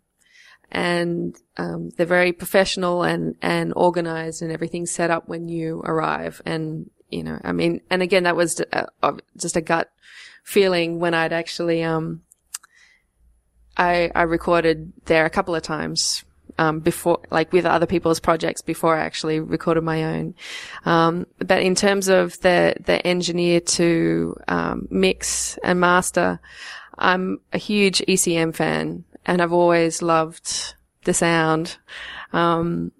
and, 0.69 1.37
um, 1.55 1.89
they're 1.91 2.05
very 2.05 2.33
professional 2.33 3.03
and, 3.03 3.35
and 3.41 3.71
organized 3.77 4.41
and 4.41 4.51
everything's 4.51 4.91
set 4.91 5.09
up 5.09 5.29
when 5.29 5.47
you 5.47 5.81
arrive. 5.85 6.41
And, 6.45 6.89
you 7.09 7.23
know, 7.23 7.39
I 7.45 7.53
mean, 7.53 7.79
and 7.89 8.01
again, 8.01 8.23
that 8.23 8.35
was 8.35 8.61
uh, 8.73 8.87
uh, 9.01 9.13
just 9.37 9.55
a 9.55 9.61
gut 9.61 9.89
feeling 10.43 10.99
when 10.99 11.13
I'd 11.13 11.31
actually, 11.31 11.81
um, 11.81 12.23
I, 13.77 14.11
I 14.13 14.23
recorded 14.23 14.91
there 15.05 15.25
a 15.25 15.29
couple 15.29 15.55
of 15.55 15.63
times, 15.63 16.25
um, 16.57 16.79
before, 16.79 17.19
like 17.31 17.53
with 17.53 17.65
other 17.65 17.85
people's 17.85 18.19
projects 18.19 18.61
before 18.61 18.95
I 18.95 19.01
actually 19.01 19.39
recorded 19.39 19.83
my 19.83 20.03
own. 20.03 20.35
Um, 20.85 21.27
but 21.39 21.61
in 21.61 21.75
terms 21.75 22.07
of 22.07 22.39
the, 22.41 22.75
the 22.79 23.05
engineer 23.05 23.59
to, 23.59 24.35
um, 24.47 24.87
mix 24.89 25.57
and 25.63 25.79
master, 25.79 26.39
I'm 26.97 27.39
a 27.53 27.57
huge 27.57 27.99
ECM 28.07 28.55
fan 28.55 29.03
and 29.25 29.41
I've 29.41 29.53
always 29.53 30.01
loved 30.01 30.75
the 31.03 31.13
sound, 31.13 31.77
um, 32.33 32.91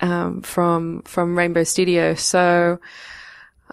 um, 0.00 0.42
from, 0.42 1.02
from 1.02 1.36
Rainbow 1.36 1.64
Studio. 1.64 2.14
So, 2.14 2.78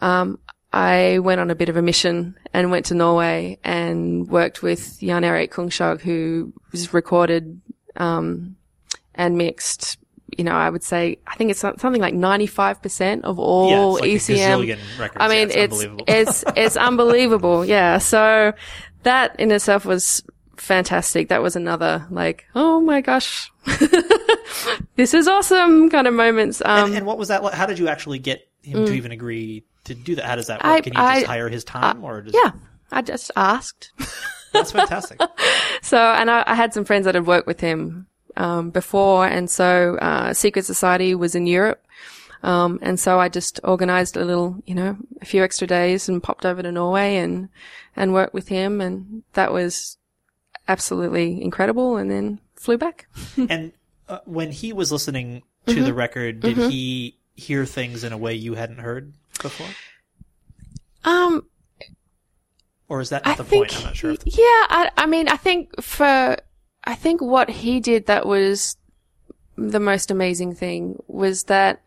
um, 0.01 0.39
I 0.71 1.19
went 1.19 1.41
on 1.41 1.49
a 1.49 1.55
bit 1.55 1.69
of 1.69 1.77
a 1.77 1.81
mission 1.81 2.37
and 2.53 2.71
went 2.71 2.85
to 2.87 2.93
Norway 2.93 3.57
and 3.63 4.27
worked 4.27 4.61
with 4.61 4.99
Jan 4.99 5.23
Erik 5.23 5.51
Kongshaug, 5.51 6.01
who 6.01 6.53
recorded, 6.91 7.59
um, 7.95 8.55
and 9.19 9.37
mixed, 9.37 9.97
you 10.37 10.43
know, 10.43 10.53
I 10.53 10.69
would 10.69 10.81
say, 10.83 11.17
I 11.27 11.35
think 11.35 11.51
it's 11.51 11.59
something 11.59 11.99
like 12.01 12.13
95% 12.13 13.21
of 13.23 13.37
all 13.37 13.93
like 13.95 14.03
ECM. 14.05 14.79
records. 14.99 15.17
I 15.19 15.25
Yeah, 15.25 15.29
mean, 15.29 15.47
it's 15.49 15.55
it's, 15.55 15.73
unbelievable. 15.73 16.05
it's, 16.07 16.43
it's 16.55 16.77
unbelievable. 16.87 17.65
Yeah. 17.65 17.97
So 17.99 18.53
that 19.03 19.39
in 19.39 19.51
itself 19.51 19.85
was 19.85 20.23
fantastic. 20.57 21.29
That 21.29 21.41
was 21.41 21.55
another 21.55 22.05
like, 22.09 22.45
oh 22.55 22.79
my 22.81 23.01
gosh, 23.01 23.51
this 24.95 25.13
is 25.13 25.27
awesome 25.27 25.89
kind 25.89 26.07
of 26.07 26.13
moments. 26.13 26.61
Um, 26.63 26.87
and, 26.89 26.95
and 26.97 27.05
what 27.05 27.17
was 27.17 27.27
that 27.29 27.43
like? 27.43 27.53
How 27.53 27.65
did 27.65 27.79
you 27.79 27.87
actually 27.87 28.19
get 28.19 28.47
him 28.61 28.85
to 28.85 28.93
even 28.93 29.11
agree 29.11 29.63
to 29.85 29.95
do 29.95 30.15
that? 30.15 30.25
How 30.25 30.35
does 30.35 30.47
that 30.47 30.63
work? 30.63 30.71
Mm. 30.71 30.75
I- 30.75 30.81
Can 30.81 30.93
you 30.93 31.19
just 31.21 31.25
hire 31.27 31.49
his 31.49 31.63
time 31.63 32.03
or 32.03 32.21
just, 32.21 32.35
yeah, 32.35 32.51
I 32.91 33.01
just 33.01 33.31
asked. 33.35 33.91
that's 34.53 34.71
fantastic. 34.71 35.19
So, 35.81 35.97
and 35.97 36.29
I, 36.31 36.43
I 36.47 36.55
had 36.55 36.73
some 36.73 36.85
friends 36.85 37.05
that 37.05 37.15
had 37.15 37.25
worked 37.27 37.47
with 37.47 37.59
him 37.59 38.07
um, 38.37 38.69
before, 38.69 39.25
and 39.27 39.49
so 39.49 39.97
uh, 40.01 40.33
Secret 40.33 40.65
Society 40.65 41.15
was 41.15 41.35
in 41.35 41.47
Europe, 41.47 41.85
um, 42.43 42.79
and 42.81 42.99
so 42.99 43.19
I 43.19 43.29
just 43.29 43.59
organised 43.63 44.15
a 44.17 44.25
little, 44.25 44.61
you 44.65 44.75
know, 44.75 44.97
a 45.21 45.25
few 45.25 45.43
extra 45.43 45.67
days 45.67 46.07
and 46.09 46.21
popped 46.23 46.45
over 46.45 46.61
to 46.61 46.71
Norway 46.71 47.17
and 47.17 47.49
and 47.95 48.13
worked 48.13 48.33
with 48.33 48.47
him, 48.47 48.81
and 48.81 49.23
that 49.33 49.51
was 49.53 49.97
absolutely 50.67 51.41
incredible. 51.41 51.97
And 51.97 52.09
then 52.09 52.39
flew 52.55 52.77
back. 52.77 53.07
and 53.37 53.71
uh, 54.07 54.19
when 54.25 54.51
he 54.51 54.73
was 54.73 54.91
listening 54.91 55.43
Mm-hmm. 55.67 55.77
to 55.77 55.83
the 55.83 55.93
record, 55.93 56.39
did 56.39 56.57
he 56.57 57.17
hear 57.35 57.65
things 57.65 58.03
in 58.03 58.11
a 58.13 58.17
way 58.17 58.33
you 58.33 58.55
hadn't 58.55 58.79
heard 58.79 59.13
before? 59.41 59.67
Um, 61.03 61.45
Or 62.87 63.01
is 63.01 63.09
that 63.09 63.27
I 63.27 63.35
the 63.35 63.43
point? 63.43 63.77
I'm 63.77 63.83
not 63.83 63.95
sure. 63.95 64.11
If 64.11 64.25
yeah, 64.25 64.33
I, 64.69 64.89
I 64.97 65.05
mean, 65.05 65.27
I 65.27 65.35
think 65.37 65.69
for, 65.81 66.37
I 66.89 66.95
think 66.95 67.21
what 67.21 67.51
he 67.51 67.79
did 67.79 68.07
that 68.07 68.25
was 68.25 68.75
the 69.55 69.79
most 69.79 70.09
amazing 70.09 70.55
thing 70.55 70.99
was 71.05 71.43
that, 71.43 71.83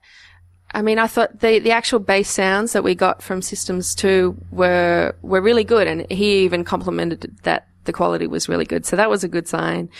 I 0.72 0.80
mean, 0.80 1.00
I 1.00 1.09
thought 1.09 1.40
the, 1.40 1.59
the 1.59 1.72
actual 1.72 1.98
bass 1.98 2.30
sounds 2.30 2.72
that 2.72 2.84
we 2.84 2.94
got 2.94 3.20
from 3.20 3.42
Systems 3.42 3.96
2 3.96 4.36
were, 4.53 5.16
were 5.20 5.40
really 5.40 5.64
good. 5.64 5.88
And 5.88 6.09
he 6.09 6.44
even 6.44 6.62
complimented 6.62 7.36
that 7.42 7.66
the 7.82 7.92
quality 7.92 8.28
was 8.28 8.48
really 8.48 8.64
good. 8.64 8.86
So 8.86 8.94
that 8.94 9.11
was 9.11 9.24
a 9.24 9.28
good 9.28 9.48
sign. 9.48 9.90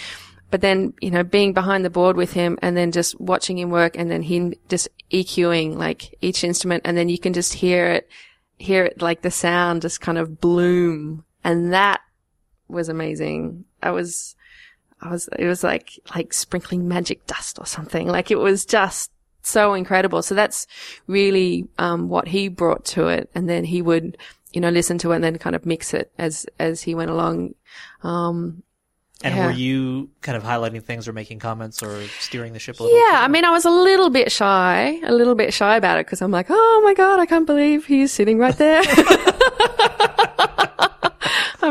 But 0.53 0.61
then, 0.61 0.95
you 1.01 1.11
know, 1.11 1.25
being 1.25 1.53
behind 1.53 1.85
the 1.85 1.91
board 1.91 2.17
with 2.17 2.35
him 2.35 2.57
and 2.63 2.77
then 2.77 2.93
just 2.93 3.21
watching 3.21 3.59
him 3.59 3.71
work 3.71 3.99
and 3.99 4.09
then 4.09 4.23
him 4.23 4.55
just 4.69 4.87
EQing 5.11 5.75
like 5.75 6.15
each 6.21 6.45
instrument 6.45 6.83
and 6.85 6.97
then 6.97 7.09
you 7.09 7.19
can 7.19 7.33
just 7.33 7.55
hear 7.55 7.89
it, 7.89 8.09
hear 8.57 8.85
it 8.85 9.03
like 9.03 9.23
the 9.23 9.33
sound 9.33 9.83
just 9.83 10.01
kind 10.01 10.17
of 10.17 10.41
bloom. 10.41 11.25
And 11.43 11.73
that 11.73 12.03
was 12.69 12.89
amazing. 12.89 13.65
I 13.83 13.91
was, 13.91 14.37
I 15.03 15.11
was, 15.11 15.29
it 15.39 15.47
was 15.47 15.65
like, 15.65 15.99
like 16.15 16.33
sprinkling 16.33 16.89
magic 16.89 17.27
dust 17.27 17.59
or 17.59 17.67
something. 17.67 18.07
Like 18.09 18.31
it 18.31 18.39
was 18.39 18.65
just 18.65 19.11
so 19.43 19.75
incredible. 19.75 20.23
So 20.23 20.35
that's 20.35 20.67
really, 21.07 21.69
um, 21.79 22.09
what 22.09 22.29
he 22.29 22.49
brought 22.49 22.85
to 22.87 23.09
it. 23.09 23.31
And 23.35 23.49
then 23.49 23.65
he 23.65 23.83
would, 23.83 24.17
you 24.53 24.61
know, 24.61 24.71
listen 24.71 24.99
to 24.99 25.13
it 25.13 25.17
and 25.17 25.25
then 25.25 25.39
kind 25.39 25.57
of 25.57 25.67
mix 25.67 25.93
it 25.93 26.13
as, 26.19 26.47
as 26.59 26.83
he 26.83 26.95
went 26.95 27.11
along. 27.11 27.55
Um, 28.03 28.63
and 29.25 29.37
yeah. 29.37 29.47
were 29.47 29.53
you 29.53 30.11
kind 30.21 30.37
of 30.37 30.43
highlighting 30.43 30.83
things 30.83 31.07
or 31.07 31.13
making 31.13 31.39
comments 31.39 31.83
or 31.83 32.03
steering 32.19 32.53
the 32.53 32.59
ship 32.59 32.81
a 32.81 32.83
little? 32.83 32.99
Yeah, 32.99 33.21
I 33.23 33.29
mean, 33.29 33.45
I 33.45 33.51
was 33.51 33.65
a 33.65 33.71
little 33.71 34.11
bit 34.11 34.33
shy, 34.33 35.01
a 35.05 35.13
little 35.13 35.35
bit 35.35 35.55
shy 35.55 35.77
about 35.77 35.99
it 35.99 36.07
because 36.07 36.23
I'm 36.23 36.33
like, 36.33 36.47
oh 36.49 36.81
my 36.85 36.95
god, 36.95 37.21
I 37.21 37.27
can't 37.27 37.47
believe 37.47 37.87
he's 37.87 38.13
sitting 38.13 38.39
right 38.39 38.57
there. 38.57 38.83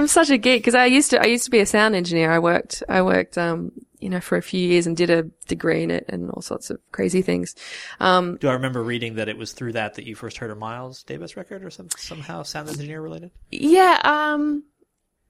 I'm 0.02 0.08
such 0.08 0.32
a 0.32 0.38
geek 0.38 0.62
because 0.62 0.74
I 0.74 0.86
used 0.86 1.12
to, 1.12 1.22
I 1.22 1.26
used 1.26 1.45
to 1.45 1.52
be 1.52 1.60
a 1.60 1.66
sound 1.66 1.95
engineer. 1.95 2.32
I 2.32 2.39
worked, 2.39 2.82
I 2.89 3.04
worked, 3.04 3.38
um, 3.38 3.72
you 3.99 4.10
know, 4.10 4.20
for 4.20 4.36
a 4.36 4.41
few 4.41 4.68
years 4.68 4.88
and 4.88 4.97
did 4.97 5.12
a 5.12 5.24
degree 5.47 5.84
in 5.84 5.91
it 5.91 6.06
and 6.10 6.32
all 6.32 6.41
sorts 6.41 6.72
of 6.72 6.80
crazy 6.91 7.22
things. 7.22 7.56
Um, 7.99 8.38
Do 8.38 8.49
I 8.49 8.54
remember 8.54 8.82
reading 8.82 9.16
that 9.16 9.30
it 9.30 9.38
was 9.38 9.54
through 9.54 9.74
that 9.74 9.93
that 9.93 10.06
you 10.06 10.16
first 10.16 10.38
heard 10.38 10.49
a 10.49 10.56
Miles 10.56 11.04
Davis 11.04 11.38
record 11.38 11.64
or 11.64 11.70
some 11.70 11.89
somehow 11.97 12.41
sound 12.41 12.70
engineer 12.70 12.99
related? 12.99 13.30
Yeah, 13.52 14.02
um, 14.04 14.64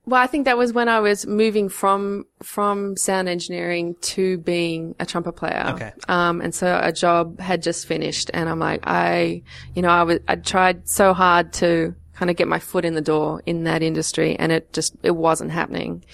well, 0.05 0.22
I 0.22 0.28
think 0.28 0.45
that 0.45 0.57
was 0.57 0.72
when 0.72 0.88
I 0.88 1.01
was 1.01 1.28
moving 1.28 1.67
from, 1.67 2.26
from 2.41 2.95
sound 2.95 3.28
engineering 3.28 3.95
to 4.01 4.38
being 4.38 4.95
a 4.99 5.05
trumpet 5.05 5.34
player. 5.34 5.65
Okay. 5.76 5.91
Um, 6.07 6.39
and 6.39 6.55
so 6.55 6.80
a 6.82 6.93
job 6.93 7.41
had 7.41 7.61
just 7.61 7.86
finished 7.86 8.32
and 8.34 8.47
I'm 8.49 8.59
like, 8.59 8.82
I, 8.88 9.43
you 9.76 9.82
know, 9.82 9.89
I 9.89 10.03
was, 10.03 10.19
I 10.28 10.38
tried 10.38 10.88
so 10.88 11.13
hard 11.13 11.53
to 11.53 11.93
kind 12.22 12.30
of 12.30 12.38
get 12.38 12.47
my 12.47 12.59
foot 12.59 12.86
in 12.86 12.93
the 12.93 13.01
door 13.01 13.41
in 13.47 13.63
that 13.63 13.82
industry 13.82 14.36
and 14.38 14.51
it 14.51 14.72
just, 14.74 14.95
it 15.01 15.15
wasn't 15.15 15.49
happening. 15.49 16.05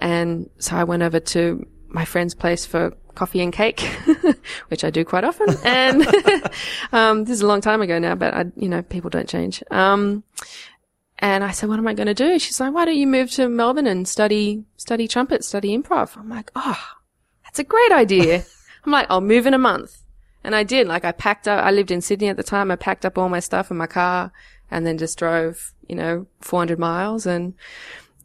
And 0.00 0.48
so 0.58 0.74
I 0.74 0.84
went 0.84 1.02
over 1.02 1.20
to 1.20 1.66
my 1.88 2.06
friend's 2.06 2.34
place 2.34 2.64
for 2.64 2.94
coffee 3.14 3.42
and 3.42 3.52
cake, 3.52 3.80
which 4.68 4.82
I 4.82 4.88
do 4.88 5.04
quite 5.04 5.24
often. 5.24 5.54
And, 5.62 6.06
um, 6.92 7.24
this 7.24 7.34
is 7.34 7.42
a 7.42 7.46
long 7.46 7.60
time 7.60 7.82
ago 7.82 7.98
now, 7.98 8.14
but 8.14 8.32
I, 8.32 8.46
you 8.56 8.70
know, 8.70 8.80
people 8.80 9.10
don't 9.10 9.28
change. 9.28 9.62
Um, 9.70 10.24
and 11.18 11.44
I 11.44 11.50
said, 11.50 11.68
what 11.68 11.78
am 11.78 11.86
I 11.86 11.92
going 11.92 12.06
to 12.06 12.14
do? 12.14 12.38
She's 12.38 12.58
like, 12.58 12.72
why 12.72 12.86
don't 12.86 12.96
you 12.96 13.06
move 13.06 13.30
to 13.32 13.46
Melbourne 13.46 13.86
and 13.86 14.08
study, 14.08 14.64
study 14.78 15.06
trumpet, 15.06 15.44
study 15.44 15.76
improv? 15.76 16.16
I'm 16.16 16.30
like, 16.30 16.50
oh, 16.56 16.82
that's 17.44 17.58
a 17.58 17.64
great 17.64 17.92
idea. 17.92 18.42
I'm 18.86 18.92
like, 18.92 19.06
I'll 19.10 19.20
move 19.20 19.46
in 19.46 19.52
a 19.52 19.58
month. 19.58 19.98
And 20.42 20.56
I 20.56 20.62
did. 20.62 20.88
Like 20.88 21.04
I 21.04 21.12
packed 21.12 21.46
up, 21.46 21.62
I 21.62 21.72
lived 21.72 21.90
in 21.90 22.00
Sydney 22.00 22.28
at 22.28 22.38
the 22.38 22.42
time. 22.42 22.70
I 22.70 22.76
packed 22.76 23.04
up 23.04 23.18
all 23.18 23.28
my 23.28 23.40
stuff 23.40 23.70
in 23.70 23.76
my 23.76 23.86
car 23.86 24.32
and 24.72 24.86
then 24.86 24.98
just 24.98 25.18
drove, 25.18 25.74
you 25.86 25.94
know, 25.94 26.26
400 26.40 26.78
miles 26.78 27.26
and 27.26 27.54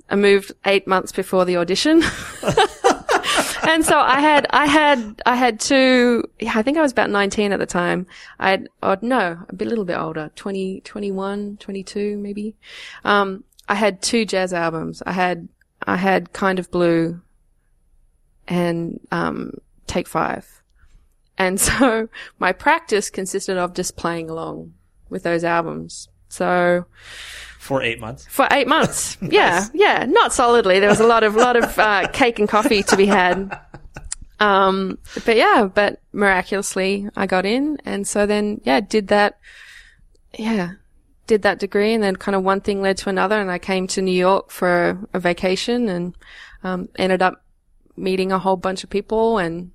I 0.10 0.16
moved 0.16 0.54
eight 0.66 0.88
months 0.88 1.12
before 1.12 1.44
the 1.44 1.58
audition. 1.58 2.02
and 3.68 3.84
so 3.84 4.00
I 4.00 4.22
had, 4.22 4.48
I 4.50 4.66
had, 4.66 5.22
I 5.26 5.36
had 5.36 5.60
two, 5.60 6.24
I 6.48 6.62
think 6.62 6.78
I 6.78 6.82
was 6.82 6.94
about 6.94 7.10
19 7.10 7.52
at 7.52 7.60
the 7.60 7.66
time. 7.66 8.08
I 8.40 8.52
had, 8.52 8.70
oh, 8.82 8.96
no, 9.02 9.38
a 9.50 9.54
bit, 9.54 9.68
little 9.68 9.84
bit 9.84 9.98
older, 9.98 10.32
20, 10.36 10.82
21, 10.82 11.58
22 11.58 12.18
maybe. 12.18 12.56
Um, 13.04 13.44
I 13.68 13.76
had 13.76 14.02
two 14.02 14.24
jazz 14.26 14.54
albums. 14.54 15.04
I 15.06 15.12
had, 15.12 15.50
I 15.86 15.98
had 15.98 16.32
Kind 16.32 16.60
of 16.60 16.72
Blue 16.72 17.20
and, 18.48 19.02
um, 19.12 19.52
Take 19.86 20.08
Five. 20.08 20.64
And 21.38 21.60
so 21.60 22.08
my 22.40 22.54
practice 22.54 23.10
consisted 23.10 23.58
of 23.58 23.74
just 23.74 23.98
playing 23.98 24.30
along 24.30 24.74
with 25.10 25.24
those 25.24 25.44
albums. 25.44 26.08
So, 26.30 26.86
For 27.60 27.82
eight 27.82 28.00
months. 28.00 28.26
for 28.30 28.48
eight 28.52 28.68
months. 28.68 29.18
Yeah, 29.22 29.66
yeah, 29.74 30.06
not 30.08 30.34
solidly. 30.34 30.80
There 30.80 30.90
was 30.90 31.00
a 31.00 31.08
lot 31.08 31.24
of 31.24 31.36
lot 31.36 31.56
of 31.56 31.78
uh, 31.80 32.08
cake 32.14 32.40
and 32.40 32.48
coffee 32.50 32.84
to 32.84 32.98
be 32.98 33.06
had. 33.06 33.60
Um, 34.40 35.00
but 35.26 35.36
yeah, 35.36 35.68
but 35.74 36.02
miraculously 36.14 37.10
I 37.16 37.26
got 37.26 37.46
in, 37.46 37.78
and 37.86 38.08
so 38.08 38.26
then 38.26 38.62
yeah, 38.64 38.80
did 38.82 39.08
that. 39.08 39.40
Yeah, 40.38 40.74
did 41.26 41.42
that 41.42 41.60
degree, 41.60 41.94
and 41.94 42.04
then 42.04 42.16
kind 42.16 42.36
of 42.36 42.44
one 42.44 42.62
thing 42.62 42.82
led 42.82 42.98
to 42.98 43.10
another, 43.10 43.40
and 43.40 43.50
I 43.50 43.58
came 43.58 43.88
to 43.88 44.02
New 44.02 44.12
York 44.12 44.52
for 44.52 45.00
a 45.14 45.20
vacation, 45.20 45.90
and 45.90 46.16
um, 46.64 46.90
ended 46.98 47.22
up 47.24 47.44
meeting 47.96 48.32
a 48.32 48.38
whole 48.38 48.58
bunch 48.58 48.84
of 48.84 48.90
people, 48.92 49.40
and 49.40 49.72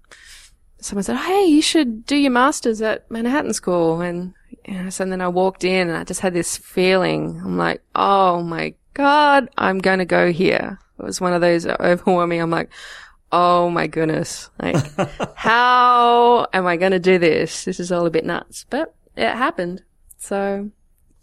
someone 0.79 1.03
said, 1.03 1.17
"Hey, 1.17 1.47
you 1.47 1.61
should 1.63 2.07
do 2.07 2.15
your 2.17 2.31
masters 2.31 2.81
at 2.81 3.11
Manhattan 3.11 3.55
School," 3.55 4.01
and 4.01 4.35
know, 4.69 4.91
so 4.91 5.05
then 5.05 5.21
I 5.21 5.29
walked 5.29 5.65
in 5.65 5.89
and 5.89 5.97
I 5.97 6.05
just 6.05 6.21
had 6.21 6.35
this 6.35 6.57
feeling. 6.57 7.41
I'm 7.45 7.57
like, 7.57 7.83
oh 7.95 8.43
my 8.43 8.75
God, 8.95 9.49
I'm 9.59 9.79
going 9.79 9.99
to 9.99 10.05
go 10.05 10.33
here. 10.33 10.79
It 10.99 11.05
was 11.05 11.21
one 11.21 11.33
of 11.33 11.41
those 11.41 11.67
overwhelming. 11.81 12.41
I'm 12.41 12.51
like, 12.51 12.71
oh 13.33 13.71
my 13.71 13.87
goodness. 13.87 14.51
Like, 14.61 14.77
how 15.35 16.47
am 16.53 16.67
I 16.67 16.77
going 16.77 16.93
to 16.93 17.01
do 17.01 17.19
this? 17.19 17.65
This 17.65 17.81
is 17.81 17.91
all 17.91 18.07
a 18.07 18.11
bit 18.11 18.25
nuts, 18.25 18.67
but 18.71 18.95
it 19.17 19.29
happened. 19.29 19.83
So, 20.19 20.71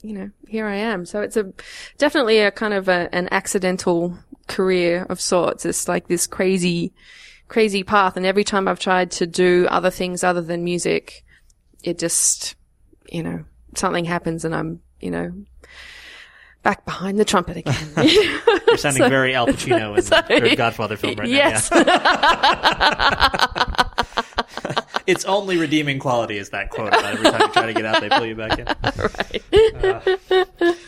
you 0.01 0.13
know, 0.13 0.31
here 0.47 0.65
I 0.65 0.75
am. 0.75 1.05
So 1.05 1.21
it's 1.21 1.37
a 1.37 1.53
definitely 1.97 2.39
a 2.39 2.51
kind 2.51 2.73
of 2.73 2.89
a, 2.89 3.09
an 3.13 3.29
accidental 3.31 4.17
career 4.47 5.05
of 5.09 5.21
sorts. 5.21 5.65
It's 5.65 5.87
like 5.87 6.07
this 6.07 6.27
crazy, 6.27 6.93
crazy 7.47 7.83
path. 7.83 8.17
And 8.17 8.25
every 8.25 8.43
time 8.43 8.67
I've 8.67 8.79
tried 8.79 9.11
to 9.11 9.27
do 9.27 9.67
other 9.69 9.91
things 9.91 10.23
other 10.23 10.41
than 10.41 10.63
music, 10.63 11.23
it 11.83 11.99
just, 11.99 12.55
you 13.07 13.23
know, 13.23 13.45
something 13.75 14.05
happens 14.05 14.45
and 14.45 14.55
I'm, 14.55 14.81
you 14.99 15.11
know, 15.11 15.33
back 16.63 16.85
behind 16.85 17.19
the 17.19 17.25
trumpet 17.25 17.57
again. 17.57 17.87
You're 18.67 18.77
sounding 18.77 19.09
very 19.09 19.35
Al 19.35 19.47
Pacino 19.47 19.97
in 20.29 20.43
the 20.49 20.55
Godfather 20.55 20.97
film 20.97 21.15
right 21.15 21.27
yes. 21.27 21.71
now. 21.71 21.83
Yeah. 21.85 21.93
Its 25.09 25.25
only 25.25 25.57
redeeming 25.57 25.97
quality 25.97 26.37
is 26.37 26.51
that 26.51 26.69
quote 26.69 26.89
about 26.89 27.03
every 27.03 27.31
time 27.31 27.41
you 27.41 27.47
try 27.47 27.65
to 27.65 27.73
get 27.73 27.83
out, 27.83 27.99
they 27.99 28.09
pull 28.09 28.25
you 28.27 28.35
back 28.35 28.59
in. 28.59 28.67
Uh, 29.79 30.01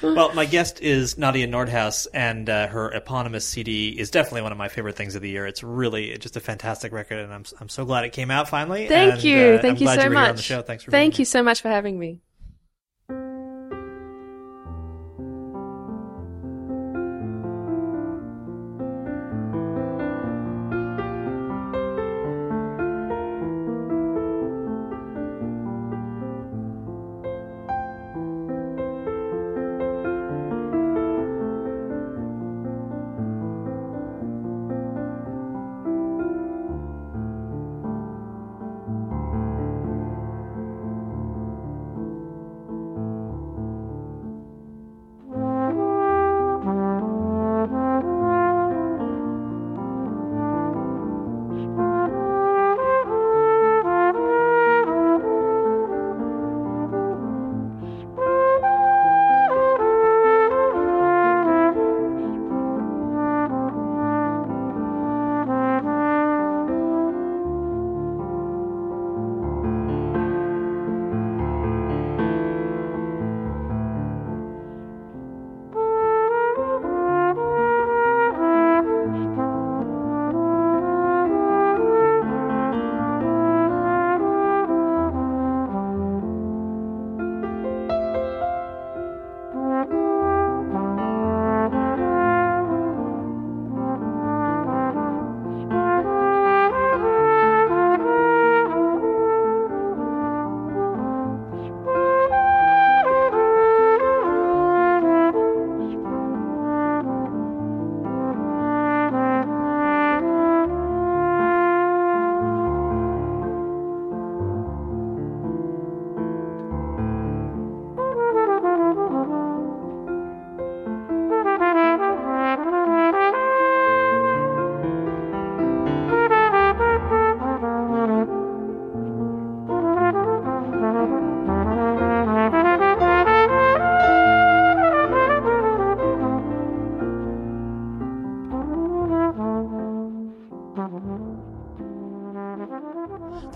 well, 0.03 0.33
my 0.33 0.45
guest 0.45 0.81
is 0.81 1.15
Nadje 1.15 1.47
Noordhuis, 1.47 2.07
and 2.13 2.49
uh, 2.49 2.67
her 2.67 2.91
eponymous 2.91 3.47
CD 3.47 3.89
is 3.89 4.11
definitely 4.11 4.41
one 4.41 4.51
of 4.51 4.57
my 4.57 4.67
favorite 4.67 4.95
things 4.95 5.15
of 5.15 5.21
the 5.21 5.29
year. 5.29 5.45
It's 5.47 5.63
really 5.63 6.17
just 6.17 6.35
a 6.35 6.39
fantastic 6.39 6.91
record, 6.91 7.19
and 7.19 7.33
I'm 7.33 7.45
I'm 7.59 7.69
so 7.69 7.85
glad 7.85 8.03
it 8.03 8.11
came 8.11 8.29
out 8.31 8.49
finally. 8.49 8.87
Thank 8.87 9.13
and, 9.15 9.23
you. 9.23 9.37
uh, 9.37 9.61
Thank 9.61 9.77
I'm 9.77 9.77
you 9.77 9.85
glad 9.85 9.99
so 9.99 10.03
you 10.05 10.09
much. 10.11 10.21
Here 10.23 10.29
on 10.29 10.35
the 10.35 10.41
show. 10.41 10.61
Thanks 10.61 10.83
for 10.83 10.91
Thank 10.91 11.19
you 11.19 11.25
so 11.25 11.41
much 11.41 11.61
for 11.61 11.69
having 11.69 11.97
me. 11.97 12.19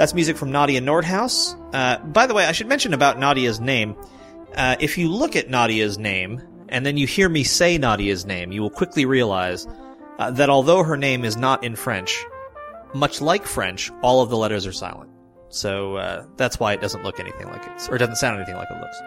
That's 0.05 0.13
music 0.13 0.37
from 0.37 0.51
Nadje 0.51 0.79
Noordhuis. 0.83 1.57
Uh, 1.73 1.97
by 1.97 2.27
the 2.27 2.35
way, 2.35 2.45
I 2.45 2.51
should 2.51 2.67
mention 2.67 2.93
about 2.93 3.17
Nadje's 3.17 3.59
name. 3.59 3.95
Uh, 4.53 4.75
if 4.79 4.99
you 4.99 5.11
look 5.11 5.35
at 5.35 5.47
Nadje's 5.47 5.97
name, 5.97 6.43
and 6.69 6.85
then 6.85 6.95
you 6.95 7.07
hear 7.07 7.27
me 7.27 7.43
say 7.43 7.79
Nadje's 7.79 8.23
name, 8.23 8.51
you 8.51 8.61
will 8.61 8.69
quickly 8.69 9.07
realize 9.07 9.65
uh, 10.19 10.29
that 10.29 10.47
although 10.47 10.83
her 10.83 10.95
name 10.95 11.25
is 11.25 11.35
not 11.35 11.63
in 11.63 11.75
French, 11.75 12.23
much 12.93 13.19
like 13.19 13.47
French, 13.47 13.89
all 14.03 14.21
of 14.21 14.29
the 14.29 14.37
letters 14.37 14.67
are 14.67 14.71
silent. 14.71 15.09
So 15.49 15.95
uh, 15.95 16.27
that's 16.37 16.59
why 16.59 16.73
it 16.73 16.81
doesn't 16.81 17.01
look 17.01 17.19
anything 17.19 17.47
like 17.47 17.65
it, 17.65 17.89
or 17.89 17.97
doesn't 17.97 18.17
sound 18.17 18.37
anything 18.37 18.57
like 18.57 18.67
it 18.69 18.79
looks. 18.79 19.01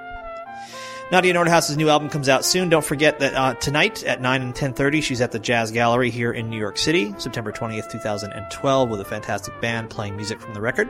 Nadje 1.11 1.33
Noordhuis's 1.33 1.79
new 1.79 1.89
album 1.89 2.11
comes 2.11 2.29
out 2.29 2.45
soon. 2.45 2.69
Don't 2.69 2.85
forget 2.85 3.19
that 3.21 3.35
uh, 3.35 3.55
tonight 3.55 4.05
at 4.05 4.21
9 4.21 4.43
and 4.43 4.55
10.30, 4.55 5.03
she's 5.03 5.23
at 5.23 5.33
the 5.33 5.39
Jazz 5.39 5.71
Gallery 5.71 6.11
here 6.11 6.33
in 6.33 6.51
New 6.51 6.59
York 6.59 6.77
City, 6.77 7.15
September 7.17 7.51
20th, 7.51 7.91
2012, 7.91 8.91
with 8.91 9.01
a 9.01 9.07
fantastic 9.07 9.59
band 9.63 9.89
playing 9.89 10.17
music 10.17 10.39
from 10.39 10.53
the 10.53 10.61
record. 10.61 10.87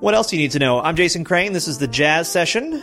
What 0.00 0.14
else 0.14 0.28
do 0.28 0.36
you 0.36 0.42
need 0.42 0.50
to 0.50 0.58
know? 0.58 0.82
I'm 0.82 0.96
Jason 0.96 1.24
Crane. 1.24 1.54
This 1.54 1.66
is 1.66 1.78
the 1.78 1.88
Jazz 1.88 2.28
Session, 2.28 2.82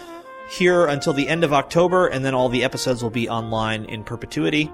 here 0.50 0.88
until 0.88 1.14
the 1.14 1.28
end 1.28 1.44
of 1.44 1.54
October, 1.54 2.08
and 2.08 2.26
then 2.26 2.34
all 2.34 2.50
the 2.50 2.64
episodes 2.64 3.04
will 3.04 3.12
be 3.12 3.30
online 3.30 3.86
in 3.86 4.04
perpetuity, 4.04 4.66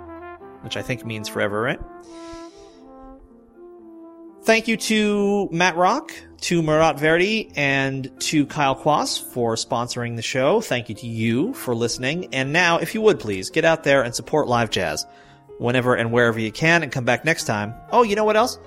which 0.62 0.78
I 0.78 0.82
think 0.82 1.06
means 1.06 1.28
forever, 1.28 1.60
right? 1.60 1.80
Thank 4.44 4.70
you 4.70 4.78
to 4.78 5.50
Matt 5.52 5.76
Rock, 5.76 6.14
to 6.46 6.62
Murat 6.62 7.00
Verdi, 7.00 7.52
and 7.56 8.12
to 8.22 8.46
Kyle 8.46 8.76
Quas 8.76 9.18
for 9.18 9.56
sponsoring 9.56 10.16
the 10.16 10.22
show. 10.22 10.62
Thank 10.62 10.90
you 10.90 10.96
to 10.96 11.08
you 11.08 11.56
for 11.56 11.74
listening. 11.74 12.36
And 12.36 12.54
now, 12.54 12.78
if 12.78 12.94
you 12.94 13.02
would 13.02 13.20
please, 13.20 13.50
get 13.50 13.66
out 13.66 13.84
there 13.84 14.04
and 14.04 14.14
support 14.14 14.48
live 14.48 14.70
jazz 14.70 15.08
whenever 15.58 15.96
and 15.96 16.12
wherever 16.12 16.40
you 16.40 16.52
can 16.52 16.84
and 16.84 16.92
come 16.92 17.04
back 17.04 17.26
next 17.26 17.46
time. 17.46 17.74
Oh, 17.92 18.04
you 18.04 18.16
know 18.16 18.26
what 18.26 18.38
else? 18.38 18.60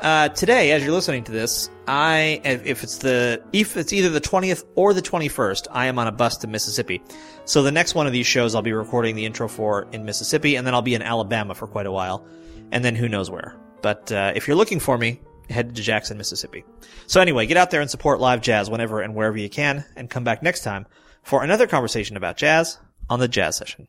Uh, 0.00 0.28
today, 0.28 0.70
as 0.70 0.84
you're 0.84 0.92
listening 0.92 1.24
to 1.24 1.32
this, 1.32 1.68
I, 1.88 2.40
if 2.44 2.84
it's 2.84 2.98
the, 2.98 3.42
if 3.52 3.76
it's 3.76 3.92
either 3.92 4.10
the 4.10 4.20
20th 4.20 4.64
or 4.76 4.94
the 4.94 5.02
21st, 5.02 5.66
I 5.72 5.86
am 5.86 5.98
on 5.98 6.06
a 6.06 6.12
bus 6.12 6.36
to 6.38 6.46
Mississippi. 6.46 7.02
So 7.44 7.64
the 7.64 7.72
next 7.72 7.96
one 7.96 8.06
of 8.06 8.12
these 8.12 8.28
shows 8.28 8.54
I'll 8.54 8.62
be 8.62 8.72
recording 8.72 9.16
the 9.16 9.26
intro 9.26 9.48
for 9.48 9.88
in 9.90 10.04
Mississippi, 10.04 10.54
and 10.54 10.64
then 10.64 10.74
I'll 10.74 10.82
be 10.82 10.94
in 10.94 11.02
Alabama 11.02 11.56
for 11.56 11.66
quite 11.66 11.86
a 11.86 11.92
while, 11.92 12.24
and 12.70 12.84
then 12.84 12.94
who 12.94 13.08
knows 13.08 13.32
where. 13.32 13.56
But 13.82 14.12
uh, 14.12 14.32
if 14.36 14.46
you're 14.46 14.56
looking 14.56 14.78
for 14.78 14.96
me, 14.96 15.20
head 15.50 15.74
to 15.76 15.82
Jackson, 15.82 16.18
Mississippi. 16.18 16.64
So 17.06 17.20
anyway, 17.20 17.46
get 17.46 17.56
out 17.56 17.70
there 17.70 17.80
and 17.80 17.90
support 17.90 18.20
live 18.20 18.40
jazz 18.40 18.70
whenever 18.70 19.00
and 19.00 19.14
wherever 19.14 19.36
you 19.36 19.48
can, 19.48 19.84
and 19.96 20.10
come 20.10 20.24
back 20.24 20.42
next 20.42 20.62
time 20.62 20.86
for 21.22 21.42
another 21.42 21.66
conversation 21.66 22.16
about 22.16 22.36
jazz 22.36 22.78
on 23.08 23.20
the 23.20 23.28
Jazz 23.28 23.56
Session. 23.56 23.88